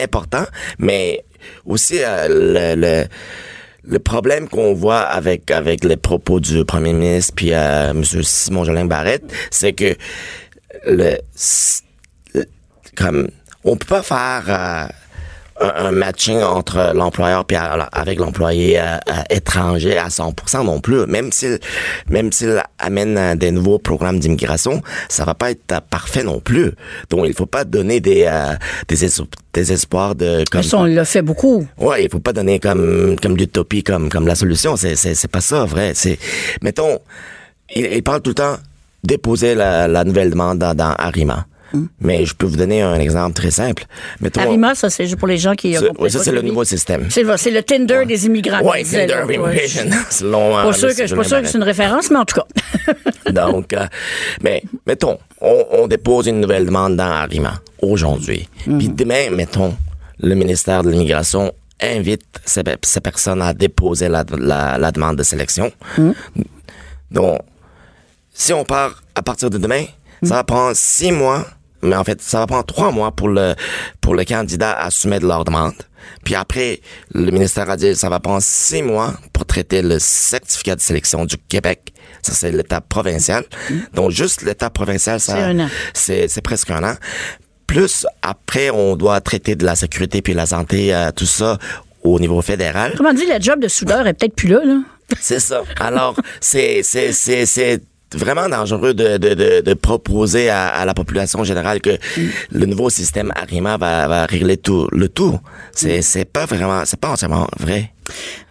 important, 0.01 0.44
mais 0.79 1.24
aussi 1.66 1.96
euh, 1.98 2.74
le, 2.74 2.81
le 2.81 3.05
le 3.85 3.99
problème 3.99 4.49
qu'on 4.49 4.75
voit 4.75 5.01
avec 5.01 5.51
avec 5.51 5.85
les 5.85 5.97
propos 5.97 6.41
du 6.41 6.64
premier 6.64 6.93
ministre 6.93 7.33
puis 7.37 7.53
euh, 7.53 7.95
monsieur 7.95 8.23
Simon 8.23 8.64
Jolin 8.64 8.85
Barrette, 8.87 9.33
c'est 9.51 9.73
que 9.73 9.95
le, 10.87 11.17
le- 12.35 12.45
comme 12.97 13.29
on 13.64 13.77
peut 13.77 13.87
pas 13.87 14.03
faire 14.03 14.45
euh, 14.49 14.87
un, 15.61 15.87
un 15.87 15.90
matching 15.92 16.40
entre 16.42 16.92
l'employeur 16.94 17.44
puis 17.44 17.57
avec 17.92 18.18
l'employé 18.18 18.79
euh, 18.79 18.83
euh, 19.09 19.12
étranger 19.31 19.99
à 19.99 20.09
100% 20.09 20.64
non 20.64 20.81
plus. 20.81 21.07
Même 21.07 21.33
s'il 21.33 21.59
même 22.09 22.33
s'il 22.33 22.62
amène 22.79 23.16
euh, 23.18 23.35
des 23.35 23.51
nouveaux 23.51 23.79
programmes 23.79 24.18
d'immigration, 24.18 24.83
ça 25.09 25.25
va 25.25 25.35
pas 25.35 25.51
être 25.51 25.81
parfait 25.90 26.23
non 26.23 26.40
plus. 26.40 26.73
Donc 27.11 27.25
il 27.27 27.35
faut 27.35 27.47
pas 27.47 27.64
donner 27.64 28.01
des 28.01 28.25
euh, 28.27 28.55
des, 28.88 29.05
es- 29.05 29.23
des 29.53 29.73
espoirs 29.73 30.14
de 30.14 30.44
comme 30.51 30.62
Ça, 30.62 30.79
on 30.79 30.85
l'a 30.85 31.05
fait 31.05 31.23
beaucoup. 31.23 31.66
Ouais, 31.79 32.05
il 32.05 32.11
faut 32.11 32.21
pas 32.21 32.33
donner 32.33 32.59
comme 32.61 33.16
comme 33.21 33.37
l'utopie 33.37 33.83
comme 33.83 34.09
comme 34.09 34.27
la 34.27 34.35
solution. 34.35 34.77
C'est 34.77 34.97
c'est 34.97 35.14
c'est 35.14 35.29
pas 35.31 35.40
ça 35.40 35.64
vrai. 35.64 35.92
C'est 35.94 36.18
mettons, 36.62 36.99
il, 37.75 37.85
il 37.92 38.03
parle 38.03 38.21
tout 38.23 38.31
le 38.31 38.35
temps 38.35 38.57
déposer 39.05 39.55
la, 39.55 39.87
la 39.88 40.03
nouvelle 40.05 40.31
demande 40.31 40.59
dans, 40.59 40.75
dans 40.75 40.92
Arima. 40.99 41.47
Mais 42.00 42.24
je 42.24 42.35
peux 42.35 42.46
vous 42.46 42.57
donner 42.57 42.81
un 42.83 42.98
exemple 42.98 43.35
très 43.35 43.50
simple. 43.50 43.85
Mettons, 44.20 44.40
Arima, 44.40 44.74
ça, 44.74 44.88
c'est 44.90 45.04
juste 45.04 45.18
pour 45.18 45.28
les 45.28 45.38
gens 45.38 45.54
qui 45.54 45.74
ça, 45.74 45.87
oui, 45.98 46.11
ça 46.11 46.20
c'est 46.22 46.33
le 46.33 46.42
nouveau 46.42 46.64
système. 46.64 47.09
C'est 47.11 47.22
le, 47.22 47.62
Tinder 47.62 48.04
des 48.07 48.26
immigrants. 48.26 48.61
Disait, 48.74 49.07
Tinder 49.07 49.35
Immigration. 49.35 49.90
C'est 50.11 50.24
long, 50.24 50.57
hein, 50.57 50.64
Pas 50.64 50.72
sûr 50.72 50.88
que, 50.88 51.14
pas 51.14 51.24
sûr 51.24 51.42
que 51.42 51.46
c'est 51.48 51.59
une 51.59 51.64
référence, 51.64 52.11
mais 52.11 52.16
en 52.18 52.24
tout 52.24 52.37
cas. 52.37 53.31
Donc, 53.33 53.72
euh, 53.72 53.87
mais 54.42 54.62
mettons, 54.87 55.18
on, 55.40 55.64
on 55.72 55.87
dépose 55.87 56.26
une 56.28 56.40
nouvelle 56.40 56.64
demande 56.64 56.96
dans 56.96 57.04
Arima 57.11 57.61
aujourd'hui. 57.83 58.48
Puis 58.64 58.88
demain, 58.88 59.31
mettons, 59.31 59.74
le 60.20 60.35
ministère 60.35 60.83
de 60.83 60.90
l'Immigration 60.90 61.52
invite 61.81 62.22
ces, 62.44 62.62
ces 62.83 63.00
personnes 63.00 63.42
à 63.42 63.52
déposer 63.54 64.09
la, 64.09 64.24
la, 64.37 64.78
la 64.78 64.92
demande 64.92 65.16
de 65.16 65.22
sélection. 65.22 65.70
Donc, 67.11 67.40
si 68.33 68.52
on 68.52 68.64
part 68.64 69.02
à 69.14 69.22
partir 69.22 69.50
de 69.50 69.59
demain, 69.59 69.85
ça 70.22 70.35
va 70.35 70.44
prendre 70.44 70.74
six 70.74 71.12
mois, 71.12 71.44
mais 71.83 71.97
en 71.97 72.05
fait, 72.05 72.21
ça 72.21 72.41
va 72.41 72.47
prendre 72.47 72.67
trois 72.67 72.91
mois 72.91 73.12
pour 73.12 73.29
le, 73.29 73.55
pour 74.01 74.14
le 74.14 74.25
candidat 74.25 74.73
à 74.79 74.91
soumettre 74.91 75.27
leur 75.27 75.45
demande. 75.45 75.75
Puis 76.25 76.35
après, 76.35 76.81
le 77.12 77.31
ministère 77.31 77.69
a 77.71 77.77
dit 77.77 77.95
ça 77.95 78.09
va 78.09 78.21
prendre 78.21 78.43
six 78.43 78.83
mois 78.83 79.14
pour 79.33 79.45
traiter 79.47 79.83
le 79.83 79.99
certificat 79.99 80.77
de 80.77 80.81
sélection 80.81 81.25
du 81.25 81.37
Québec. 81.37 81.93
Ça, 82.23 82.33
c'est 82.33 82.51
l'étape 82.51 82.88
provinciale. 82.88 83.45
Donc, 83.95 84.11
juste 84.11 84.43
l'étape 84.43 84.75
provinciale, 84.75 85.21
ça, 85.21 85.37
C'est 85.95 86.43
presque 86.43 86.71
un 86.71 86.83
an. 86.85 86.95
Plus 87.67 88.07
après, 88.23 88.71
on 88.71 88.97
doit 88.97 89.21
traiter 89.21 89.55
de 89.55 89.64
la 89.64 89.77
sécurité 89.77 90.23
puis 90.23 90.33
la 90.33 90.47
santé, 90.47 90.95
euh, 90.95 91.11
tout 91.14 91.27
ça 91.27 91.59
au 92.03 92.19
niveau 92.19 92.41
fédéral. 92.41 92.95
Comment 92.97 93.12
dire, 93.12 93.29
le 93.37 93.43
job 93.43 93.61
de 93.61 93.69
soudeur 93.69 94.07
est 94.07 94.14
peut-être 94.14 94.35
plus 94.35 94.49
là, 94.49 94.64
là? 94.64 94.81
C'est 95.21 95.41
ça. 95.41 95.62
Alors, 95.79 96.17
c'est, 96.41 96.83
c'est, 96.83 97.12
c'est 97.12 97.83
vraiment 98.14 98.49
dangereux 98.49 98.94
de, 98.94 99.16
de, 99.18 99.35
de, 99.35 99.61
de 99.61 99.75
proposer 99.75 100.48
à, 100.48 100.69
à 100.69 100.85
la 100.85 100.94
population 100.94 101.44
générale 101.44 101.81
que 101.81 101.98
le 102.50 102.67
nouveau 102.67 102.90
système 102.90 103.33
Arima 103.37 103.77
va, 103.77 104.09
va 104.09 104.27
régler 104.27 104.56
tout, 104.56 104.88
le 104.92 105.09
tout. 105.09 105.38
C'est, 105.73 106.02
c'est 106.02 106.25
pas 106.25 106.46
vraiment, 106.46 106.83
c'est 106.85 106.98
pas 107.00 107.11
entièrement 107.11 107.46
vrai. 107.59 107.92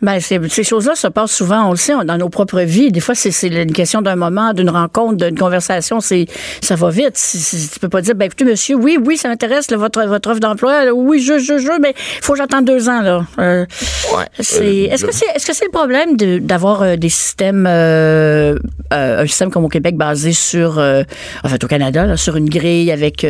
Ben, 0.01 0.19
c'est- 0.19 0.39
ces 0.49 0.63
choses-là 0.63 0.95
se 0.95 1.07
passent 1.07 1.31
souvent, 1.31 1.67
on 1.67 1.71
le 1.71 1.77
sait, 1.77 1.93
dans 2.05 2.17
nos 2.17 2.29
propres 2.29 2.61
vies. 2.61 2.91
Des 2.91 2.99
fois, 2.99 3.15
c'est 3.15 3.31
une 3.47 3.71
question 3.73 4.01
d'un 4.01 4.15
moment, 4.15 4.53
d'une 4.53 4.69
rencontre, 4.69 5.15
d'une 5.25 5.37
conversation. 5.37 5.99
C'est 5.99 6.25
ça 6.61 6.75
va 6.75 6.89
vite. 6.89 7.15
Si- 7.17 7.39
si- 7.39 7.69
tu 7.69 7.79
peux 7.79 7.89
pas 7.89 8.01
dire, 8.01 8.15
ben 8.15 8.25
écoutez, 8.25 8.45
monsieur, 8.45 8.75
oui, 8.75 8.97
oui, 9.03 9.17
ça 9.17 9.29
m'intéresse, 9.29 9.69
là, 9.71 9.77
votre, 9.77 10.03
votre 10.05 10.29
offre 10.29 10.39
d'emploi. 10.39 10.83
Oui, 10.93 11.19
je, 11.21 11.39
je, 11.39 11.57
je, 11.57 11.79
mais 11.81 11.93
il 11.97 12.23
faut 12.23 12.33
que 12.33 12.39
j'attende 12.39 12.65
deux 12.65 12.89
ans. 12.89 13.01
Là. 13.01 13.25
Euh, 13.39 13.65
Ouais. 14.15 14.23
Euh, 14.59 14.87
Est-ce 14.93 15.05
que 15.05 15.11
c'est 15.13 15.25
est-ce 15.35 15.45
que 15.45 15.53
c'est 15.53 15.65
le 15.65 15.71
problème 15.71 16.15
d'avoir 16.45 16.81
euh, 16.81 16.95
des 16.95 17.09
systèmes, 17.09 17.65
euh, 17.67 18.55
un 18.91 19.25
système 19.27 19.51
comme 19.51 19.65
au 19.65 19.69
Québec 19.69 19.95
basé 19.97 20.31
sur, 20.33 20.77
en 20.79 21.47
fait, 21.49 21.63
au 21.63 21.67
Canada, 21.67 22.05
là, 22.05 22.17
sur 22.17 22.35
une 22.37 22.49
grille 22.49 22.91
avec. 22.91 23.25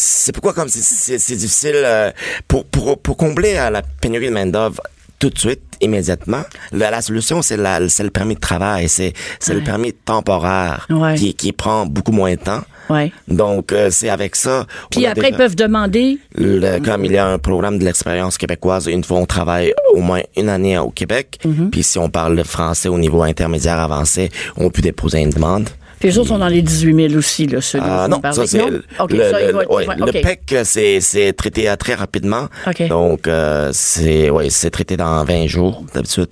C'est 0.00 0.32
pourquoi 0.32 0.52
comme 0.54 0.68
c'est- 0.68 1.36
difficile 1.36 1.72
euh, 1.76 2.10
pour, 2.46 2.64
pour, 2.64 2.98
pour 3.00 3.16
combler 3.16 3.54
la 3.54 3.82
pénurie 4.00 4.28
de 4.28 4.32
main-d'œuvre 4.32 4.80
tout 5.18 5.30
de 5.30 5.38
suite, 5.38 5.62
immédiatement. 5.80 6.42
La, 6.70 6.92
la 6.92 7.02
solution, 7.02 7.42
c'est 7.42 7.56
le 7.56 8.10
permis 8.10 8.36
de 8.36 8.40
travail, 8.40 8.88
c'est 8.88 9.12
c'est 9.40 9.52
le 9.54 9.62
permis 9.62 9.92
temporaire 9.92 10.86
Ouais. 10.90 11.16
qui, 11.16 11.34
qui 11.34 11.50
prend 11.52 11.86
beaucoup 11.86 12.12
moins 12.12 12.30
de 12.34 12.38
temps. 12.40 12.62
ouais. 12.88 13.10
Donc, 13.26 13.72
euh, 13.72 13.90
c'est 13.90 14.08
avec 14.10 14.36
ça. 14.36 14.64
Puis 14.92 15.06
après, 15.06 15.30
ils 15.30 15.36
peuvent 15.36 15.56
demander. 15.56 16.18
le- 16.36 16.78
comme 16.78 17.04
il 17.04 17.10
y 17.12 17.16
a 17.18 17.26
un 17.26 17.38
programme 17.38 17.80
de 17.80 17.84
l'expérience 17.84 18.38
québécoise, 18.38 18.86
une 18.86 19.02
fois 19.02 19.18
on 19.18 19.26
travaille 19.26 19.74
au 19.92 20.00
moins 20.00 20.22
une 20.36 20.48
année 20.48 20.78
au 20.78 20.90
Québec, 20.90 21.38
Mm-hmm. 21.44 21.70
puis 21.70 21.82
si 21.82 21.98
on 21.98 22.08
parle 22.08 22.36
le 22.36 22.44
français 22.44 22.88
au 22.88 22.96
niveau 22.98 23.22
intermédiaire 23.24 23.80
avancé, 23.80 24.30
on 24.56 24.70
peut 24.70 24.82
déposer 24.82 25.18
une 25.18 25.30
demande. 25.30 25.68
Puis 26.00 26.08
les 26.10 26.18
autres 26.18 26.28
sont 26.28 26.38
dans 26.38 26.48
les 26.48 26.62
18 26.62 27.08
000 27.08 27.18
aussi, 27.18 27.46
là, 27.46 27.60
ceux 27.60 27.78
Ah, 27.82 28.06
non, 28.08 28.20
ça 28.32 28.46
c'est 28.46 28.58
le, 28.58 28.84
OK, 29.00 29.10
le- 29.12 29.18
le- 29.18 29.72
ouais, 29.72 29.86
le. 29.96 30.12
PEC, 30.12 30.56
c'est 30.64 31.00
c'est 31.00 31.32
traité 31.32 31.68
euh, 31.68 31.76
très 31.76 31.94
rapidement. 31.94 32.48
OK. 32.66 32.88
Donc 32.88 33.26
euh, 33.26 33.70
c'est 33.72 34.30
ouais, 34.30 34.50
c'est 34.50 34.70
traité 34.70 34.96
dans 34.96 35.24
20 35.24 35.46
jours 35.46 35.84
d'habitude. 35.94 36.28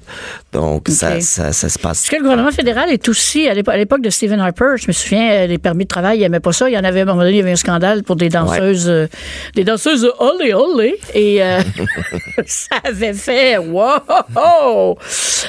Donc 0.52 0.88
ça, 0.88 1.20
ça 1.20 1.52
ça 1.52 1.68
se 1.68 1.78
passe. 1.78 2.02
Est-ce 2.04 2.10
que 2.10 2.16
le 2.16 2.22
gouvernement 2.22 2.52
fédéral 2.52 2.90
est 2.90 3.08
aussi, 3.08 3.48
à 3.48 3.54
l'épo- 3.54 3.70
à 3.72 3.76
l'époque 3.76 4.02
de 4.02 4.10
Stephen 4.10 4.40
Harper, 4.40 4.74
je 4.76 4.86
me 4.88 4.92
souviens, 4.92 5.30
euh, 5.32 5.46
les 5.46 5.58
permis 5.58 5.84
de 5.84 5.88
travail, 5.88 6.18
il 6.18 6.20
n'aimait 6.22 6.40
pas 6.40 6.52
ça. 6.52 6.68
Il 6.70 6.74
y 6.74 6.78
en 6.78 6.84
avait, 6.84 7.00
à 7.00 7.02
un 7.02 7.06
moment 7.06 7.18
donné, 7.20 7.32
il 7.32 7.36
y 7.36 7.40
avait 7.40 7.52
un 7.52 7.56
scandale 7.56 8.02
pour 8.04 8.16
des 8.16 8.28
danseuses, 8.28 8.88
euh, 8.88 9.06
des 9.54 9.64
danseuses 9.64 10.10
olé 10.18 10.54
olé. 10.54 10.96
Et 11.14 11.42
euh, 11.42 11.60
ça 12.46 12.76
avait 12.84 13.12
fait, 13.14 13.58
wow! 13.58 14.96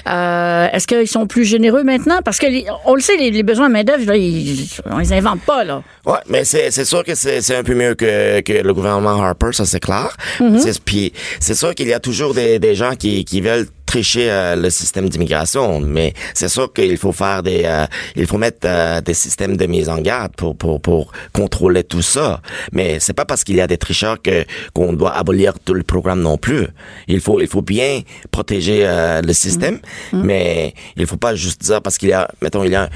Euh, 0.07 0.67
Est-ce 0.71 0.87
qu'ils 0.87 1.07
sont 1.07 1.27
plus 1.27 1.45
généreux 1.45 1.83
maintenant? 1.83 2.19
Parce 2.23 2.37
que, 2.39 2.47
les- 2.47 2.65
on 2.85 2.95
le 2.95 3.01
sait, 3.01 3.17
les, 3.17 3.31
les 3.31 3.43
besoins 3.43 3.67
de 3.67 3.73
main-d'œuvre, 3.73 4.06
là, 4.07 4.15
ils, 4.17 4.67
on 4.89 4.97
les 4.97 5.13
invente 5.13 5.41
pas, 5.41 5.63
là. 5.63 5.83
Ouais, 6.05 6.19
mais 6.29 6.43
c'est 6.45 6.85
sûr 6.85 7.03
que 7.03 7.15
c'est 7.15 7.55
un 7.55 7.63
peu 7.63 7.75
mieux 7.75 7.93
que 7.95 8.39
que 8.41 8.53
le 8.53 8.73
gouvernement 8.73 9.21
Harper, 9.21 9.51
ça 9.53 9.65
c'est 9.65 9.79
clair. 9.79 10.15
C'est- 10.59 10.79
Puis 10.83 11.13
c'est 11.39 11.55
sûr 11.55 11.73
qu'il 11.75 11.87
y 11.87 11.93
a 11.93 11.99
toujours 11.99 12.33
des 12.33 12.59
des 12.59 12.75
gens 12.75 12.95
qui 12.95 13.23
qui 13.25 13.41
veulent 13.41 13.67
tricher 13.85 14.29
euh, 14.29 14.55
le 14.57 14.69
système 14.69 15.07
d'immigration, 15.07 15.79
mais 15.79 16.13
c'est 16.33 16.49
sûr 16.49 16.73
qu'il 16.73 16.97
faut 16.97 17.13
faire 17.13 17.41
des 17.41 17.61
euh, 17.65 17.85
il 18.17 18.27
faut 18.27 18.37
mettre 18.37 18.59
euh, 18.65 18.99
des 18.99 19.13
systèmes 19.13 19.55
de 19.55 19.65
mise 19.65 19.87
en 19.87 19.99
garde 19.99 20.33
pour 20.35 20.57
pour 20.57 20.81
pour 20.81 21.11
contrôler 21.31 21.83
tout 21.85 22.01
ça. 22.01 22.41
Mais 22.73 22.99
c'est 22.99 23.13
pas 23.13 23.23
parce 23.25 23.43
qu'il 23.45 23.55
y 23.55 23.61
a 23.61 23.67
des 23.67 23.77
tricheurs 23.77 24.21
que 24.21 24.43
qu'on 24.73 24.91
doit 24.91 25.13
abolir 25.15 25.53
tout 25.63 25.73
le 25.73 25.83
programme 25.83 26.19
non 26.21 26.37
plus. 26.37 26.67
Il 27.07 27.21
faut 27.21 27.39
il 27.39 27.47
faut 27.47 27.61
bien 27.61 28.01
protéger 28.31 28.85
le 29.23 29.33
système, 29.33 29.79
mais 30.13 30.73
il 30.97 31.05
faut 31.07 31.17
pas 31.17 31.33
juste 31.35 31.61
dire 31.61 31.81
parce 31.81 31.97
qu'il 31.97 32.09
y 32.09 32.13
a 32.13 32.27
mettons 32.41 32.63
il 32.65 32.71
y 32.71 32.75
a 32.75 32.83
un- 32.83 32.89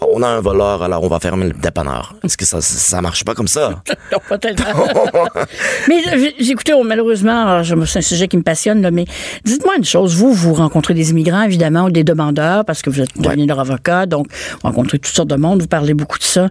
on 0.00 0.22
a 0.22 0.28
un 0.28 0.40
voleur, 0.40 0.82
alors 0.82 1.02
on 1.02 1.08
va 1.08 1.18
fermer 1.20 1.46
le 1.46 1.52
dépanneur. 1.52 2.14
Est-ce 2.22 2.36
que 2.36 2.44
ça, 2.44 2.60
ça 2.60 3.00
marche 3.00 3.24
pas 3.24 3.34
comme 3.34 3.48
ça? 3.48 3.82
Non, 4.12 4.18
pas 4.28 4.38
tellement. 4.38 4.64
mais 5.88 5.96
euh, 6.12 6.30
écoutez, 6.38 6.72
oh, 6.74 6.84
malheureusement, 6.84 7.62
je- 7.62 7.74
c'est 7.86 7.98
un 7.98 8.02
sujet 8.02 8.28
qui 8.28 8.36
me 8.36 8.42
passionne, 8.42 8.82
là, 8.82 8.90
mais 8.90 9.04
dites-moi 9.44 9.74
une 9.76 9.84
chose. 9.84 10.14
Vous, 10.14 10.32
vous 10.32 10.54
rencontrez 10.54 10.94
des 10.94 11.10
immigrants, 11.10 11.42
évidemment, 11.42 11.84
ou 11.86 11.90
des 11.90 12.04
demandeurs, 12.04 12.64
parce 12.64 12.82
que 12.82 12.90
vous 12.90 13.00
êtes 13.00 13.18
devenu 13.18 13.46
leur 13.46 13.58
avocat, 13.60 14.06
donc 14.06 14.26
vous 14.30 14.58
rencontrez 14.62 14.98
toutes 14.98 15.14
sortes 15.14 15.28
de 15.28 15.36
monde, 15.36 15.62
vous 15.62 15.68
parlez 15.68 15.94
beaucoup 15.94 16.18
de 16.18 16.24
ça. 16.24 16.48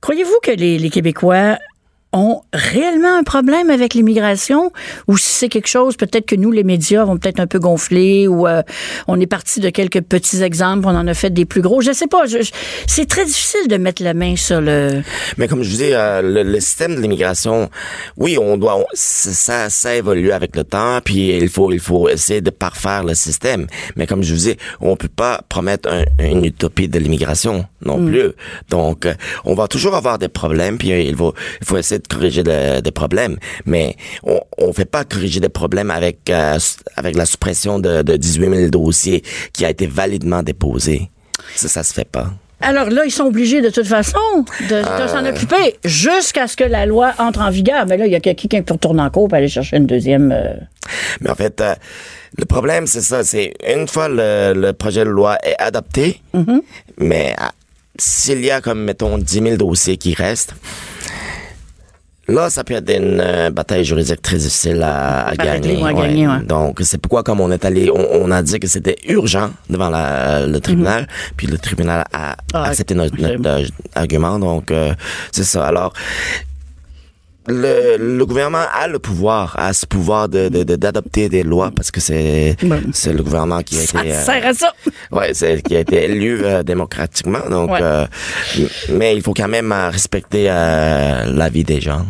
Croyez-vous 0.00 0.38
que 0.42 0.50
les, 0.52 0.78
les 0.78 0.90
Québécois 0.90 1.58
ont 2.16 2.40
réellement 2.52 3.14
un 3.18 3.22
problème 3.22 3.70
avec 3.70 3.94
l'immigration 3.94 4.72
ou 5.06 5.16
si 5.18 5.28
c'est 5.32 5.48
quelque 5.48 5.68
chose 5.68 5.96
peut-être 5.96 6.26
que 6.26 6.36
nous 6.36 6.50
les 6.50 6.64
médias 6.64 7.04
vont 7.04 7.16
peut-être 7.18 7.40
un 7.40 7.46
peu 7.46 7.58
gonfler 7.58 8.26
ou 8.26 8.46
euh, 8.46 8.62
on 9.06 9.20
est 9.20 9.26
parti 9.26 9.60
de 9.60 9.68
quelques 9.70 10.00
petits 10.00 10.42
exemples 10.42 10.86
on 10.86 10.96
en 10.96 11.06
a 11.06 11.14
fait 11.14 11.30
des 11.30 11.44
plus 11.44 11.60
gros 11.60 11.80
je 11.82 11.92
sais 11.92 12.06
pas 12.06 12.26
je- 12.26 12.42
je- 12.42 12.52
c'est 12.86 13.06
très 13.06 13.24
difficile 13.24 13.68
de 13.68 13.76
mettre 13.76 14.02
la 14.02 14.14
main 14.14 14.34
sur 14.36 14.60
le 14.60 15.02
Mais 15.36 15.46
comme 15.48 15.62
je 15.62 15.70
vous 15.70 15.76
dis, 15.76 15.92
euh, 15.92 16.22
le, 16.22 16.42
le 16.42 16.60
système 16.60 16.94
de 16.96 17.00
l'immigration, 17.00 17.68
oui, 18.16 18.38
on 18.38 18.56
doit, 18.56 18.76
on- 18.78 18.86
ça, 18.94 19.68
ça 19.70 19.94
évolue 19.94 20.32
avec 20.32 20.56
le 20.56 20.64
temps, 20.64 21.00
puis 21.04 21.36
il 21.36 21.48
faut, 21.48 21.70
il 21.72 21.80
faut 21.80 22.08
essayer 22.08 22.40
de 22.40 22.50
parfaire 22.50 23.04
le 23.04 23.14
système. 23.14 23.66
Mais 23.96 24.06
comme 24.06 24.22
je 24.22 24.32
vous 24.32 24.40
dis, 24.40 24.56
on 24.80 24.96
peut 24.96 25.08
pas 25.08 25.42
promettre 25.48 25.88
un- 25.90 26.04
une 26.24 26.44
utopie 26.44 26.88
de 26.88 26.98
l'immigration 26.98 27.66
non 27.84 28.04
plus. 28.06 28.30
Donc, 28.70 29.06
euh, 29.06 29.14
on 29.44 29.54
va 29.54 29.68
toujours 29.68 29.94
avoir 29.94 30.18
des 30.18 30.28
problèmes, 30.28 30.78
puis 30.78 30.88
il 30.90 31.14
faut, 31.16 31.34
il 31.60 31.66
faut 31.66 31.76
essayer 31.76 31.98
de 32.00 32.05
corriger 32.08 32.42
des 32.42 32.90
problèmes. 32.92 33.36
Mais 33.64 33.96
on, 34.22 34.40
on 34.58 34.72
fait 34.72 34.84
pas 34.84 35.04
corriger 35.04 35.40
des 35.40 35.48
problèmes 35.48 35.90
avec, 35.90 36.28
euh, 36.30 36.58
avec 36.96 37.16
la 37.16 37.26
suppression 37.26 37.78
de, 37.78 38.02
de 38.02 38.16
18 38.16 38.50
000 38.56 38.68
dossiers 38.70 39.22
qui 39.52 39.64
a 39.64 39.70
été 39.70 39.86
validement 39.86 40.42
déposé. 40.42 41.10
Ça, 41.54 41.68
ça 41.68 41.82
se 41.82 41.92
fait 41.92 42.08
pas. 42.08 42.32
Alors 42.62 42.88
là, 42.88 43.04
ils 43.04 43.10
sont 43.10 43.24
obligés 43.24 43.60
de 43.60 43.68
toute 43.68 43.86
façon 43.86 44.16
de, 44.70 45.02
de 45.02 45.08
s'en 45.08 45.26
occuper 45.26 45.76
jusqu'à 45.84 46.48
ce 46.48 46.56
que 46.56 46.64
la 46.64 46.86
loi 46.86 47.12
entre 47.18 47.40
en 47.42 47.50
vigueur. 47.50 47.84
Mais 47.86 47.98
là, 47.98 48.06
il 48.06 48.12
y 48.12 48.16
a 48.16 48.20
quelqu'un 48.20 48.48
qui 48.48 48.62
peut 48.62 48.72
retourner 48.72 49.02
en 49.02 49.10
cours 49.10 49.28
pour 49.28 49.36
aller 49.36 49.48
chercher 49.48 49.76
une 49.76 49.86
deuxième. 49.86 50.32
euh, 50.32 50.54
Mais 51.20 51.28
en 51.30 51.34
fait, 51.34 51.60
euh, 51.60 51.74
le 52.38 52.46
problème, 52.46 52.86
c'est 52.86 53.02
ça. 53.02 53.24
C'est 53.24 53.52
une 53.68 53.86
fois 53.86 54.08
le, 54.08 54.54
le 54.56 54.72
projet 54.72 55.04
de 55.04 55.10
loi 55.10 55.36
est 55.44 55.54
adopté, 55.58 56.22
mais 56.96 57.34
euh, 57.38 57.44
s'il 57.98 58.42
y 58.42 58.50
a 58.50 58.62
comme, 58.62 58.82
mettons, 58.84 59.18
10 59.18 59.34
000 59.42 59.56
dossiers 59.56 59.98
qui 59.98 60.14
restent, 60.14 60.54
là, 62.28 62.50
ça 62.50 62.64
peut 62.64 62.74
être 62.74 62.90
une 62.90 63.20
euh, 63.20 63.50
bataille 63.50 63.84
juridique 63.84 64.20
très 64.22 64.36
difficile 64.36 64.82
à, 64.82 65.32
gagner. 65.38 65.82
à 65.84 65.92
gagner, 65.92 66.26
ouais. 66.28 66.42
Donc, 66.44 66.80
c'est 66.82 66.98
pourquoi, 66.98 67.22
comme 67.22 67.40
on 67.40 67.50
est 67.50 67.64
allé, 67.64 67.90
on, 67.90 68.24
on 68.24 68.30
a 68.30 68.42
dit 68.42 68.58
que 68.60 68.66
c'était 68.68 68.96
urgent 69.08 69.50
devant 69.70 69.90
la- 69.90 70.46
le 70.46 70.60
tribunal, 70.60 71.06
puis 71.36 71.46
le 71.46 71.58
tribunal 71.58 72.04
a 72.12 72.36
Ah, 72.52 72.64
accepté 72.64 72.94
notre, 72.94 73.16
notre, 73.20 73.46
euh, 73.48 73.64
argument. 73.94 74.38
Donc, 74.38 74.70
euh, 74.70 74.94
c'est 75.32 75.44
ça. 75.44 75.66
Alors, 75.66 75.92
le, 77.48 77.96
le 77.98 78.26
gouvernement 78.26 78.64
a 78.72 78.88
le 78.88 78.98
pouvoir, 78.98 79.54
a 79.58 79.72
ce 79.72 79.86
pouvoir 79.86 80.28
de 80.28 80.48
de- 80.48 80.62
de- 80.64 80.76
d'adopter 80.76 81.28
des 81.28 81.42
lois 81.42 81.70
parce 81.74 81.90
que 81.90 82.00
c'est 82.00 82.56
Bon. 82.62 82.80
c'est 82.92 83.12
le 83.12 83.22
gouvernement 83.22 83.62
qui 83.62 83.76
a 83.78 83.86
ça 83.86 84.00
été 84.00 84.12
euh, 84.12 84.24
sert 84.24 84.46
à 84.46 84.54
ça. 84.54 84.72
ouais 85.12 85.32
c'est 85.34 85.62
qui 85.62 85.76
a 85.76 85.80
été 85.80 86.04
élu 86.04 86.44
euh, 86.44 86.62
démocratiquement 86.62 87.48
donc 87.50 87.70
Ouais. 87.70 87.78
euh, 87.82 88.06
mais 88.92 89.16
il 89.16 89.22
faut 89.22 89.34
quand 89.34 89.48
même 89.48 89.72
euh, 89.72 89.90
respecter 89.90 90.46
euh, 90.48 91.24
la 91.26 91.48
vie 91.48 91.64
des 91.64 91.80
gens. 91.80 92.04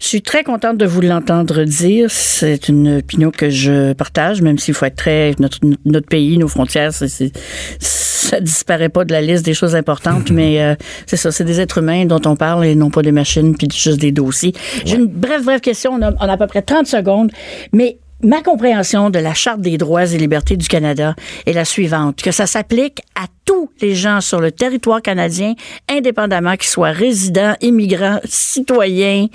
Je 0.00 0.06
suis 0.08 0.22
très 0.22 0.42
contente 0.42 0.76
de 0.78 0.86
vous 0.86 1.00
l'entendre 1.00 1.62
dire. 1.64 2.10
C'est 2.10 2.68
une 2.68 2.98
opinion 2.98 3.30
que 3.30 3.50
je 3.50 3.92
partage, 3.92 4.42
même 4.42 4.58
s'il 4.58 4.74
faut 4.74 4.84
être 4.86 4.96
très 4.96 5.34
notre, 5.38 5.58
notre 5.84 6.06
pays, 6.08 6.36
nos 6.38 6.48
frontières, 6.48 6.92
c'est, 6.92 7.08
c'est- 7.08 7.32
ça 7.78 8.40
disparaît 8.40 8.88
pas 8.88 9.04
de 9.04 9.12
la 9.12 9.20
liste 9.20 9.44
des 9.44 9.54
choses 9.54 9.74
importantes, 9.76 10.30
mais 10.32 10.60
euh, 10.62 10.74
c'est 11.06 11.16
ça, 11.16 11.30
c'est 11.30 11.44
des 11.44 11.60
êtres 11.60 11.78
humains 11.78 12.06
dont 12.06 12.20
on 12.24 12.34
parle 12.36 12.64
et 12.64 12.74
non 12.74 12.90
pas 12.90 13.02
des 13.02 13.12
machines 13.12 13.54
puis 13.56 13.68
juste 13.72 14.00
des 14.00 14.12
dossiers. 14.12 14.52
J'ai 14.84 14.96
une 14.96 15.06
brève, 15.06 15.44
brève 15.44 15.60
question. 15.60 15.92
On 15.92 16.02
a, 16.02 16.12
on 16.12 16.28
a 16.28 16.32
à 16.32 16.36
peu 16.36 16.46
près 16.46 16.62
30 16.62 16.86
secondes, 16.86 17.30
mais 17.72 17.98
ma 18.22 18.42
compréhension 18.42 19.10
de 19.10 19.18
la 19.18 19.34
Charte 19.34 19.60
des 19.60 19.78
droits 19.78 20.06
et 20.06 20.18
libertés 20.18 20.56
du 20.56 20.68
Canada 20.68 21.14
est 21.46 21.52
la 21.52 21.64
suivante, 21.64 22.22
que 22.22 22.30
ça 22.30 22.46
s'applique 22.46 23.00
à 23.14 23.26
tous 23.44 23.70
les 23.80 23.94
gens 23.94 24.20
sur 24.20 24.40
le 24.40 24.52
territoire 24.52 25.02
canadien, 25.02 25.54
indépendamment 25.88 26.56
qu'ils 26.56 26.68
soient 26.68 26.90
résidents, 26.90 27.54
immigrants, 27.60 28.20
citoyens. 28.24 29.26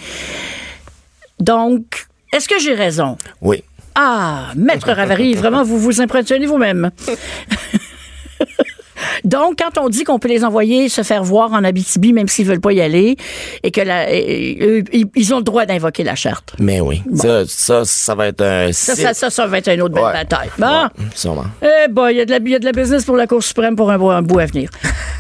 Donc, 1.40 2.08
est-ce 2.34 2.48
que 2.48 2.60
j'ai 2.60 2.74
raison? 2.74 3.18
Oui. 3.42 3.64
Ah, 3.96 4.52
Maître 4.56 4.92
Ravary, 4.92 5.34
vraiment, 5.36 5.64
vous 5.64 5.80
vous 5.80 6.02
impressionnez 6.02 6.46
vous-même. 6.46 6.92
Donc, 9.24 9.58
quand 9.60 9.82
on 9.82 9.90
dit 9.90 10.04
qu'on 10.04 10.20
peut 10.20 10.28
les 10.28 10.44
envoyer 10.44 10.90
se 10.90 11.04
faire 11.04 11.24
voir 11.24 11.54
en 11.54 11.64
Abitibi, 11.64 12.14
même 12.14 12.28
s'ils 12.28 12.46
veulent 12.46 12.60
pas 12.62 12.72
y 12.74 12.82
aller, 12.82 13.16
et 13.64 13.72
que 13.72 13.82
la, 13.82 14.12
et- 14.12 14.58
eux, 14.62 14.84
ils 15.16 15.34
ont 15.34 15.38
le 15.38 15.44
droit 15.44 15.66
d'invoquer 15.66 16.04
la 16.04 16.16
charte. 16.16 16.54
Mais 16.60 16.80
oui. 16.82 17.02
Ça, 17.16 17.44
ça 17.48 17.86
ça 17.86 18.16
va 18.16 18.28
être 18.28 18.42
un 18.42 18.72
Ça, 18.72 18.96
ça, 18.96 19.14
ça, 19.14 19.30
ça 19.30 19.48
va 19.48 19.58
être 19.60 19.70
une 19.72 19.82
autre 19.82 19.94
belle 19.96 20.04
Ouais. 20.04 20.14
bataille. 20.14 20.50
Bon. 20.58 20.66
Ouais, 20.66 21.06
sûrement. 21.16 21.46
Eh 21.62 21.88
ben, 21.92 22.10
il 22.12 22.18
y, 22.18 22.22
a 22.22 22.26
de 22.26 22.32
la- 22.32 22.40
y 22.50 22.56
a 22.56 22.60
de 22.60 22.66
la 22.66 22.72
business 22.72 23.04
pour 23.06 23.18
la 23.18 23.28
Cour 23.28 23.44
suprême 23.44 23.76
pour 23.76 23.92
un, 23.92 23.98
bout- 23.98 24.10
un 24.10 24.22
bout 24.22 24.40
à 24.40 24.46
venir. 24.46 24.70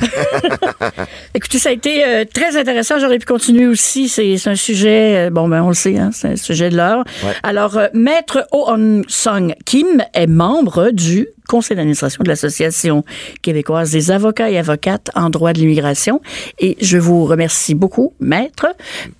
Écoutez, 1.33 1.59
ça 1.59 1.69
a 1.69 1.71
été 1.71 2.03
euh, 2.05 2.25
très 2.31 2.57
intéressant. 2.57 2.99
J'aurais 2.99 3.19
pu 3.19 3.25
continuer 3.25 3.67
aussi. 3.67 4.09
C'est 4.09 4.35
un 4.47 4.55
sujet, 4.55 5.27
euh, 5.27 5.29
bon, 5.29 5.47
ben, 5.47 5.61
on 5.63 5.69
le 5.69 5.73
sait, 5.75 5.97
hein, 5.97 6.09
c'est 6.13 6.29
un 6.29 6.35
sujet 6.35 6.69
de 6.69 6.77
l'heure. 6.77 7.03
Ouais. 7.23 7.33
Alors, 7.43 7.77
euh, 7.77 7.87
Maître 7.93 8.47
Oh 8.51 8.67
Sung 9.07 9.53
Kim 9.65 10.03
est 10.13 10.27
membre 10.27 10.91
du 10.91 11.27
conseil 11.47 11.77
d'administration 11.77 12.23
de 12.23 12.29
l'Association 12.29 13.03
québécoise 13.41 13.91
des 13.91 14.11
avocats 14.11 14.49
et 14.49 14.57
avocates 14.57 15.09
en 15.15 15.29
droit 15.29 15.53
de 15.53 15.59
l'immigration. 15.59 16.21
Et 16.59 16.77
je 16.81 16.97
vous 16.97 17.25
remercie 17.25 17.75
beaucoup, 17.75 18.13
maître, 18.19 18.67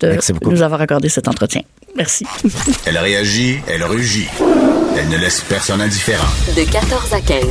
de 0.00 0.18
beaucoup. 0.32 0.50
nous 0.50 0.62
avoir 0.62 0.80
accordé 0.80 1.08
cet 1.08 1.28
entretien. 1.28 1.62
Merci. 1.96 2.24
Elle 2.86 2.98
réagit, 2.98 3.58
elle 3.66 3.82
rugit. 3.82 4.28
Elle 4.96 5.08
ne 5.08 5.16
laisse 5.16 5.40
personne 5.40 5.80
indifférent. 5.80 6.28
De 6.56 6.70
14 6.70 7.12
à 7.12 7.20
15. 7.20 7.44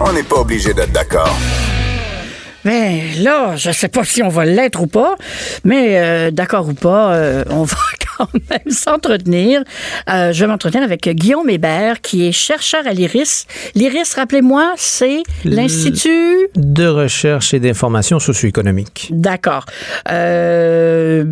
On 0.00 0.12
n'est 0.12 0.22
pas 0.22 0.36
obligé 0.36 0.74
d'être 0.74 0.92
d'accord. 0.92 1.36
Mais 2.64 3.14
là, 3.18 3.56
je 3.56 3.70
sais 3.72 3.88
pas 3.88 4.04
si 4.04 4.22
on 4.22 4.28
va 4.28 4.44
l'être 4.44 4.80
ou 4.80 4.86
pas, 4.86 5.16
mais 5.64 5.98
euh, 5.98 6.30
d'accord 6.30 6.68
ou 6.68 6.74
pas, 6.74 7.14
euh, 7.14 7.44
on 7.50 7.64
va 7.64 7.76
quand 8.18 8.28
même 8.50 8.70
s'entretenir. 8.70 9.62
Euh, 10.10 10.32
je 10.32 10.40
vais 10.40 10.46
m'entretenir 10.46 10.84
avec 10.84 11.08
Guillaume 11.08 11.48
Hébert, 11.48 12.00
qui 12.00 12.26
est 12.26 12.32
chercheur 12.32 12.86
à 12.86 12.92
l'IRIS. 12.92 13.46
L'IRIS, 13.74 14.14
rappelez-moi, 14.14 14.74
c'est 14.76 15.22
l'Institut... 15.44 16.48
De 16.56 16.86
recherche 16.86 17.54
et 17.54 17.60
d'information 17.60 18.18
socio-économique. 18.18 19.08
D'accord. 19.10 19.64
Euh, 20.10 21.24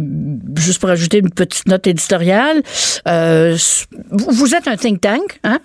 juste 0.57 0.81
pour 0.81 0.91
ajouter 0.91 1.19
une 1.19 1.31
petite 1.31 1.67
note 1.67 1.87
éditoriale, 1.87 2.63
euh, 3.09 3.57
vous 4.11 4.55
êtes 4.55 4.69
un 4.69 4.77
think 4.77 5.01
tank, 5.01 5.41
hein? 5.45 5.59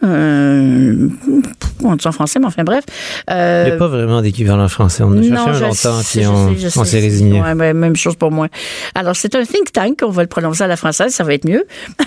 On 1.83 1.95
dit 1.95 2.07
en 2.07 2.11
français, 2.11 2.39
mais 2.39 2.45
enfin 2.47 2.63
bref. 2.63 2.83
Il 3.29 3.33
n'y 3.33 3.71
a 3.71 3.77
pas 3.77 3.87
vraiment 3.87 4.21
d'équivalent 4.21 4.67
français. 4.67 5.03
On 5.03 5.17
a 5.17 5.21
cherché 5.21 5.49
un 5.49 5.53
je 5.53 5.63
longtemps, 5.63 6.01
sais, 6.01 6.19
puis 6.19 6.27
on, 6.27 6.83
s'est 6.85 6.99
résigné. 6.99 7.41
Ouais, 7.41 7.55
même 7.55 7.95
chose 7.95 8.15
pour 8.15 8.31
moi. 8.31 8.47
Alors, 8.93 9.15
c'est 9.15 9.35
un 9.35 9.43
think 9.45 9.71
tank, 9.71 9.99
on 10.03 10.09
va 10.09 10.23
le 10.23 10.27
prononcer 10.27 10.63
à 10.63 10.67
la 10.67 10.77
française, 10.77 11.04
ça 11.09 11.23
va 11.23 11.33
être 11.33 11.47
mieux. 11.47 11.65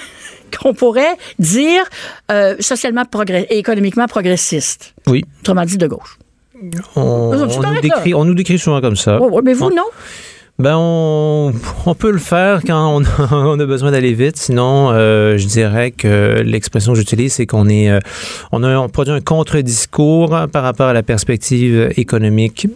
qu'on 0.63 0.75
pourrait 0.75 1.17
dire 1.39 1.83
euh, 2.31 2.57
socialement 2.61 3.05
et 3.29 3.59
économiquement 3.59 4.07
progressiste. 4.07 4.95
Oui, 5.07 5.23
Autrement 5.41 5.65
dit, 5.65 5.79
de 5.79 5.87
gauche. 5.87 6.19
on, 6.97 7.35
nous 7.37 7.81
décrit, 7.81 8.15
on 8.15 8.25
nous 8.25 8.35
décrit 8.35 8.59
souvent 8.59 8.81
comme 8.81 8.97
ça. 8.97 9.21
Ouais, 9.21 9.43
mais 9.45 9.55
vous, 9.55 9.67
On- 9.67 9.71
non? 9.71 9.85
Ben, 10.59 10.75
on, 10.77 11.53
on 11.87 11.95
peut 11.95 12.11
le 12.11 12.19
faire 12.19 12.63
quand 12.67 12.93
on 12.97 13.05
a, 13.05 13.29
on 13.33 13.61
a 13.61 13.67
besoin 13.67 13.93
d'aller 13.93 14.13
vite. 14.13 14.37
Sinon, 14.37 14.91
euh, 14.91 15.39
je 15.39 15.47
dirais 15.47 15.93
que 15.93 16.43
l'expression 16.45 16.95
que 16.95 16.99
j'utilise, 16.99 17.35
c'est 17.35 17.47
qu'on 17.47 17.69
est, 17.69 17.89
euh, 17.91 18.01
on 18.51 18.65
a, 18.65 18.77
on 18.77 18.89
produit 18.89 19.13
un 19.13 19.21
contre-discours 19.21 20.37
par 20.53 20.65
rapport 20.65 20.89
à 20.89 20.93
la 20.93 21.05
perspective 21.05 21.93
économique 21.97 22.67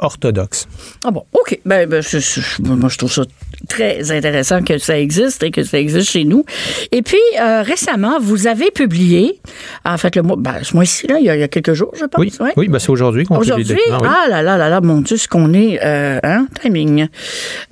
orthodoxe. 0.00 0.66
Ah 1.04 1.10
bon, 1.10 1.24
OK. 1.32 1.58
Ben, 1.64 1.88
ben, 1.88 2.02
je- 2.02 2.18
je- 2.18 2.62
moi, 2.62 2.88
je 2.88 2.98
trouve 2.98 3.12
ça 3.12 3.22
très 3.68 4.10
intéressant 4.12 4.62
que 4.62 4.78
ça 4.78 4.98
existe 4.98 5.42
et 5.42 5.50
que 5.50 5.62
ça 5.64 5.78
existe 5.78 6.10
chez 6.10 6.24
nous. 6.24 6.44
Et 6.92 7.02
puis, 7.02 7.16
euh, 7.40 7.62
récemment, 7.62 8.18
vous 8.20 8.46
avez 8.46 8.70
publié, 8.70 9.40
en 9.84 9.98
fait, 9.98 10.16
le 10.16 10.22
mois, 10.22 10.36
ben, 10.38 10.56
ce 10.62 10.74
mois-ci, 10.74 11.06
là, 11.06 11.18
il 11.18 11.24
y, 11.26 11.30
a, 11.30 11.36
il 11.36 11.40
y 11.40 11.42
a 11.44 11.48
quelques 11.48 11.74
jours, 11.74 11.92
je 11.94 12.04
pense. 12.04 12.20
Oui, 12.20 12.32
ouais. 12.40 12.52
oui, 12.56 12.68
ben, 12.68 12.78
c'est 12.78 12.90
aujourd'hui 12.90 13.24
qu'on 13.24 13.38
publie 13.38 13.52
Aujourd'hui, 13.52 13.76
oui. 13.88 13.92
ah 14.04 14.26
là 14.28 14.42
là 14.42 14.56
là 14.56 14.68
là, 14.68 14.80
mon 14.80 15.00
Dieu, 15.00 15.16
ce 15.16 15.28
qu'on 15.28 15.52
est, 15.54 15.80
euh, 15.84 16.18
hein, 16.22 16.46
timing. 16.62 17.08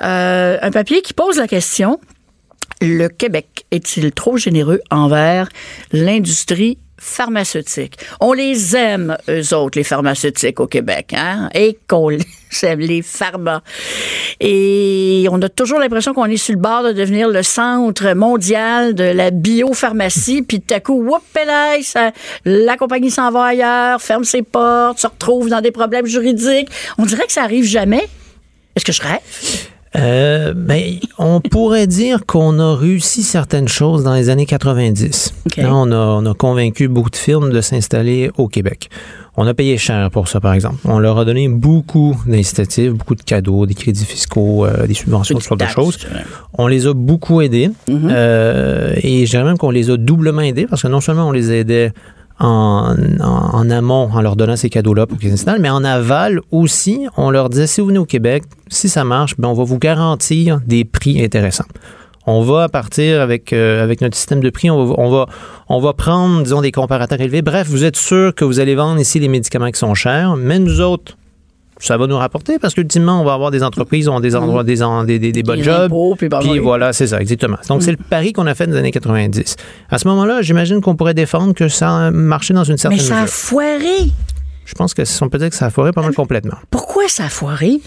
Euh, 0.02 0.58
un 0.60 0.70
papier 0.70 1.02
qui 1.02 1.12
pose 1.14 1.38
la 1.38 1.48
question 1.48 1.98
le 2.82 3.08
Québec 3.08 3.64
est-il 3.70 4.12
trop 4.12 4.36
généreux 4.36 4.80
envers 4.90 5.48
l'industrie 5.92 6.76
pharmaceutique? 6.98 7.98
On 8.20 8.32
les 8.32 8.76
aime, 8.76 9.16
eux 9.28 9.54
autres, 9.54 9.78
les 9.78 9.84
pharmaceutiques 9.84 10.60
au 10.60 10.66
Québec, 10.66 11.14
hein? 11.16 11.48
Et 11.54 11.78
qu'on 11.88 12.08
les 12.08 12.18
aime, 12.62 12.80
les 12.80 13.02
pharma. 13.02 13.62
Et 14.40 15.26
on 15.30 15.40
a 15.42 15.48
toujours 15.48 15.78
l'impression 15.78 16.14
qu'on 16.14 16.26
est 16.26 16.36
sur 16.36 16.54
le 16.54 16.60
bord 16.60 16.82
de 16.82 16.92
devenir 16.92 17.28
le 17.28 17.42
centre 17.42 18.14
mondial 18.14 18.94
de 18.94 19.04
la 19.04 19.30
biopharmacie, 19.30 20.42
puis 20.42 20.60
tout 20.60 20.74
à 20.74 20.80
coup, 20.80 21.02
whoop, 21.02 21.22
ça, 21.82 22.12
la 22.44 22.76
compagnie 22.76 23.10
s'en 23.10 23.30
va 23.30 23.44
ailleurs, 23.44 24.00
ferme 24.00 24.24
ses 24.24 24.42
portes, 24.42 24.98
se 24.98 25.06
retrouve 25.06 25.48
dans 25.48 25.60
des 25.60 25.70
problèmes 25.70 26.06
juridiques. 26.06 26.68
On 26.98 27.06
dirait 27.06 27.26
que 27.26 27.32
ça 27.32 27.42
arrive 27.42 27.64
jamais. 27.64 28.08
Est-ce 28.74 28.84
que 28.84 28.92
je 28.92 29.02
rêve? 29.02 29.75
Euh, 29.94 30.52
ben, 30.54 30.82
on 31.18 31.40
pourrait 31.40 31.86
dire 31.86 32.26
qu'on 32.26 32.58
a 32.58 32.74
réussi 32.74 33.22
certaines 33.22 33.68
choses 33.68 34.04
dans 34.04 34.14
les 34.14 34.28
années 34.28 34.46
90. 34.46 35.32
OK. 35.46 35.56
Là, 35.56 35.74
on, 35.74 35.90
a, 35.90 35.96
on 35.96 36.26
a 36.26 36.34
convaincu 36.34 36.88
beaucoup 36.88 37.10
de 37.10 37.16
firmes 37.16 37.50
de 37.50 37.60
s'installer 37.60 38.30
au 38.36 38.48
Québec. 38.48 38.90
On 39.38 39.46
a 39.46 39.54
payé 39.54 39.76
cher 39.76 40.10
pour 40.10 40.28
ça, 40.28 40.40
par 40.40 40.54
exemple. 40.54 40.76
On 40.84 40.98
leur 40.98 41.18
a 41.18 41.24
donné 41.24 41.48
beaucoup 41.48 42.16
d'incitatifs, 42.26 42.92
beaucoup 42.92 43.14
de 43.14 43.22
cadeaux, 43.22 43.66
des 43.66 43.74
crédits 43.74 44.04
fiscaux, 44.04 44.64
euh, 44.64 44.86
des 44.86 44.94
subventions, 44.94 45.38
ce 45.38 45.48
genre 45.48 45.58
de 45.58 45.66
choses. 45.66 45.98
On 46.54 46.66
les 46.66 46.86
a 46.86 46.94
beaucoup 46.94 47.42
aidés. 47.42 47.70
Mm-hmm. 47.88 48.08
Euh, 48.10 48.94
et 49.02 49.26
je 49.26 49.30
dirais 49.30 49.44
même 49.44 49.58
qu'on 49.58 49.70
les 49.70 49.90
a 49.90 49.96
doublement 49.98 50.40
aidés 50.40 50.66
parce 50.66 50.82
que 50.82 50.88
non 50.88 51.00
seulement 51.00 51.28
on 51.28 51.32
les 51.32 51.52
aidait 51.52 51.92
en, 52.38 53.70
amont 53.70 54.10
en 54.12 54.20
leur 54.20 54.36
donnant 54.36 54.56
ces 54.56 54.68
cadeaux-là 54.70 55.06
pour 55.06 55.18
qu'ils 55.18 55.30
s'installent, 55.30 55.60
mais 55.60 55.70
en 55.70 55.84
aval 55.84 56.40
aussi, 56.50 57.06
on 57.16 57.30
leur 57.30 57.48
disait 57.48 57.66
si 57.66 57.80
vous 57.80 57.88
venez 57.88 57.98
au 57.98 58.04
Québec, 58.04 58.44
si 58.68 58.88
ça 58.88 59.04
marche, 59.04 59.36
ben 59.38 59.48
on 59.48 59.54
va 59.54 59.64
vous 59.64 59.78
garantir 59.78 60.60
des 60.66 60.84
prix 60.84 61.24
intéressants. 61.24 61.64
On 62.26 62.42
va 62.42 62.68
partir 62.68 63.20
avec, 63.20 63.52
euh, 63.52 63.94
notre 64.00 64.16
système 64.16 64.40
de 64.40 64.50
prix, 64.50 64.68
on 64.68 65.06
va 65.08 65.92
prendre, 65.92 66.42
disons, 66.42 66.60
des 66.60 66.72
comparateurs 66.72 67.20
élevés. 67.20 67.40
Bref, 67.40 67.68
vous 67.68 67.84
êtes 67.84 67.96
sûr 67.96 68.34
que 68.34 68.44
vous 68.44 68.58
allez 68.58 68.74
vendre 68.74 69.00
ici 69.00 69.20
les 69.20 69.28
médicaments 69.28 69.70
qui 69.70 69.78
sont 69.78 69.94
chers, 69.94 70.36
mais 70.36 70.58
nous 70.58 70.80
autres, 70.80 71.16
ça 71.78 71.96
va 71.96 72.06
nous 72.06 72.16
rapporter 72.16 72.58
parce 72.58 72.74
qu'ultimement, 72.74 73.20
on 73.20 73.24
va 73.24 73.34
avoir 73.34 73.50
des 73.50 73.62
entreprises, 73.62 74.08
on 74.08 74.16
a 74.16 74.20
des 74.20 74.34
endroits, 74.34 74.64
des, 74.64 74.82
en- 74.82 75.04
des, 75.04 75.18
des, 75.18 75.32
des 75.32 75.42
bonnes 75.42 75.62
jobs. 75.62 75.84
impôts, 75.92 76.14
puis 76.16 76.28
oui. 76.50 76.58
voilà, 76.58 76.92
c'est 76.92 77.06
ça, 77.06 77.20
exactement. 77.20 77.58
Donc, 77.68 77.82
c'est 77.82 77.90
le 77.90 77.96
pari 77.98 78.32
qu'on 78.32 78.46
a 78.46 78.54
fait 78.54 78.66
dans 78.66 78.72
les 78.72 78.78
années 78.78 78.90
90. 78.92 79.56
À 79.90 79.98
ce 79.98 80.08
moment-là, 80.08 80.40
j'imagine 80.42 80.80
qu'on 80.80 80.96
pourrait 80.96 81.14
défendre 81.14 81.52
que 81.54 81.68
ça 81.68 82.06
a 82.06 82.10
marché 82.10 82.54
dans 82.54 82.64
une 82.64 82.78
certaine 82.78 82.98
Mais 82.98 83.04
ça 83.04 83.18
a 83.18 83.22
mesure. 83.22 83.34
foiré. 83.34 84.10
Je 84.64 84.74
pense 84.74 84.94
que 84.94 85.02
on 85.22 85.28
peut 85.28 85.38
dire 85.38 85.50
que 85.50 85.54
ça 85.56 85.66
a 85.66 85.70
foiré 85.70 85.92
pas 85.92 86.02
mal 86.02 86.12
complètement. 86.14 86.56
Pourquoi 86.70 87.04
ça 87.08 87.26
a 87.26 87.28
foiré? 87.28 87.78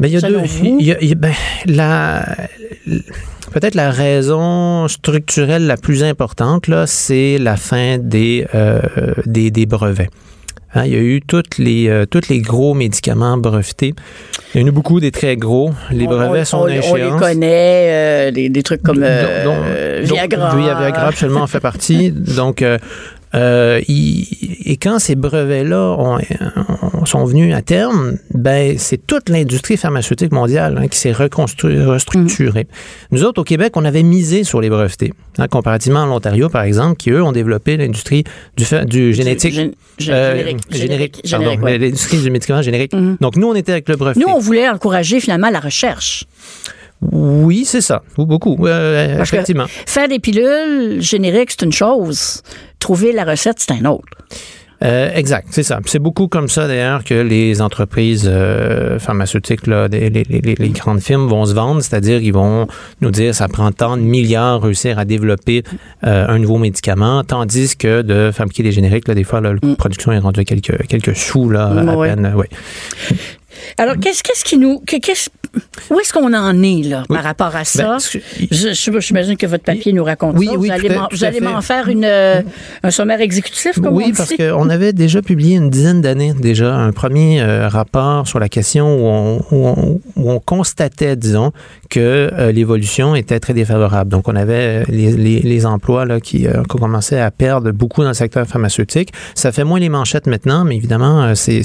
Mais 0.00 0.08
il 0.08 0.12
y 0.14 0.16
a 0.16 0.20
Selon 0.20 0.42
deux. 0.42 0.46
vous? 0.46 0.76
il 0.78 0.86
y 0.86 0.92
a- 0.92 1.00
il 1.02 1.08
y 1.08 1.12
a- 1.12 1.14
ben, 1.16 1.32
la, 1.66 2.24
peut-être 3.52 3.74
la 3.74 3.90
raison 3.90 4.86
structurelle 4.88 5.66
la 5.66 5.76
plus 5.76 6.04
importante, 6.04 6.68
là, 6.68 6.86
c'est 6.86 7.38
la 7.38 7.56
fin 7.56 7.98
des, 7.98 8.46
euh, 8.54 8.80
des, 9.26 9.50
des 9.50 9.66
brevets. 9.66 10.10
Hein, 10.74 10.84
il 10.84 10.92
y 10.92 10.96
a 10.96 11.00
eu 11.00 11.22
toutes 11.26 11.56
les, 11.58 11.88
euh, 11.88 12.04
tous 12.04 12.28
les 12.28 12.40
gros 12.40 12.74
médicaments 12.74 13.38
brevetés. 13.38 13.94
Il 14.54 14.60
y 14.60 14.64
en 14.64 14.66
a 14.66 14.68
eu 14.68 14.72
beaucoup 14.72 15.00
des 15.00 15.10
très 15.10 15.36
gros. 15.36 15.72
Les 15.90 16.06
brevets 16.06 16.42
on, 16.42 16.44
sont 16.44 16.56
on, 16.58 16.60
à 16.60 16.64
on 16.64 16.66
les 16.66 16.78
échéance. 16.78 17.20
connaît, 17.20 17.88
euh, 17.88 18.30
des, 18.30 18.48
des 18.50 18.62
trucs 18.62 18.82
comme 18.82 19.02
euh, 19.02 20.02
Viagra. 20.04 20.54
Oui, 20.54 20.62
Viagra 20.62 21.08
absolument 21.08 21.40
en 21.42 21.46
fait 21.46 21.60
partie. 21.60 22.10
Donc, 22.12 22.62
euh, 23.34 23.38
euh, 23.78 23.80
il- 23.88 24.26
et 24.64 24.76
quand 24.76 24.98
ces 24.98 25.14
brevets-là 25.14 25.96
ont- 25.98 26.18
ont- 26.18 27.04
sont 27.06 27.24
venus 27.24 27.54
à 27.54 27.62
terme, 27.62 28.18
ben 28.34 28.76
c'est 28.78 29.06
toute 29.06 29.28
l'industrie 29.28 29.76
pharmaceutique 29.76 30.32
mondiale 30.32 30.78
hein, 30.80 30.88
qui 30.88 30.98
s'est 30.98 31.12
restructurée. 31.12 32.66
Nous 33.10 33.24
autres, 33.24 33.40
au 33.40 33.44
Québec, 33.44 33.72
on 33.76 33.84
avait 33.84 34.02
misé 34.02 34.44
sur 34.44 34.60
les 34.60 34.68
brevetés, 34.70 35.12
hein, 35.38 35.48
comparativement 35.48 36.02
à 36.02 36.06
l'Ontario, 36.06 36.48
par 36.48 36.62
exemple, 36.62 36.96
qui, 36.96 37.10
eux, 37.10 37.22
ont 37.22 37.32
développé 37.32 37.76
l'industrie 37.76 38.24
du, 38.86 39.12
génétique. 39.14 39.54
gén- 39.54 39.72
gén- 39.98 40.10
euh, 40.12 40.36
générique, 40.36 40.58
générique, 40.70 40.70
générique, 40.70 41.20
pardon, 41.30 41.44
générique, 41.44 41.62
ouais. 41.64 41.78
l'industrie 41.78 42.18
du 42.22 42.30
médicament 42.30 42.62
générique. 42.62 42.92
Donc, 43.20 43.36
nous, 43.36 43.48
on 43.48 43.54
était 43.54 43.72
avec 43.72 43.88
le 43.88 43.96
breveté. 43.96 44.20
Nous, 44.20 44.32
on 44.32 44.38
voulait 44.38 44.68
encourager 44.68 45.20
finalement 45.20 45.50
la 45.50 45.60
recherche. 45.60 46.24
Oui, 47.00 47.64
c'est 47.64 47.80
ça. 47.80 48.02
Ou 48.16 48.26
Beaucoup, 48.26 48.56
euh, 48.66 49.16
Parce 49.18 49.30
que 49.30 49.36
effectivement. 49.36 49.66
faire 49.86 50.08
des 50.08 50.18
pilules 50.18 51.00
génériques, 51.00 51.52
c'est 51.52 51.62
une 51.64 51.72
chose. 51.72 52.42
Trouver 52.78 53.12
la 53.12 53.24
recette, 53.24 53.56
c'est 53.60 53.72
un 53.72 53.84
autre. 53.84 54.04
Euh, 54.84 55.10
exact, 55.12 55.48
c'est 55.50 55.64
ça. 55.64 55.80
C'est 55.86 55.98
beaucoup 55.98 56.28
comme 56.28 56.48
ça 56.48 56.68
d'ailleurs 56.68 57.02
que 57.02 57.14
les 57.14 57.60
entreprises 57.60 58.28
euh, 58.32 59.00
pharmaceutiques, 59.00 59.66
là, 59.66 59.88
les, 59.88 60.08
les- 60.08 60.22
les- 60.22 60.40
les 60.54 60.68
grandes 60.68 61.00
firmes 61.00 61.26
vont 61.26 61.44
se 61.46 61.52
vendre, 61.52 61.80
c'est-à-dire 61.82 62.20
ils 62.22 62.32
vont 62.32 62.68
nous 63.00 63.10
dire 63.10 63.34
ça 63.34 63.48
prend 63.48 63.72
tant 63.72 63.96
de 63.96 64.02
milliards 64.02 64.62
réussir 64.62 65.00
à 65.00 65.04
développer 65.04 65.64
euh, 66.06 66.26
un 66.28 66.38
nouveau 66.38 66.58
médicament, 66.58 67.24
tandis 67.24 67.76
que 67.76 68.02
de 68.02 68.30
fabriquer 68.32 68.62
des 68.62 68.70
génériques, 68.70 69.08
là, 69.08 69.14
des 69.16 69.24
fois 69.24 69.40
la 69.40 69.54
production 69.76 70.12
est 70.12 70.18
rendue 70.20 70.40
à 70.40 70.44
quelques 70.44 70.86
quelques 70.86 71.16
sous 71.16 71.50
là, 71.50 71.66
à 71.66 71.82
Mm, 71.82 72.00
peine. 72.00 72.34
Ouais. 72.36 72.48
Alors, 73.78 73.96
qu'est-ce 74.00 74.22
qu'est-ce 74.22 74.44
qui 74.44 74.58
nous. 74.58 74.82
où 75.90 76.00
est-ce 76.00 76.12
qu'on 76.12 76.32
en 76.34 76.62
est, 76.62 76.82
là, 76.82 77.04
Oui. 77.08 77.16
par 77.16 77.24
rapport 77.24 77.56
à 77.56 77.64
ça? 77.64 77.96
Ben, 78.50 79.00
J'imagine 79.00 79.36
que 79.36 79.46
votre 79.46 79.64
papier 79.64 79.92
nous 79.92 80.04
raconte 80.04 80.36
Oui, 80.36 80.46
ça. 80.46 80.52
oui, 80.56 80.68
vous 81.12 81.24
allez 81.24 81.40
m'en- 81.40 81.60
faire 81.62 81.88
une, 81.88 82.04
euh, 82.04 82.42
un 82.82 82.90
sommaire 82.90 83.20
exécutif, 83.20 83.76
comme 83.80 83.94
on 83.94 83.96
Oui, 83.96 84.06
dit? 84.06 84.12
parce 84.12 84.34
qu'on 84.34 84.68
avait 84.68 84.92
déjà 84.92 85.22
publié 85.22 85.56
une 85.56 85.70
dizaine 85.70 86.02
d'années 86.02 86.34
déjà 86.38 86.74
un 86.74 86.92
premier 86.92 87.40
euh, 87.40 87.68
rapport 87.68 88.28
sur 88.28 88.38
la 88.38 88.48
question 88.48 88.86
où 88.86 89.06
on, 89.06 89.38
où 89.50 89.66
on- 89.68 90.00
où 90.16 90.30
on 90.30 90.40
constatait, 90.40 91.16
disons, 91.16 91.52
que 91.88 92.30
euh, 92.32 92.52
l'évolution 92.52 93.14
était 93.14 93.40
très 93.40 93.54
défavorable. 93.54 94.10
Donc, 94.10 94.28
on 94.28 94.36
avait 94.36 94.84
les, 94.88 95.12
les- 95.12 95.40
les 95.40 95.66
emplois 95.66 96.04
là, 96.04 96.20
qui, 96.20 96.40
qui 96.40 96.78
commençaient 96.78 97.20
à 97.20 97.30
perdre 97.30 97.70
beaucoup 97.70 98.02
dans 98.02 98.08
le 98.08 98.14
secteur 98.14 98.46
pharmaceutique. 98.46 99.12
Ça 99.34 99.52
fait 99.52 99.64
moins 99.64 99.80
les 99.80 99.88
manchettes 99.88 100.26
maintenant, 100.26 100.64
mais 100.64 100.76
évidemment, 100.76 101.34
c'est, 101.34 101.62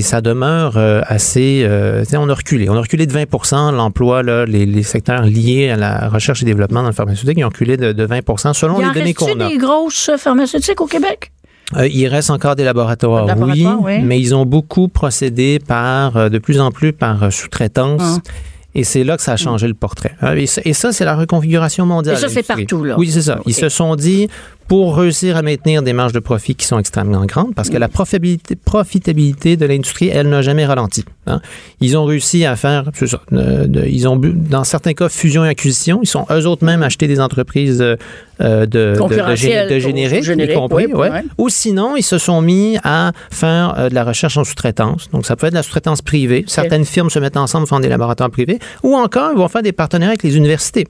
ça 0.00 0.20
demeure 0.20 0.69
euh, 0.76 1.02
assez... 1.06 1.62
euh, 1.64 2.04
on 2.14 2.28
a 2.28 2.34
reculé. 2.34 2.68
On 2.68 2.74
a 2.74 2.80
reculé 2.80 3.06
de 3.06 3.12
20 3.12 3.72
l'emploi, 3.72 4.22
là, 4.22 4.44
les, 4.46 4.66
les 4.66 4.82
secteurs 4.82 5.22
liés 5.22 5.70
à 5.70 5.76
la 5.76 6.08
recherche 6.08 6.42
et 6.42 6.44
développement 6.46 6.82
dans 6.82 6.88
le 6.88 6.94
pharmaceutique, 6.94 7.36
ils 7.38 7.44
ont 7.44 7.48
reculé 7.48 7.76
de, 7.76 7.92
de 7.92 8.04
20 8.04 8.20
selon 8.54 8.80
Il 8.80 8.88
les 8.88 8.94
données 8.94 9.14
qu'on 9.14 9.40
a. 9.40 9.48
des 9.48 9.58
grosses 9.58 10.10
pharmaceutiques 10.18 10.80
au 10.80 10.86
Québec? 10.86 11.32
Euh, 11.76 11.86
il 11.86 12.06
reste 12.08 12.30
encore 12.30 12.56
des 12.56 12.64
laboratoires, 12.64 13.26
Des 13.26 13.32
oui, 13.40 13.62
laboratoires, 13.62 13.80
oui. 13.82 14.02
mais 14.02 14.20
ils 14.20 14.34
ont 14.34 14.44
beaucoup 14.44 14.88
procédé 14.88 15.60
par, 15.64 16.16
euh, 16.16 16.28
de 16.28 16.38
plus 16.38 16.60
en 16.60 16.70
plus 16.72 16.92
par 16.92 17.22
euh, 17.22 17.30
sous-traitance. 17.30 18.02
Ah. 18.02 18.30
Et 18.74 18.84
c'est 18.84 19.02
là 19.02 19.16
que 19.16 19.22
ça 19.22 19.32
a 19.32 19.36
changé 19.36 19.66
le 19.66 19.74
portrait. 19.74 20.14
Et 20.36 20.46
ça, 20.74 20.92
c'est 20.92 21.04
la 21.04 21.16
reconfiguration 21.16 21.86
mondiale. 21.86 22.14
Et 22.16 22.18
ça, 22.20 22.28
c'est 22.28 22.46
partout, 22.46 22.84
là. 22.84 22.94
Oui, 22.96 23.10
c'est 23.10 23.22
ça. 23.22 23.40
Ils 23.46 23.54
se 23.54 23.68
sont 23.68 23.96
dit, 23.96 24.28
pour 24.70 24.96
réussir 24.96 25.36
à 25.36 25.42
maintenir 25.42 25.82
des 25.82 25.92
marges 25.92 26.12
de 26.12 26.20
profit 26.20 26.54
qui 26.54 26.64
sont 26.64 26.78
extrêmement 26.78 27.24
grandes, 27.26 27.56
parce 27.56 27.70
que 27.70 27.76
la 27.76 27.88
profitabilité, 27.88 28.54
profitabilité 28.54 29.56
de 29.56 29.66
l'industrie, 29.66 30.10
elle 30.12 30.28
n'a 30.28 30.42
jamais 30.42 30.64
ralenti. 30.64 31.04
hein. 31.26 31.40
Ils 31.80 31.98
ont 31.98 32.04
réussi 32.04 32.44
à 32.44 32.54
faire, 32.54 32.84
ça, 32.94 33.20
de- 33.32 33.84
ils 33.88 34.06
ont, 34.06 34.14
dans 34.16 34.62
certains 34.62 34.92
cas, 34.94 35.08
fusion 35.08 35.44
et 35.44 35.48
acquisition. 35.48 35.98
Ils 36.04 36.06
sont 36.06 36.24
eux 36.30 36.46
autres 36.46 36.64
même 36.64 36.84
acheté 36.84 37.08
des 37.08 37.18
entreprises 37.18 37.82
euh, 37.82 37.96
euh, 38.40 38.60
de, 38.64 38.66
de, 38.66 38.92
de, 38.94 38.98
Concurrentielles 39.00 39.66
gé- 39.66 39.68
de 39.70 39.74
pour- 39.80 39.88
génériques, 39.88 40.22
génériques, 40.22 40.52
y 40.52 40.54
compris, 40.60 40.86
oui, 40.86 40.92
ouais. 40.92 41.10
ouais. 41.10 41.24
Ou 41.36 41.48
sinon, 41.48 41.96
ils 41.96 42.04
se 42.04 42.18
sont 42.18 42.40
mis 42.40 42.78
à 42.84 43.10
faire 43.32 43.74
euh, 43.76 43.88
de 43.88 43.94
la 43.96 44.04
recherche 44.04 44.36
en 44.36 44.44
sous-traitance. 44.44 45.10
Donc, 45.10 45.26
ça 45.26 45.34
peut 45.34 45.48
être 45.48 45.52
de 45.54 45.58
la 45.58 45.64
sous-traitance 45.64 46.00
privée. 46.00 46.44
Certaines 46.46 46.84
firmes 46.84 47.10
se 47.10 47.18
mettent 47.18 47.36
ensemble, 47.36 47.66
font 47.66 47.80
des 47.80 47.88
laboratoires 47.88 48.30
privés. 48.30 48.60
Ou 48.84 48.94
encore, 48.94 49.32
ils 49.32 49.38
vont 49.38 49.48
faire 49.48 49.62
des 49.64 49.72
partenariats 49.72 50.10
avec 50.12 50.22
les 50.22 50.36
universités. 50.36 50.86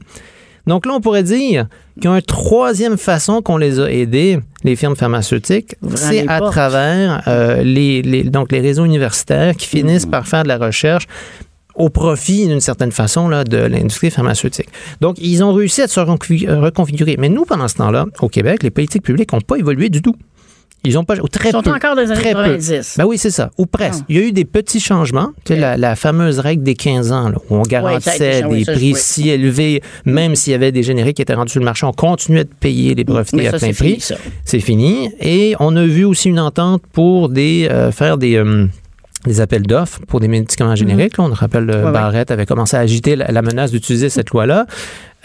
Donc 0.66 0.86
là, 0.86 0.92
on 0.94 1.00
pourrait 1.00 1.22
dire 1.22 1.66
qu'il 2.00 2.10
y 2.10 2.12
a 2.12 2.16
une 2.16 2.22
troisième 2.22 2.96
façon 2.98 3.42
qu'on 3.42 3.56
les 3.56 3.80
a 3.80 3.90
aidés, 3.90 4.40
les 4.64 4.76
firmes 4.76 4.96
pharmaceutiques, 4.96 5.74
c'est 5.94 6.26
à 6.28 6.38
portes. 6.38 6.52
travers 6.52 7.22
euh, 7.28 7.62
les, 7.62 8.02
les- 8.02 8.24
donc 8.24 8.52
les 8.52 8.60
réseaux 8.60 8.84
universitaires 8.84 9.56
qui 9.56 9.66
finissent 9.66 10.06
Mm. 10.06 10.10
par 10.10 10.26
faire 10.26 10.42
de 10.42 10.48
la 10.48 10.58
recherche 10.58 11.06
au 11.76 11.88
profit, 11.88 12.46
d'une 12.46 12.60
certaine 12.60 12.92
façon, 12.92 13.28
là, 13.28 13.42
de 13.44 13.56
l'industrie 13.56 14.10
pharmaceutique. 14.10 14.68
Donc, 15.00 15.16
ils 15.18 15.42
ont 15.42 15.52
réussi 15.54 15.80
à 15.80 15.88
se 15.88 15.98
reconfi- 16.00 16.46
reconfigurer. 16.50 17.16
Mais 17.18 17.28
nous, 17.30 17.44
pendant 17.46 17.68
ce 17.68 17.76
temps-là, 17.76 18.04
au 18.20 18.28
Québec, 18.28 18.62
les 18.62 18.70
politiques 18.70 19.02
publiques 19.02 19.32
n'ont 19.32 19.40
pas 19.40 19.56
évolué 19.56 19.88
du 19.88 20.02
tout. 20.02 20.14
Ils 20.84 20.96
ont 20.98 21.04
pas, 21.04 21.14
ou 21.22 21.28
très 21.28 21.50
Ils 21.50 21.52
sont 21.52 21.62
peu. 21.62 21.70
encore 21.72 21.94
les 21.94 22.10
années 22.10 22.20
Très 22.20 22.32
peu. 22.32 22.38
90. 22.56 22.94
Ben 22.96 23.04
oui, 23.04 23.18
c'est 23.18 23.30
ça, 23.30 23.50
ou 23.58 23.66
presque. 23.66 24.00
Ah. 24.02 24.06
Il 24.08 24.16
y 24.16 24.18
a 24.18 24.22
eu 24.22 24.32
des 24.32 24.44
petits 24.46 24.80
changements. 24.80 25.30
Tu 25.44 25.52
sais, 25.54 25.60
la, 25.60 25.76
la 25.76 25.94
fameuse 25.94 26.38
règle 26.38 26.62
des 26.62 26.74
15 26.74 27.12
ans, 27.12 27.28
là, 27.28 27.36
où 27.50 27.56
on 27.56 27.62
garantissait 27.62 28.44
oui, 28.46 28.60
des 28.60 28.64
ça, 28.64 28.72
prix 28.72 28.94
si 28.96 29.28
élevés, 29.28 29.82
même 30.06 30.34
s'il 30.36 30.52
y 30.52 30.54
avait 30.54 30.72
des 30.72 30.82
génériques 30.82 31.16
qui 31.16 31.22
étaient 31.22 31.34
rendus 31.34 31.52
sur 31.52 31.60
le 31.60 31.66
marché, 31.66 31.84
on 31.84 31.92
continuait 31.92 32.44
de 32.44 32.50
payer 32.58 32.94
les 32.94 33.04
brevetés 33.04 33.46
à 33.48 33.50
ça, 33.52 33.58
plein 33.58 33.72
prix. 33.74 34.02
C'est 34.44 34.60
fini. 34.60 35.10
Et 35.20 35.54
on 35.60 35.76
a 35.76 35.84
vu 35.84 36.04
aussi 36.04 36.28
une 36.30 36.40
entente 36.40 36.82
pour 36.92 37.28
des, 37.28 37.68
euh, 37.70 37.92
faire 37.92 38.16
des, 38.16 38.36
euh, 38.36 38.66
des 39.26 39.42
appels 39.42 39.64
d'offres 39.64 40.00
pour 40.08 40.18
des 40.20 40.28
médicaments 40.28 40.76
génériques. 40.76 41.18
Là, 41.18 41.24
on 41.24 41.32
rappelle, 41.34 41.68
euh, 41.68 41.74
Mhm. 41.74 41.80
Ouais, 41.80 41.86
ouais. 41.88 41.92
Barrett 41.92 42.30
avait 42.30 42.46
commencé 42.46 42.76
à 42.78 42.80
agiter 42.80 43.16
la, 43.16 43.30
la 43.30 43.42
menace 43.42 43.70
d'utiliser 43.70 44.08
cette 44.08 44.30
loi-là. 44.30 44.64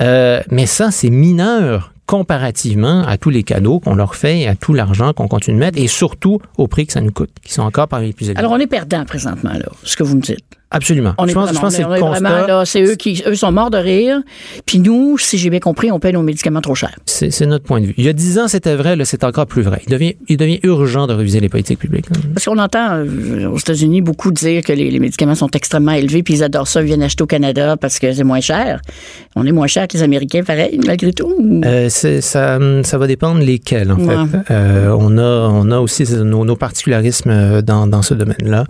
Euh, 0.01 0.41
mais 0.51 0.65
ça, 0.65 0.91
c'est 0.91 1.09
mineur 1.09 1.93
comparativement 2.05 3.03
à 3.03 3.17
tous 3.17 3.29
les 3.29 3.43
cadeaux 3.43 3.79
qu'on 3.79 3.95
leur 3.95 4.15
fait 4.15 4.41
et 4.41 4.47
à 4.47 4.55
tout 4.55 4.73
l'argent 4.73 5.13
qu'on 5.13 5.27
continue 5.27 5.55
de 5.55 5.59
mettre 5.59 5.79
et 5.79 5.87
surtout 5.87 6.39
au 6.57 6.67
prix 6.67 6.85
que 6.85 6.93
ça 6.93 7.01
nous 7.01 7.11
coûte, 7.11 7.31
qui 7.43 7.53
sont 7.53 7.63
encore 7.63 7.87
parmi 7.87 8.07
les 8.07 8.13
plus 8.13 8.27
élevés. 8.27 8.39
Alors, 8.39 8.51
on 8.51 8.59
est 8.59 8.67
perdant 8.67 9.05
présentement, 9.05 9.53
là, 9.53 9.65
ce 9.83 9.95
que 9.95 10.03
vous 10.03 10.15
me 10.15 10.21
dites. 10.21 10.45
Absolument. 10.71 11.13
On 11.17 11.25
je 11.25 11.31
est 11.31 11.33
pense, 11.33 11.49
je 11.49 11.53
vraiment- 11.53 11.61
pense 11.69 11.77
que 11.77 11.83
c'est 11.83 11.99
constat. 11.99 12.47
là, 12.47 12.65
c'est 12.65 12.81
eux 12.83 12.95
qui 12.95 13.23
eux 13.27 13.35
sont 13.35 13.51
morts 13.51 13.69
de 13.69 13.77
rire. 13.77 14.21
Puis 14.65 14.79
nous, 14.79 15.17
si 15.17 15.37
j'ai 15.37 15.49
bien 15.49 15.59
compris, 15.59 15.91
on 15.91 15.99
paye 15.99 16.11
nos 16.13 16.21
médicaments 16.23 16.59
trop 16.61 16.75
cher. 16.75 16.91
C'est 17.05 17.31
c'est 17.31 17.45
notre 17.45 17.63
point 17.65 17.79
de 17.79 17.85
vue. 17.87 17.93
Il 17.97 18.03
y 18.03 18.09
a 18.09 18.13
dix 18.13 18.39
ans, 18.39 18.47
c'était 18.47 18.75
vrai, 18.75 18.95
là, 18.95 19.05
c'est 19.05 19.23
encore 19.23 19.45
plus 19.45 19.61
vrai. 19.61 19.81
Il 19.87 19.91
devient, 19.91 20.15
il 20.27 20.37
devient 20.37 20.59
urgent 20.63 21.07
de 21.07 21.13
réviser 21.13 21.39
les 21.39 21.49
politiques 21.49 21.79
publiques. 21.79 22.09
là. 22.09 22.17
Parce 22.33 22.45
qu'on 22.45 22.57
entend 22.57 22.95
euh, 22.95 23.47
aux 23.47 23.57
États-Unis 23.57 24.01
beaucoup 24.01 24.31
dire 24.31 24.63
que 24.63 24.73
les, 24.73 24.89
les 24.91 24.99
médicaments 24.99 25.35
sont 25.35 25.49
extrêmement 25.51 25.91
élevés, 25.93 26.23
puis 26.23 26.33
ils 26.35 26.43
adorent 26.43 26.67
ça, 26.67 26.81
ils 26.81 26.87
viennent 26.87 27.03
acheter 27.03 27.23
au 27.23 27.27
Canada 27.27 27.77
parce 27.77 27.99
que 27.99 28.11
c'est 28.11 28.23
moins 28.23 28.41
cher. 28.41 28.81
On 29.35 29.45
est 29.45 29.51
moins 29.51 29.67
cher 29.67 29.87
que 29.87 29.93
les 29.97 30.03
Américains, 30.03 30.43
pareil, 30.43 30.79
malgré 30.85 31.13
tout. 31.13 31.33
Euh, 31.65 31.87
c'est- 31.89 32.21
ça, 32.21 32.57
ça 32.83 32.97
va 32.97 33.07
dépendre 33.07 33.39
lesquels, 33.39 33.91
en 33.91 33.97
Ouais. 33.99 34.15
fait. 34.31 34.51
Euh, 34.53 34.95
on, 34.97 35.17
a, 35.17 35.49
on 35.51 35.69
a 35.71 35.79
aussi 35.79 36.03
nos, 36.11 36.43
nos 36.43 36.55
particularismes 36.55 37.61
dans, 37.61 37.87
dans 37.87 38.01
ce 38.01 38.13
domaine-là. 38.13 38.65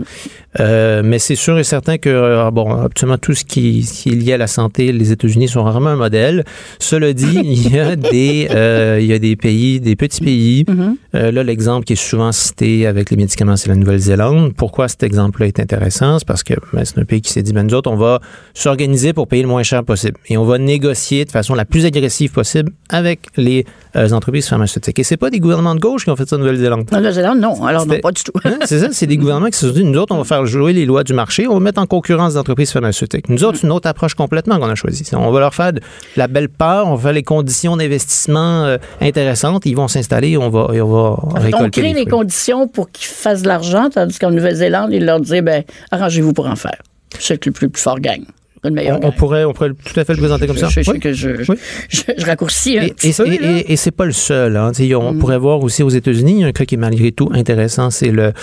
Mais 1.04 1.20
c'est 1.20 1.36
sûr 1.36 1.58
et 1.58 1.64
certain 1.64 1.85
que, 1.94 2.10
euh, 2.10 2.52
bon, 2.52 2.72
absolument 2.84 3.18
tout 3.18 3.34
ce 3.34 3.46
qui, 3.46 3.82
qui 3.82 4.10
est 4.10 4.16
lié 4.16 4.34
à 4.34 4.38
la 4.38 4.48
santé, 4.48 4.92
les 4.92 5.12
États-Unis 5.12 5.48
sont 5.48 5.64
rarement 5.64 5.92
un 5.92 5.96
modèle. 5.96 6.44
Cela 6.80 7.14
dit, 7.14 7.40
il 7.44 7.74
y 7.74 7.80
a 7.80 7.96
des, 7.96 8.48
euh, 8.52 8.98
il 9.00 9.08
y 9.08 9.14
a 9.14 9.20
des 9.20 9.36
pays, 9.36 9.80
des 9.80 9.96
petits 9.96 10.22
pays. 10.22 10.66
Mhm. 10.68 10.98
Euh, 11.16 11.32
là, 11.32 11.44
l'exemple 11.44 11.86
qui 11.86 11.94
est 11.94 11.96
souvent 11.96 12.32
cité 12.32 12.88
avec 12.88 13.10
les 13.12 13.18
médicaments, 13.18 13.56
c'est 13.56 13.70
la 13.70 13.76
Nouvelle-Zélande. 13.76 14.54
Pourquoi 14.56 14.88
cet 14.88 15.04
exemple-là 15.04 15.48
est 15.48 15.60
intéressant? 15.60 16.20
C'est 16.20 16.28
parce 16.28 16.44
que 16.44 16.56
ben, 16.74 16.84
c'est 16.84 16.98
un 16.98 17.06
pays 17.06 17.22
qui 17.22 17.32
s'est 17.32 17.44
dit, 17.44 17.54
ben, 17.54 17.64
nous 17.64 17.74
autres, 17.74 17.90
on 17.90 17.96
va 17.96 18.20
s'organiser 18.54 19.14
pour 19.14 19.28
payer 19.28 19.44
le 19.44 19.50
moins 19.50 19.64
cher 19.64 19.84
possible. 19.84 20.18
Et 20.28 20.38
on 20.38 20.46
va 20.46 20.58
négocier 20.58 21.26
de 21.26 21.32
façon 21.32 21.54
la 21.56 21.66
plus 21.66 21.86
agressive 21.86 22.32
possible 22.32 22.72
avec 22.90 23.20
les 23.38 23.66
euh, 23.96 24.10
entreprises 24.12 24.48
pharmaceutiques. 24.48 25.00
Et 25.00 25.04
c'est 25.04 25.18
pas 25.18 25.30
des 25.30 25.40
gouvernements 25.40 25.76
de 25.76 25.80
gauche 25.80 26.04
qui 26.04 26.10
ont 26.10 26.16
fait 26.16 26.28
ça 26.28 26.36
en 26.36 26.40
Nouvelle-Zélande. 26.40 26.88
En 26.92 26.98
Nouvelle-Zélande, 26.98 27.40
non. 27.40 27.64
Alors, 27.64 27.86
non, 27.86 28.00
pas 28.00 28.12
du 28.12 28.24
tout. 28.24 28.34
Hein, 28.44 28.58
c'est 28.66 28.80
ça, 28.80 28.90
c'est 28.92 29.08
des 29.08 29.18
gouvernements 29.18 29.48
qui 29.48 29.58
se 29.58 29.68
sont 29.68 29.74
dit, 29.74 29.84
nous 29.84 29.98
autres, 30.00 30.14
on 30.14 30.18
va 30.18 30.24
faire 30.24 30.46
jouer 30.46 30.74
les 30.74 30.86
lois 30.86 31.04
du 31.04 31.14
marché, 31.14 31.48
on 31.48 31.54
va 31.54 31.60
mettre 31.60 31.75
en 31.78 31.86
concurrence 31.86 32.34
des 32.34 32.40
entreprises 32.40 32.72
pharmaceutiques. 32.72 33.30
Nous 33.30 33.44
autres, 33.44 33.58
c'est 33.60 33.68
une 33.68 33.74
autre 33.74 33.88
approche 33.88 34.14
complètement 34.14 34.60
qu'on 34.60 34.70
a 34.70 34.76
choisie. 34.76 35.06
On 35.14 35.32
va 35.32 35.40
leur 35.40 35.54
faire 35.54 35.74
de 35.74 35.82
la 36.16 36.28
belle 36.28 36.50
part, 36.50 36.88
on 36.88 36.96
va 36.96 37.02
faire 37.02 37.14
les 37.14 37.24
conditions 37.24 37.78
d'investissement 37.78 38.66
euh, 38.66 38.78
intéressantes, 39.02 39.66
ils 39.66 39.76
vont 39.76 39.88
s'installer 39.88 40.30
et 40.32 40.38
on 40.38 40.50
va, 40.50 40.74
et 40.74 40.82
on 40.82 40.92
va 40.92 41.18
on 41.60 41.70
crée 41.70 41.94
les 41.94 42.06
conditions 42.06 42.68
pour 42.68 42.92
qu'ils 42.92 43.08
fassent 43.08 43.42
de 43.42 43.48
l'argent, 43.48 43.90
tandis 43.90 44.20
qu'en 44.20 44.32
Nouvelle-Zélande, 44.32 44.92
ils 44.92 45.06
leur 45.06 45.20
disaient, 45.20 45.42
ben, 45.42 45.64
arrangez-vous 45.92 46.34
pour 46.34 46.48
en 46.48 46.56
faire. 46.56 46.82
C'est 47.20 47.38
que 47.38 47.50
le 47.50 47.54
plus, 47.54 47.70
plus 47.70 47.82
fort 47.82 48.00
gagne. 48.00 48.26
Le 48.66 48.72
meilleur 48.72 49.00
On, 49.04 49.12
pourrait, 49.12 49.46
on 49.46 49.54
pourrait 49.54 49.70
tout 49.72 50.00
à 50.00 50.04
fait 50.04 50.14
le 50.14 50.20
présenter 50.20 50.48
comme 50.48 50.58
ça. 50.58 50.68
Je, 50.70 50.80
Oui. 50.92 51.00
que 51.00 51.14
je, 51.14 51.44
je, 51.44 51.52
Oui. 51.52 51.58
je- 51.90 52.02
je 52.18 52.26
raccourcis 52.26 52.78
un 52.78 52.82
Et, 52.84 52.90
petit 52.90 53.10
et, 53.10 53.14
peu. 53.14 53.28
et- 53.32 53.38
là. 53.38 53.52
et- 53.60 53.74
et 53.74 53.76
c'est 53.76 53.92
pas 53.92 54.06
le 54.06 54.12
seul. 54.12 54.58
hein. 54.58 54.72
On 54.96 55.14
Mm. 55.14 55.20
pourrait 55.20 55.38
voir 55.38 55.62
aussi 55.64 55.84
aux 55.84 55.90
États-Unis, 55.90 56.34
il 56.34 56.40
y 56.42 56.44
a 56.44 56.48
un 56.48 56.52
cas 56.52 56.66
qui 56.66 56.76
est 56.76 56.80
malgré 56.80 57.12
tout 57.12 57.30
intéressant, 57.34 57.90
c'est 57.92 58.12
le, 58.12 58.34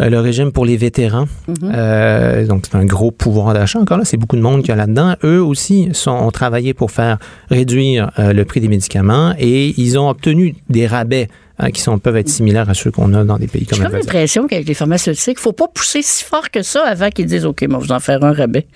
euh, 0.00 0.10
le 0.10 0.20
régime 0.20 0.52
pour 0.52 0.66
les 0.66 0.76
vétérans. 0.76 1.26
Mm-hmm. 1.48 1.72
Euh, 1.74 2.46
donc, 2.46 2.64
c'est 2.70 2.76
un 2.76 2.84
gros 2.84 3.10
pouvoir 3.10 3.54
d'achat 3.54 3.78
encore 3.78 3.98
là. 3.98 4.04
C'est 4.04 4.16
beaucoup 4.16 4.36
de 4.36 4.42
monde 4.42 4.62
qui 4.62 4.72
a 4.72 4.76
là-dedans. 4.76 5.14
Eux 5.24 5.42
aussi 5.42 5.88
sont, 5.92 6.10
ont 6.10 6.30
travaillé 6.30 6.74
pour 6.74 6.90
faire 6.90 7.18
réduire 7.50 8.10
euh, 8.18 8.32
le 8.32 8.44
prix 8.44 8.60
des 8.60 8.68
médicaments 8.68 9.32
et 9.38 9.74
ils 9.80 9.98
ont 9.98 10.08
obtenu 10.08 10.54
des 10.68 10.86
rabais 10.86 11.28
hein, 11.58 11.70
qui 11.70 11.80
sont, 11.80 11.98
peuvent 11.98 12.16
être 12.16 12.28
similaires 12.28 12.68
à 12.70 12.74
ceux 12.74 12.90
qu'on 12.90 13.14
a 13.14 13.24
dans 13.24 13.38
des 13.38 13.46
pays 13.48 13.62
J'ai 13.62 13.76
comme 13.76 13.78
voisin. 13.90 13.98
l'impression 13.98 14.46
qu'avec 14.46 14.66
les 14.68 14.74
pharmaceutiques, 14.74 15.26
il 15.26 15.40
ne 15.40 15.40
faut 15.40 15.52
pas 15.52 15.68
pousser 15.68 16.02
si 16.02 16.24
fort 16.24 16.50
que 16.50 16.62
ça 16.62 16.84
avant 16.86 17.10
qu'ils 17.10 17.26
disent 17.26 17.44
OK, 17.46 17.64
moi, 17.68 17.78
vous 17.78 17.92
en 17.92 18.00
faire 18.00 18.22
un 18.24 18.32
rabais. 18.32 18.66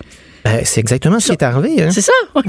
Ben, 0.43 0.61
c'est 0.65 0.79
exactement 0.81 1.19
ce 1.19 1.27
qui 1.27 1.31
est 1.33 1.43
arrivé. 1.43 1.83
hein. 1.83 1.89
C'est 1.91 2.01
ça? 2.01 2.11
OK. 2.35 2.45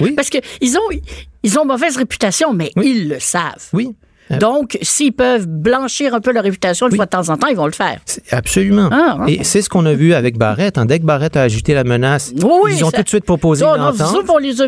Oui. 0.00 0.12
Parce 0.12 0.28
qu'ils 0.30 0.76
ont, 0.76 0.98
ils 1.42 1.58
ont 1.58 1.64
mauvaise 1.64 1.96
réputation, 1.96 2.52
mais 2.52 2.70
ils 2.82 3.08
le 3.08 3.18
savent. 3.20 3.68
Oui. 3.72 3.94
Euh, 4.30 4.36
Donc, 4.36 4.76
s'ils 4.82 5.14
peuvent 5.14 5.46
blanchir 5.46 6.14
un 6.14 6.20
peu 6.20 6.32
leur 6.32 6.42
réputation 6.44 6.86
une 6.86 6.92
Oui. 6.92 6.96
fois 6.98 7.06
de 7.06 7.10
temps 7.10 7.30
en 7.30 7.38
temps, 7.38 7.46
ils 7.46 7.56
vont 7.56 7.64
le 7.64 7.72
faire. 7.72 7.98
Absolument. 8.30 8.90
Ah, 8.92 9.16
ah. 9.20 9.24
Et 9.26 9.42
c'est 9.42 9.62
ce 9.62 9.70
qu'on 9.70 9.86
a 9.86 9.94
vu 9.94 10.12
avec 10.12 10.36
Barrett. 10.36 10.76
hein. 10.76 10.84
Dès 10.84 10.98
que 10.98 11.04
Barrett 11.06 11.34
a 11.38 11.42
agité 11.42 11.72
la 11.72 11.82
menace, 11.84 12.34
Oui, 12.42 12.72
ils 12.76 12.84
ont 12.84 12.90
ça- 12.90 12.98
tout 12.98 13.04
de 13.04 13.08
suite 13.08 13.24
proposé 13.24 13.64
Oh, 13.66 13.74
une 13.74 13.80
non, 13.80 13.88
entente. 13.88 14.26
vous, 14.26 14.30
on 14.32 14.36
les 14.36 14.60
a. 14.60 14.66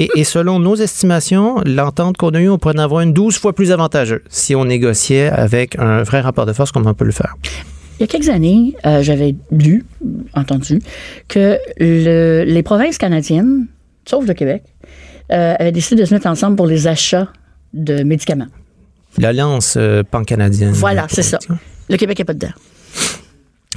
Et, 0.00 0.08
et 0.16 0.24
selon 0.24 0.60
nos 0.60 0.76
estimations, 0.76 1.60
l'entente 1.66 2.16
qu'on 2.16 2.30
a 2.30 2.40
eue, 2.40 2.48
on 2.48 2.56
pourrait 2.56 2.76
en 2.76 2.82
avoir 2.82 3.02
une 3.02 3.12
12 3.12 3.36
fois 3.38 3.52
plus 3.52 3.70
avantageuse 3.70 4.22
si 4.30 4.54
on 4.54 4.64
négociait 4.64 5.28
avec 5.28 5.78
un 5.78 6.02
vrai 6.02 6.22
rapport 6.22 6.46
de 6.46 6.54
force 6.54 6.72
comme 6.72 6.86
on 6.86 6.94
peut 6.94 7.04
le 7.04 7.12
faire. 7.12 7.34
Il 7.98 8.02
y 8.02 8.04
a 8.04 8.06
quelques 8.06 8.28
années, 8.28 8.74
euh, 8.86 9.02
j'avais 9.02 9.36
lu, 9.52 9.84
entendu, 10.34 10.80
que 11.28 11.58
le- 11.78 12.44
les 12.44 12.62
provinces 12.62 12.98
canadiennes, 12.98 13.66
sauf 14.08 14.26
le 14.26 14.34
Québec, 14.34 14.62
euh, 15.32 15.54
avaient 15.58 15.72
décidé 15.72 16.02
de 16.02 16.06
se 16.06 16.12
mettre 16.14 16.26
ensemble 16.26 16.56
pour 16.56 16.66
les 16.66 16.86
achats 16.86 17.28
de 17.72 18.02
médicaments. 18.02 18.48
L'Alliance 19.18 19.74
euh, 19.76 20.02
pan-canadienne. 20.02 20.72
Voilà, 20.72 21.06
c'est 21.08 21.22
ça. 21.22 21.38
Le 21.88 21.96
Québec 21.96 22.18
n'est 22.18 22.24
pas 22.24 22.34
dedans. 22.34 22.52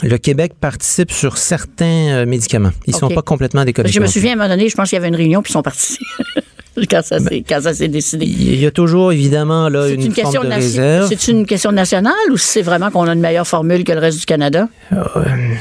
Le 0.04 0.18
Québec 0.18 0.54
participe 0.60 1.12
sur 1.12 1.38
certains 1.38 2.26
médicaments. 2.26 2.72
Ils 2.86 2.94
ne 2.94 3.00
sont 3.00 3.10
pas 3.10 3.22
complètement 3.24 3.66
déconnectés. 3.66 3.96
je 3.96 4.02
me 4.02 4.08
souviens 4.08 4.32
à 4.32 4.34
un 4.34 4.38
moment 4.38 4.50
donné, 4.50 4.70
je 4.70 4.76
pense 4.76 4.90
qu'il 4.90 4.96
y 4.96 5.00
avait 5.00 5.08
une 5.08 5.16
réunion, 5.16 5.42
puis 5.42 5.50
ils 5.52 5.54
sont 5.54 5.64
partis. 5.64 5.98
quand 6.90 7.04
ça 7.04 7.20
s'est 7.20 7.44
quand 7.48 7.62
ça 7.62 7.74
s'est 7.74 7.88
décidé. 7.88 8.26
Il 8.26 8.60
y 8.60 8.66
a 8.66 8.72
toujours, 8.72 9.12
évidemment, 9.12 9.70
là, 9.70 9.88
une, 9.88 10.02
une, 10.02 10.14
question 10.14 10.42
forme 10.42 10.50
de 10.50 10.56
réserve. 10.56 11.08
C'est 11.08 11.32
une 11.32 11.46
question 11.46 11.72
nationale 11.72 12.14
ou 12.32 12.38
c'est 12.38 12.62
vraiment 12.62 12.92
qu'on 12.92 13.08
a 13.08 13.14
une 13.14 13.20
meilleure 13.20 13.48
formule 13.48 13.84
que 13.84 13.92
le 13.92 14.00
reste 14.00 14.20
du 14.20 14.26
Canada? 14.26 14.68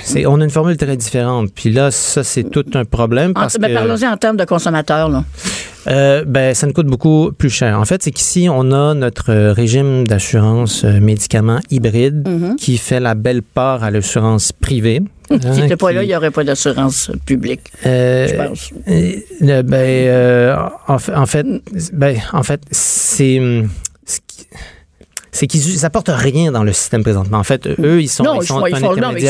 C'est- 0.03 0.27
on 0.27 0.41
a 0.41 0.45
une 0.45 0.51
formule 0.51 0.77
très 0.77 0.97
différente. 0.97 1.51
Puis 1.55 1.71
là, 1.71 1.91
ça, 1.91 2.25
c'est 2.25 2.45
tout 2.45 2.65
un 2.75 2.85
problème 2.85 3.31
En- 3.31 3.41
parce 3.41 3.59
ben, 3.59 3.69
que... 3.69 3.75
Parlons-y 3.75 4.07
en 4.07 4.17
termes 4.17 4.37
de 4.37 4.45
consommateurs. 4.45 5.09
Là. 5.09 5.25
Euh, 5.89 6.25
ben, 6.27 6.55
ça 6.55 6.67
nous 6.67 6.73
coûte 6.73 6.87
beaucoup 6.87 7.31
plus 7.37 7.51
cher. 7.51 7.79
En 7.79 7.85
fait, 7.85 8.03
c'est 8.03 8.11
qu'ici, 8.11 8.49
on 8.51 8.73
a 8.73 8.95
notre 8.95 9.31
euh, 9.31 9.53
régime 9.53 10.07
d'assurance 10.07 10.85
euh, 10.85 11.01
médicaments 11.01 11.61
hybride 11.71 12.29
qui 12.59 12.77
fait 12.77 13.01
la 13.01 13.15
belle 13.15 13.43
part 13.43 13.85
à 13.85 13.91
l'assurance 13.91 14.53
privée. 14.53 15.03
S'il 15.31 15.63
n'était 15.63 15.77
pas 15.77 15.93
là, 15.93 16.03
il 16.03 16.07
n'y 16.09 16.17
aurait 16.17 16.31
pas 16.31 16.45
d'assurance 16.45 17.11
publique, 17.25 17.63
Euh, 17.85 18.29
je 18.29 18.35
pense. 18.35 18.71
euh, 18.89 19.63
ben, 19.63 19.77
euh, 19.77 20.57
en, 20.89 20.99
fait- 20.99 21.15
en 21.15 21.27
fait, 21.27 21.47
ben, 21.93 22.17
en 22.33 22.43
fait, 22.43 22.61
c'est 22.71 23.39
hum, 23.39 23.69
c'est 25.33 25.47
qu'ils 25.47 25.85
apportent 25.85 26.09
rien 26.11 26.51
dans 26.51 26.65
le 26.65 26.73
système 26.73 27.03
présentement. 27.03 27.37
En 27.37 27.45
fait, 27.45 27.67
eux, 27.79 28.01
ils 28.01 28.09
sont, 28.09 28.23
non, 28.25 28.41
ils 28.41 28.47
sont 28.47 28.65
ils, 28.67 28.77
font- 28.77 28.97
non, 28.97 29.13
mais 29.13 29.21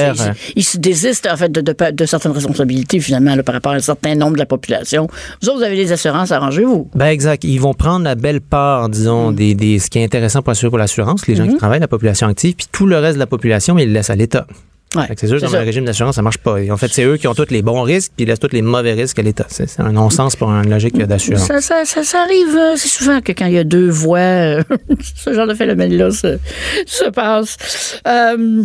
ils 0.55 0.62
se 0.62 0.78
désistent 0.78 1.26
en 1.26 1.36
fait 1.36 1.51
de, 1.51 1.61
de- 1.61 1.90
de 1.90 2.07
certaines 2.07 2.30
responsabilités 2.30 3.01
finalement 3.01 3.34
là, 3.34 3.42
par 3.42 3.55
rapport 3.57 3.72
à 3.72 3.74
un 3.74 3.80
certain 3.80 4.14
nombre 4.14 4.34
de 4.34 4.38
la 4.38 4.47
population. 4.47 5.09
Vous 5.42 5.49
autres, 5.49 5.59
vous 5.59 5.64
avez 5.64 5.74
les 5.74 5.90
assurances, 5.90 6.30
arrangez-vous. 6.30 6.88
Ben 6.94 7.07
exact. 7.07 7.42
Ils 7.42 7.59
vont 7.59 7.74
prendre 7.74 8.05
la 8.05 8.14
belle 8.14 8.40
part, 8.40 8.88
disons, 8.88 9.32
Mm. 9.32 9.34
des, 9.34 9.55
des- 9.57 9.78
ce 9.80 9.90
qui 9.90 9.99
est 9.99 10.05
intéressant 10.05 10.42
pour 10.42 10.53
assurer 10.53 10.70
pour 10.70 10.78
l'assurance, 10.78 11.26
les 11.26 11.34
gens 11.34 11.44
Mm-hmm. 11.44 11.51
qui 11.51 11.57
travaillent, 11.57 11.80
la 11.80 11.88
population 11.88 12.28
active, 12.28 12.55
puis 12.55 12.66
tout 12.70 12.86
le 12.86 12.99
reste 12.99 13.14
de 13.14 13.20
la 13.20 13.26
population, 13.26 13.76
ils 13.76 13.86
le 13.88 13.92
laissent 13.94 14.11
à 14.11 14.14
l'État. 14.16 14.47
Ouais, 14.95 15.09
que 15.09 15.14
C'est 15.18 15.26
sûr, 15.26 15.39
c'est 15.41 15.47
dans 15.47 15.53
ça. 15.53 15.59
un 15.61 15.64
régime 15.64 15.84
d'assurance, 15.84 16.14
ça 16.14 16.22
marche 16.22 16.39
pas. 16.39 16.59
Et 16.62 16.70
en 16.70 16.76
fait, 16.76 16.89
c'est 16.89 17.03
eux 17.05 17.16
qui 17.16 17.26
ont 17.26 17.34
tous 17.34 17.51
les 17.51 17.61
bons 17.61 17.82
risques, 17.82 18.12
puis 18.16 18.24
ils 18.24 18.28
laissent 18.28 18.39
tous 18.39 18.53
les 18.53 18.62
mauvais 18.62 18.93
risques 18.93 19.18
à 19.18 19.22
l'État. 19.22 19.45
C'est 19.49 19.80
un 19.80 19.93
non-sens 19.93 20.37
pour 20.37 20.49
une 20.51 20.70
logique 20.70 20.97
d'assurance. 20.97 21.47
Ça, 21.47 21.61
ça, 21.61 21.84
ça, 21.84 22.05
ça 22.05 22.20
arrive, 22.22 22.57
euh, 22.57 22.74
c'est 22.76 22.89
souvent 22.89 23.20
que 23.20 23.32
quand 23.32 23.47
il 23.47 23.55
y 23.55 23.59
a 23.59 23.64
deux 23.64 23.91
voix, 23.91 24.18
euh, 24.18 24.62
ce 25.16 25.34
genre 25.34 25.47
de 25.49 25.55
phénomène-là 25.55 26.12
se, 26.12 26.39
se 26.87 27.11
passe. 27.11 28.01
Euh, 28.07 28.62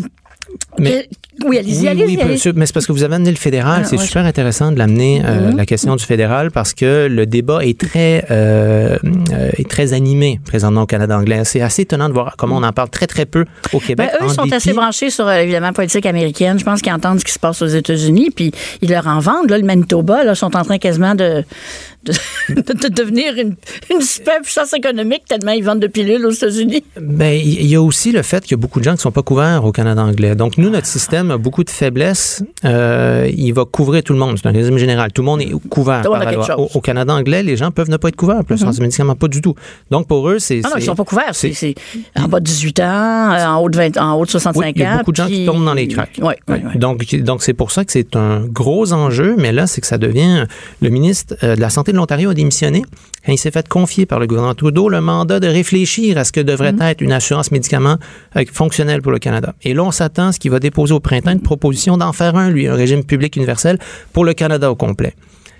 Mais- 0.77 1.07
que- 1.09 1.15
oui, 1.45 1.57
allez-y, 1.57 1.81
oui, 1.81 1.87
allez-y. 1.87 2.17
oui, 2.47 2.53
mais 2.55 2.65
c'est 2.65 2.73
parce 2.73 2.85
que 2.85 2.91
vous 2.91 3.03
avez 3.03 3.15
amené 3.15 3.31
le 3.31 3.37
fédéral. 3.37 3.81
Ah, 3.83 3.87
c'est 3.87 3.97
ouais, 3.97 4.05
super 4.05 4.25
intéressant 4.25 4.71
de 4.71 4.77
l'amener, 4.77 5.21
euh, 5.25 5.49
Mhm. 5.51 5.57
la 5.57 5.65
question 5.65 5.95
du 5.95 6.03
fédéral, 6.03 6.51
parce 6.51 6.73
que 6.73 7.07
le 7.09 7.25
débat 7.25 7.65
est 7.65 7.77
très, 7.79 8.25
euh, 8.29 8.97
euh, 9.33 9.49
est 9.57 9.69
très 9.69 9.93
animé 9.93 10.39
présentement 10.45 10.83
au 10.83 10.85
Canada 10.85 11.17
anglais. 11.17 11.41
C'est 11.45 11.61
assez 11.61 11.83
étonnant 11.83 12.09
de 12.09 12.13
voir 12.13 12.35
comment 12.37 12.57
on 12.57 12.63
en 12.63 12.73
parle 12.73 12.89
très, 12.89 13.07
très 13.07 13.25
peu 13.25 13.45
au 13.73 13.79
Ben, 13.79 13.85
Québec. 13.87 14.09
eux, 14.21 14.25
en 14.25 14.27
ils 14.27 14.33
sont 14.33 14.43
dépit- 14.43 14.53
assez 14.55 14.73
branchés 14.73 15.09
sur, 15.09 15.29
évidemment, 15.31 15.67
la 15.67 15.73
politique 15.73 16.05
américaine. 16.05 16.59
Je 16.59 16.65
pense 16.65 16.81
qu'ils 16.81 16.93
entendent 16.93 17.19
ce 17.19 17.25
qui 17.25 17.31
se 17.33 17.39
passe 17.39 17.61
aux 17.61 17.67
États-Unis, 17.67 18.29
puis 18.35 18.51
ils 18.81 18.89
leur 18.89 19.07
en 19.07 19.19
vendent. 19.19 19.49
Là, 19.49 19.57
le 19.57 19.63
Manitoba, 19.65 20.23
là, 20.23 20.35
sont 20.35 20.55
en 20.55 20.63
train 20.63 20.77
quasiment 20.77 21.15
de, 21.15 21.43
de, 22.03 22.13
de- 22.49 22.61
de 22.61 22.87
devenir 22.93 23.35
une, 23.37 23.55
une 23.93 24.01
super 24.01 24.41
puissance 24.41 24.73
économique 24.73 25.23
tellement 25.27 25.51
ils 25.51 25.63
vendent 25.63 25.79
de 25.79 25.87
pilules 25.87 26.25
aux 26.25 26.31
États-Unis. 26.31 26.83
Ben, 26.99 27.39
il 27.41 27.65
y 27.67 27.75
a 27.75 27.81
aussi 27.81 28.11
le 28.11 28.21
fait 28.21 28.43
qu'il 28.43 28.51
y 28.51 28.55
a 28.55 28.57
beaucoup 28.57 28.79
de 28.79 28.83
gens 28.85 28.91
qui 28.91 28.97
ne 28.97 29.01
sont 29.01 29.11
pas 29.11 29.21
couverts 29.23 29.63
au 29.65 29.71
Canada 29.71 30.01
anglais. 30.03 30.35
Donc, 30.35 30.57
nous, 30.57 30.69
notre 30.69 30.87
système 30.87 31.30
a 31.31 31.37
beaucoup 31.37 31.63
de 31.63 31.69
faiblesses. 31.69 32.43
Euh, 32.65 33.29
il 33.35 33.51
va 33.53 33.65
couvrir 33.65 34.03
tout 34.03 34.13
le 34.13 34.19
monde. 34.19 34.37
C'est 34.41 34.47
un 34.47 34.51
régime 34.51 34.77
général. 34.77 35.11
Tout 35.11 35.21
le 35.21 35.25
monde 35.25 35.41
est 35.41 35.51
couvert 35.69 36.01
par 36.01 36.19
la 36.23 36.31
loi. 36.31 36.59
Au, 36.59 36.81
Canada 36.81 37.13
anglais, 37.13 37.43
les 37.43 37.57
gens 37.57 37.71
peuvent 37.71 37.89
ne 37.89 37.97
pas 37.97 38.09
être 38.09 38.15
couverts. 38.15 38.43
Plus 38.45 38.57
sans 38.57 38.79
médicaments, 38.79 39.15
pas 39.15 39.27
du 39.27 39.41
tout. 39.41 39.55
Donc, 39.89 40.07
pour 40.07 40.29
eux, 40.29 40.39
c'est. 40.39 40.61
Ah 40.63 40.69
non, 40.69 40.73
ils 40.77 40.81
c'est- 40.81 40.85
sont 40.87 40.95
pas 40.95 41.03
couverts. 41.03 41.33
C'est, 41.33 41.75
en 42.17 42.27
bas 42.27 42.39
de 42.39 42.45
18 42.45 42.79
ans, 42.79 43.31
euh, 43.33 43.45
en 43.45 43.57
haut 43.61 43.69
de, 43.69 43.77
20, 43.77 43.97
en 43.97 44.13
haut 44.15 44.25
de 44.25 44.29
65 44.31 44.59
Oui, 44.59 44.73
il 44.75 44.81
y 44.81 44.85
a 44.85 44.93
ans. 44.93 44.97
beaucoup 44.99 45.11
de 45.11 45.17
gens 45.17 45.27
qui 45.27 45.45
tombent 45.45 45.65
dans 45.65 45.73
les 45.73 45.87
cracks. 45.87 46.19
Oui, 46.21 46.33
oui, 46.47 46.57
oui. 46.63 46.77
Donc, 46.79 47.15
donc 47.15 47.41
c'est 47.43 47.53
pour 47.53 47.71
ça 47.71 47.85
que 47.85 47.91
c'est 47.91 48.15
un 48.15 48.41
gros 48.41 48.93
enjeu, 48.93 49.35
mais 49.37 49.51
là, 49.51 49.67
c'est 49.67 49.81
que 49.81 49.87
ça 49.87 49.97
devient. 49.97 50.45
Le 50.81 50.89
ministre 50.89 51.35
euh, 51.43 51.55
de 51.55 51.61
la 51.61 51.69
Santé 51.69 51.91
de 51.91 51.97
l'Ontario 51.97 52.29
a 52.29 52.33
démissionné. 52.33 52.81
Quand 53.25 53.31
il 53.31 53.37
s'est 53.37 53.51
fait 53.51 53.67
confier 53.67 54.05
par 54.07 54.19
le 54.19 54.25
gouvernement 54.27 54.55
Trudeau 54.55 54.89
le 54.89 54.99
mandat 54.99 55.39
de 55.39 55.47
réfléchir 55.47 56.17
à 56.17 56.23
ce 56.23 56.31
que 56.31 56.39
devrait 56.41 56.71
Mhm. 56.73 56.81
être 56.81 57.01
une 57.01 57.11
assurance 57.11 57.51
médicaments 57.51 57.97
fonctionnelle 58.51 59.01
pour 59.01 59.11
le 59.11 59.19
Canada. 59.19 59.53
Et 59.61 59.73
là, 59.73 59.83
on 59.83 59.91
s'attend 59.91 60.27
à 60.27 60.31
ce 60.31 60.39
qu'il 60.39 60.51
va 60.51 60.59
déposer 60.59 60.93
au 60.93 60.99
printemps 61.11 61.31
une 61.31 61.41
proposition 61.41 61.97
d'en 61.97 62.13
faire 62.13 62.37
un, 62.37 62.49
lui, 62.49 62.67
un 62.67 62.75
régime 62.75 63.03
public 63.03 63.35
universel 63.35 63.77
pour 64.13 64.23
le 64.23 64.33
Canada 64.33 64.71
au 64.71 64.75
complet. 64.75 65.13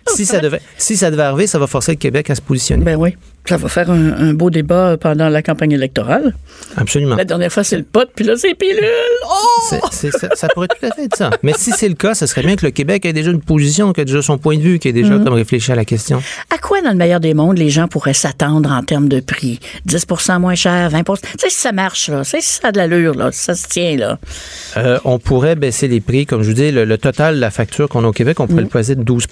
Si 0.07 0.25
ça, 0.25 0.39
devait, 0.39 0.61
si 0.77 0.97
ça 0.97 1.11
devait 1.11 1.23
arriver, 1.23 1.45
ça 1.45 1.59
va 1.59 1.67
forcer 1.67 1.91
le 1.91 1.97
Québec 1.97 2.29
à 2.29 2.35
se 2.35 2.41
positionner. 2.41 2.83
Ben 2.83 2.95
oui. 2.95 3.15
Ça 3.49 3.57
va 3.57 3.67
faire 3.69 3.89
un, 3.91 4.11
un 4.13 4.33
beau 4.33 4.49
débat 4.49 4.97
pendant 5.01 5.27
la 5.27 5.41
campagne 5.41 5.71
électorale. 5.71 6.33
Absolument. 6.77 7.15
La 7.15 7.25
dernière 7.25 7.51
fois, 7.51 7.63
c'est 7.63 7.75
le 7.77 7.83
pot, 7.83 8.07
puis 8.15 8.23
là, 8.23 8.35
c'est 8.37 8.53
pilule. 8.55 8.79
Oh! 9.25 9.75
Ça, 9.91 10.29
ça 10.35 10.47
pourrait 10.49 10.67
tout 10.67 10.85
à 10.85 10.91
fait 10.91 11.05
être 11.05 11.15
ça. 11.15 11.31
Mais 11.43 11.53
si 11.57 11.71
c'est 11.71 11.89
le 11.89 11.95
cas, 11.95 12.13
ce 12.13 12.27
serait 12.27 12.43
bien 12.43 12.55
que 12.55 12.65
le 12.65 12.71
Québec 12.71 13.05
ait 13.05 13.13
déjà 13.13 13.31
une 13.31 13.41
position, 13.41 13.93
qu'il 13.93 14.03
ait 14.03 14.05
déjà 14.05 14.21
son 14.21 14.37
point 14.37 14.57
de 14.57 14.61
vue, 14.61 14.79
qu'il 14.79 14.89
ait 14.89 15.01
déjà 15.01 15.15
Mhm. 15.15 15.23
comme 15.25 15.33
réfléchi 15.33 15.71
à 15.71 15.75
la 15.75 15.85
question. 15.85 16.21
À 16.53 16.59
quoi, 16.59 16.81
dans 16.81 16.91
le 16.91 16.95
meilleur 16.95 17.19
des 17.19 17.33
mondes, 17.33 17.57
les 17.57 17.69
gens 17.71 17.87
pourraient 17.87 18.13
s'attendre 18.13 18.71
en 18.71 18.83
termes 18.83 19.09
de 19.09 19.19
prix? 19.19 19.59
10% 19.87 20.39
moins 20.39 20.55
cher, 20.55 20.89
20 20.89 21.03
Tu 21.03 21.13
sais, 21.39 21.49
si 21.49 21.57
ça 21.59 21.71
marche, 21.71 22.09
là. 22.09 22.23
Tu 22.23 22.29
sais, 22.29 22.41
si 22.41 22.59
ça 22.61 22.67
a 22.67 22.71
de 22.71 22.77
l'allure, 22.77 23.15
là. 23.15 23.31
Si 23.31 23.39
ça 23.43 23.55
se 23.55 23.67
tient, 23.67 23.97
là. 23.97 24.19
Euh, 24.77 24.99
on 25.03 25.17
pourrait 25.19 25.55
baisser 25.55 25.87
les 25.87 25.99
prix. 25.99 26.25
Comme 26.25 26.43
je 26.43 26.47
vous 26.49 26.53
dis, 26.55 26.71
le, 26.71 26.85
le 26.85 26.97
total 26.97 27.35
de 27.35 27.41
la 27.41 27.49
facture 27.51 27.89
qu'on 27.89 28.03
a 28.03 28.07
au 28.07 28.13
Québec, 28.13 28.39
on 28.39 28.47
pourrait 28.47 28.61
le 28.63 28.67
poser 28.69 28.95
de 28.95 29.03
12 29.03 29.25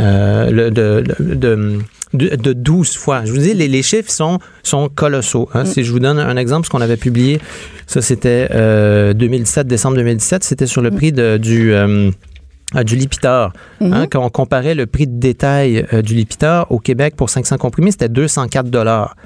euh, 0.00 0.50
le- 0.50 0.70
de, 0.70 1.04
de, 1.18 1.78
de, 2.14 2.36
de 2.36 2.52
12 2.52 2.96
fois. 2.96 3.25
Je 3.26 3.32
vous 3.32 3.38
dis, 3.38 3.52
les, 3.54 3.68
les 3.68 3.82
chiffres 3.82 4.10
sont, 4.10 4.38
sont 4.62 4.88
colossaux. 4.88 5.48
hein. 5.54 5.64
Si 5.64 5.84
je 5.84 5.92
vous 5.92 5.98
donne 6.00 6.18
un 6.18 6.36
exemple, 6.36 6.66
ce 6.66 6.70
qu'on 6.70 6.80
avait 6.80 6.96
publié, 6.96 7.40
ça 7.86 8.00
c'était 8.00 8.48
euh, 8.52 9.12
2017, 9.12 9.66
décembre 9.66 9.96
2017, 9.96 10.44
c'était 10.44 10.66
sur 10.66 10.82
le 10.82 10.90
prix 10.90 11.12
de, 11.12 11.36
du... 11.36 11.72
euh, 11.74 11.86
euh, 11.86 12.10
du 12.84 12.96
Lipitor. 12.96 13.52
Hein, 13.80 14.06
quand 14.10 14.24
on 14.24 14.28
comparait 14.30 14.74
le 14.74 14.86
prix 14.86 15.06
de 15.06 15.18
détail 15.18 15.84
euh, 15.92 16.02
du 16.02 16.14
Lipitor 16.14 16.66
au 16.70 16.78
Québec 16.78 17.14
pour 17.16 17.28
500 17.30 17.58
comprimés, 17.58 17.90
c'était 17.90 18.08
204 18.08 18.68
dollars. 18.70 19.16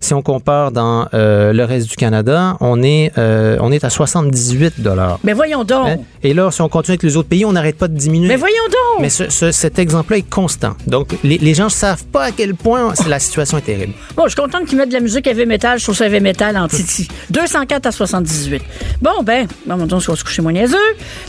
Si 0.00 0.14
on 0.14 0.22
compare 0.22 0.72
dans 0.72 1.06
euh, 1.14 1.52
le 1.52 1.64
reste 1.64 1.88
du 1.90 1.96
Canada, 1.96 2.56
on 2.60 2.82
est, 2.82 3.12
euh, 3.18 3.58
on 3.60 3.70
est 3.70 3.84
à 3.84 3.90
78 3.90 4.80
dollars. 4.80 5.18
Mais 5.24 5.32
voyons 5.34 5.64
donc. 5.64 5.88
Hein? 5.88 5.96
Et 6.22 6.32
là, 6.34 6.50
si 6.50 6.60
on 6.62 6.68
continue 6.68 6.92
avec 6.94 7.02
les 7.02 7.16
autres 7.16 7.28
pays, 7.28 7.44
on 7.44 7.52
n'arrête 7.52 7.76
pas 7.76 7.88
de 7.88 7.96
diminuer. 7.96 8.28
Mais 8.28 8.36
voyons 8.36 8.54
donc. 8.66 9.02
Mais 9.02 9.10
ce- 9.10 9.28
ce- 9.30 9.52
cet 9.52 9.78
exemple-là 9.78 10.18
est 10.18 10.28
constant. 10.30 10.74
Donc, 10.86 11.16
les, 11.22 11.38
les 11.38 11.54
gens 11.54 11.64
ne 11.66 11.70
savent 11.70 12.04
pas 12.06 12.24
à 12.24 12.30
quel 12.32 12.54
point 12.54 12.92
la 13.08 13.18
situation 13.18 13.58
est 13.58 13.62
terrible. 13.62 13.92
Bon, 14.16 14.24
je 14.24 14.30
suis 14.30 14.40
contente 14.40 14.64
qu'ils 14.66 14.78
mettent 14.78 14.88
de 14.88 14.94
la 14.94 15.00
musique 15.00 15.26
heavy 15.26 15.46
metal. 15.46 15.78
Je 15.78 15.84
trouve 15.84 15.96
ça 15.96 16.06
heavy 16.06 16.20
metal 16.20 16.56
en 16.56 16.66
titi. 16.68 17.08
204 17.30 17.86
à 17.86 17.92
78. 17.92 18.62
Bon, 19.02 19.22
ben, 19.22 19.46
bon, 19.66 19.86
on 19.90 20.00
se 20.00 20.24
coucher 20.24 20.42
moins 20.42 20.52
niaiseux. 20.52 20.76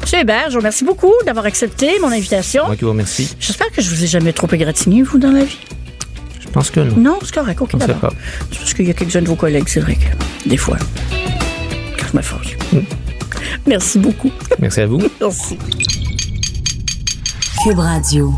Monsieur 0.01 0.19
Hébert, 0.19 0.45
je 0.47 0.51
vous 0.53 0.59
remercie 0.59 0.84
beaucoup 0.86 1.13
d'avoir 1.25 1.45
accepté 1.45 1.70
mon 2.01 2.11
invitation. 2.11 2.65
Moi 2.65 2.76
qui 2.76 2.84
vous 2.84 2.91
remercie. 2.91 3.36
J'espère 3.39 3.72
que 3.72 3.82
je 3.82 3.89
vous 3.89 4.03
ai 4.03 4.07
jamais 4.07 4.34
trop 4.34 4.47
égratigné, 4.51 5.01
vous, 5.03 5.17
dans 5.17 5.32
la 5.32 5.43
vie. 5.43 5.57
Je 6.39 6.47
pense 6.49 6.69
que 6.69 6.80
non. 6.80 6.97
Non, 6.97 7.19
c'est 7.24 7.34
correct. 7.34 7.61
OK. 7.61 7.72
C'est 7.80 7.99
parce 7.99 8.74
qu'il 8.74 8.88
y 8.88 8.91
a 8.91 8.93
quelques-uns 8.93 9.22
de 9.22 9.28
vos 9.28 9.36
collègues, 9.36 9.67
c'est 9.67 9.80
vrai 9.80 9.95
que, 9.95 10.49
des 10.49 10.57
fois, 10.57 10.78
quand 11.97 12.07
je 12.11 12.17
me 12.17 12.22
fâche. 12.22 12.57
Merci 13.65 13.99
beaucoup. 13.99 14.32
Merci 14.59 14.82
à 14.82 14.88
vous. 14.88 15.01
Merci. 15.22 15.57
Cube 17.63 17.80
Radio. 17.80 18.34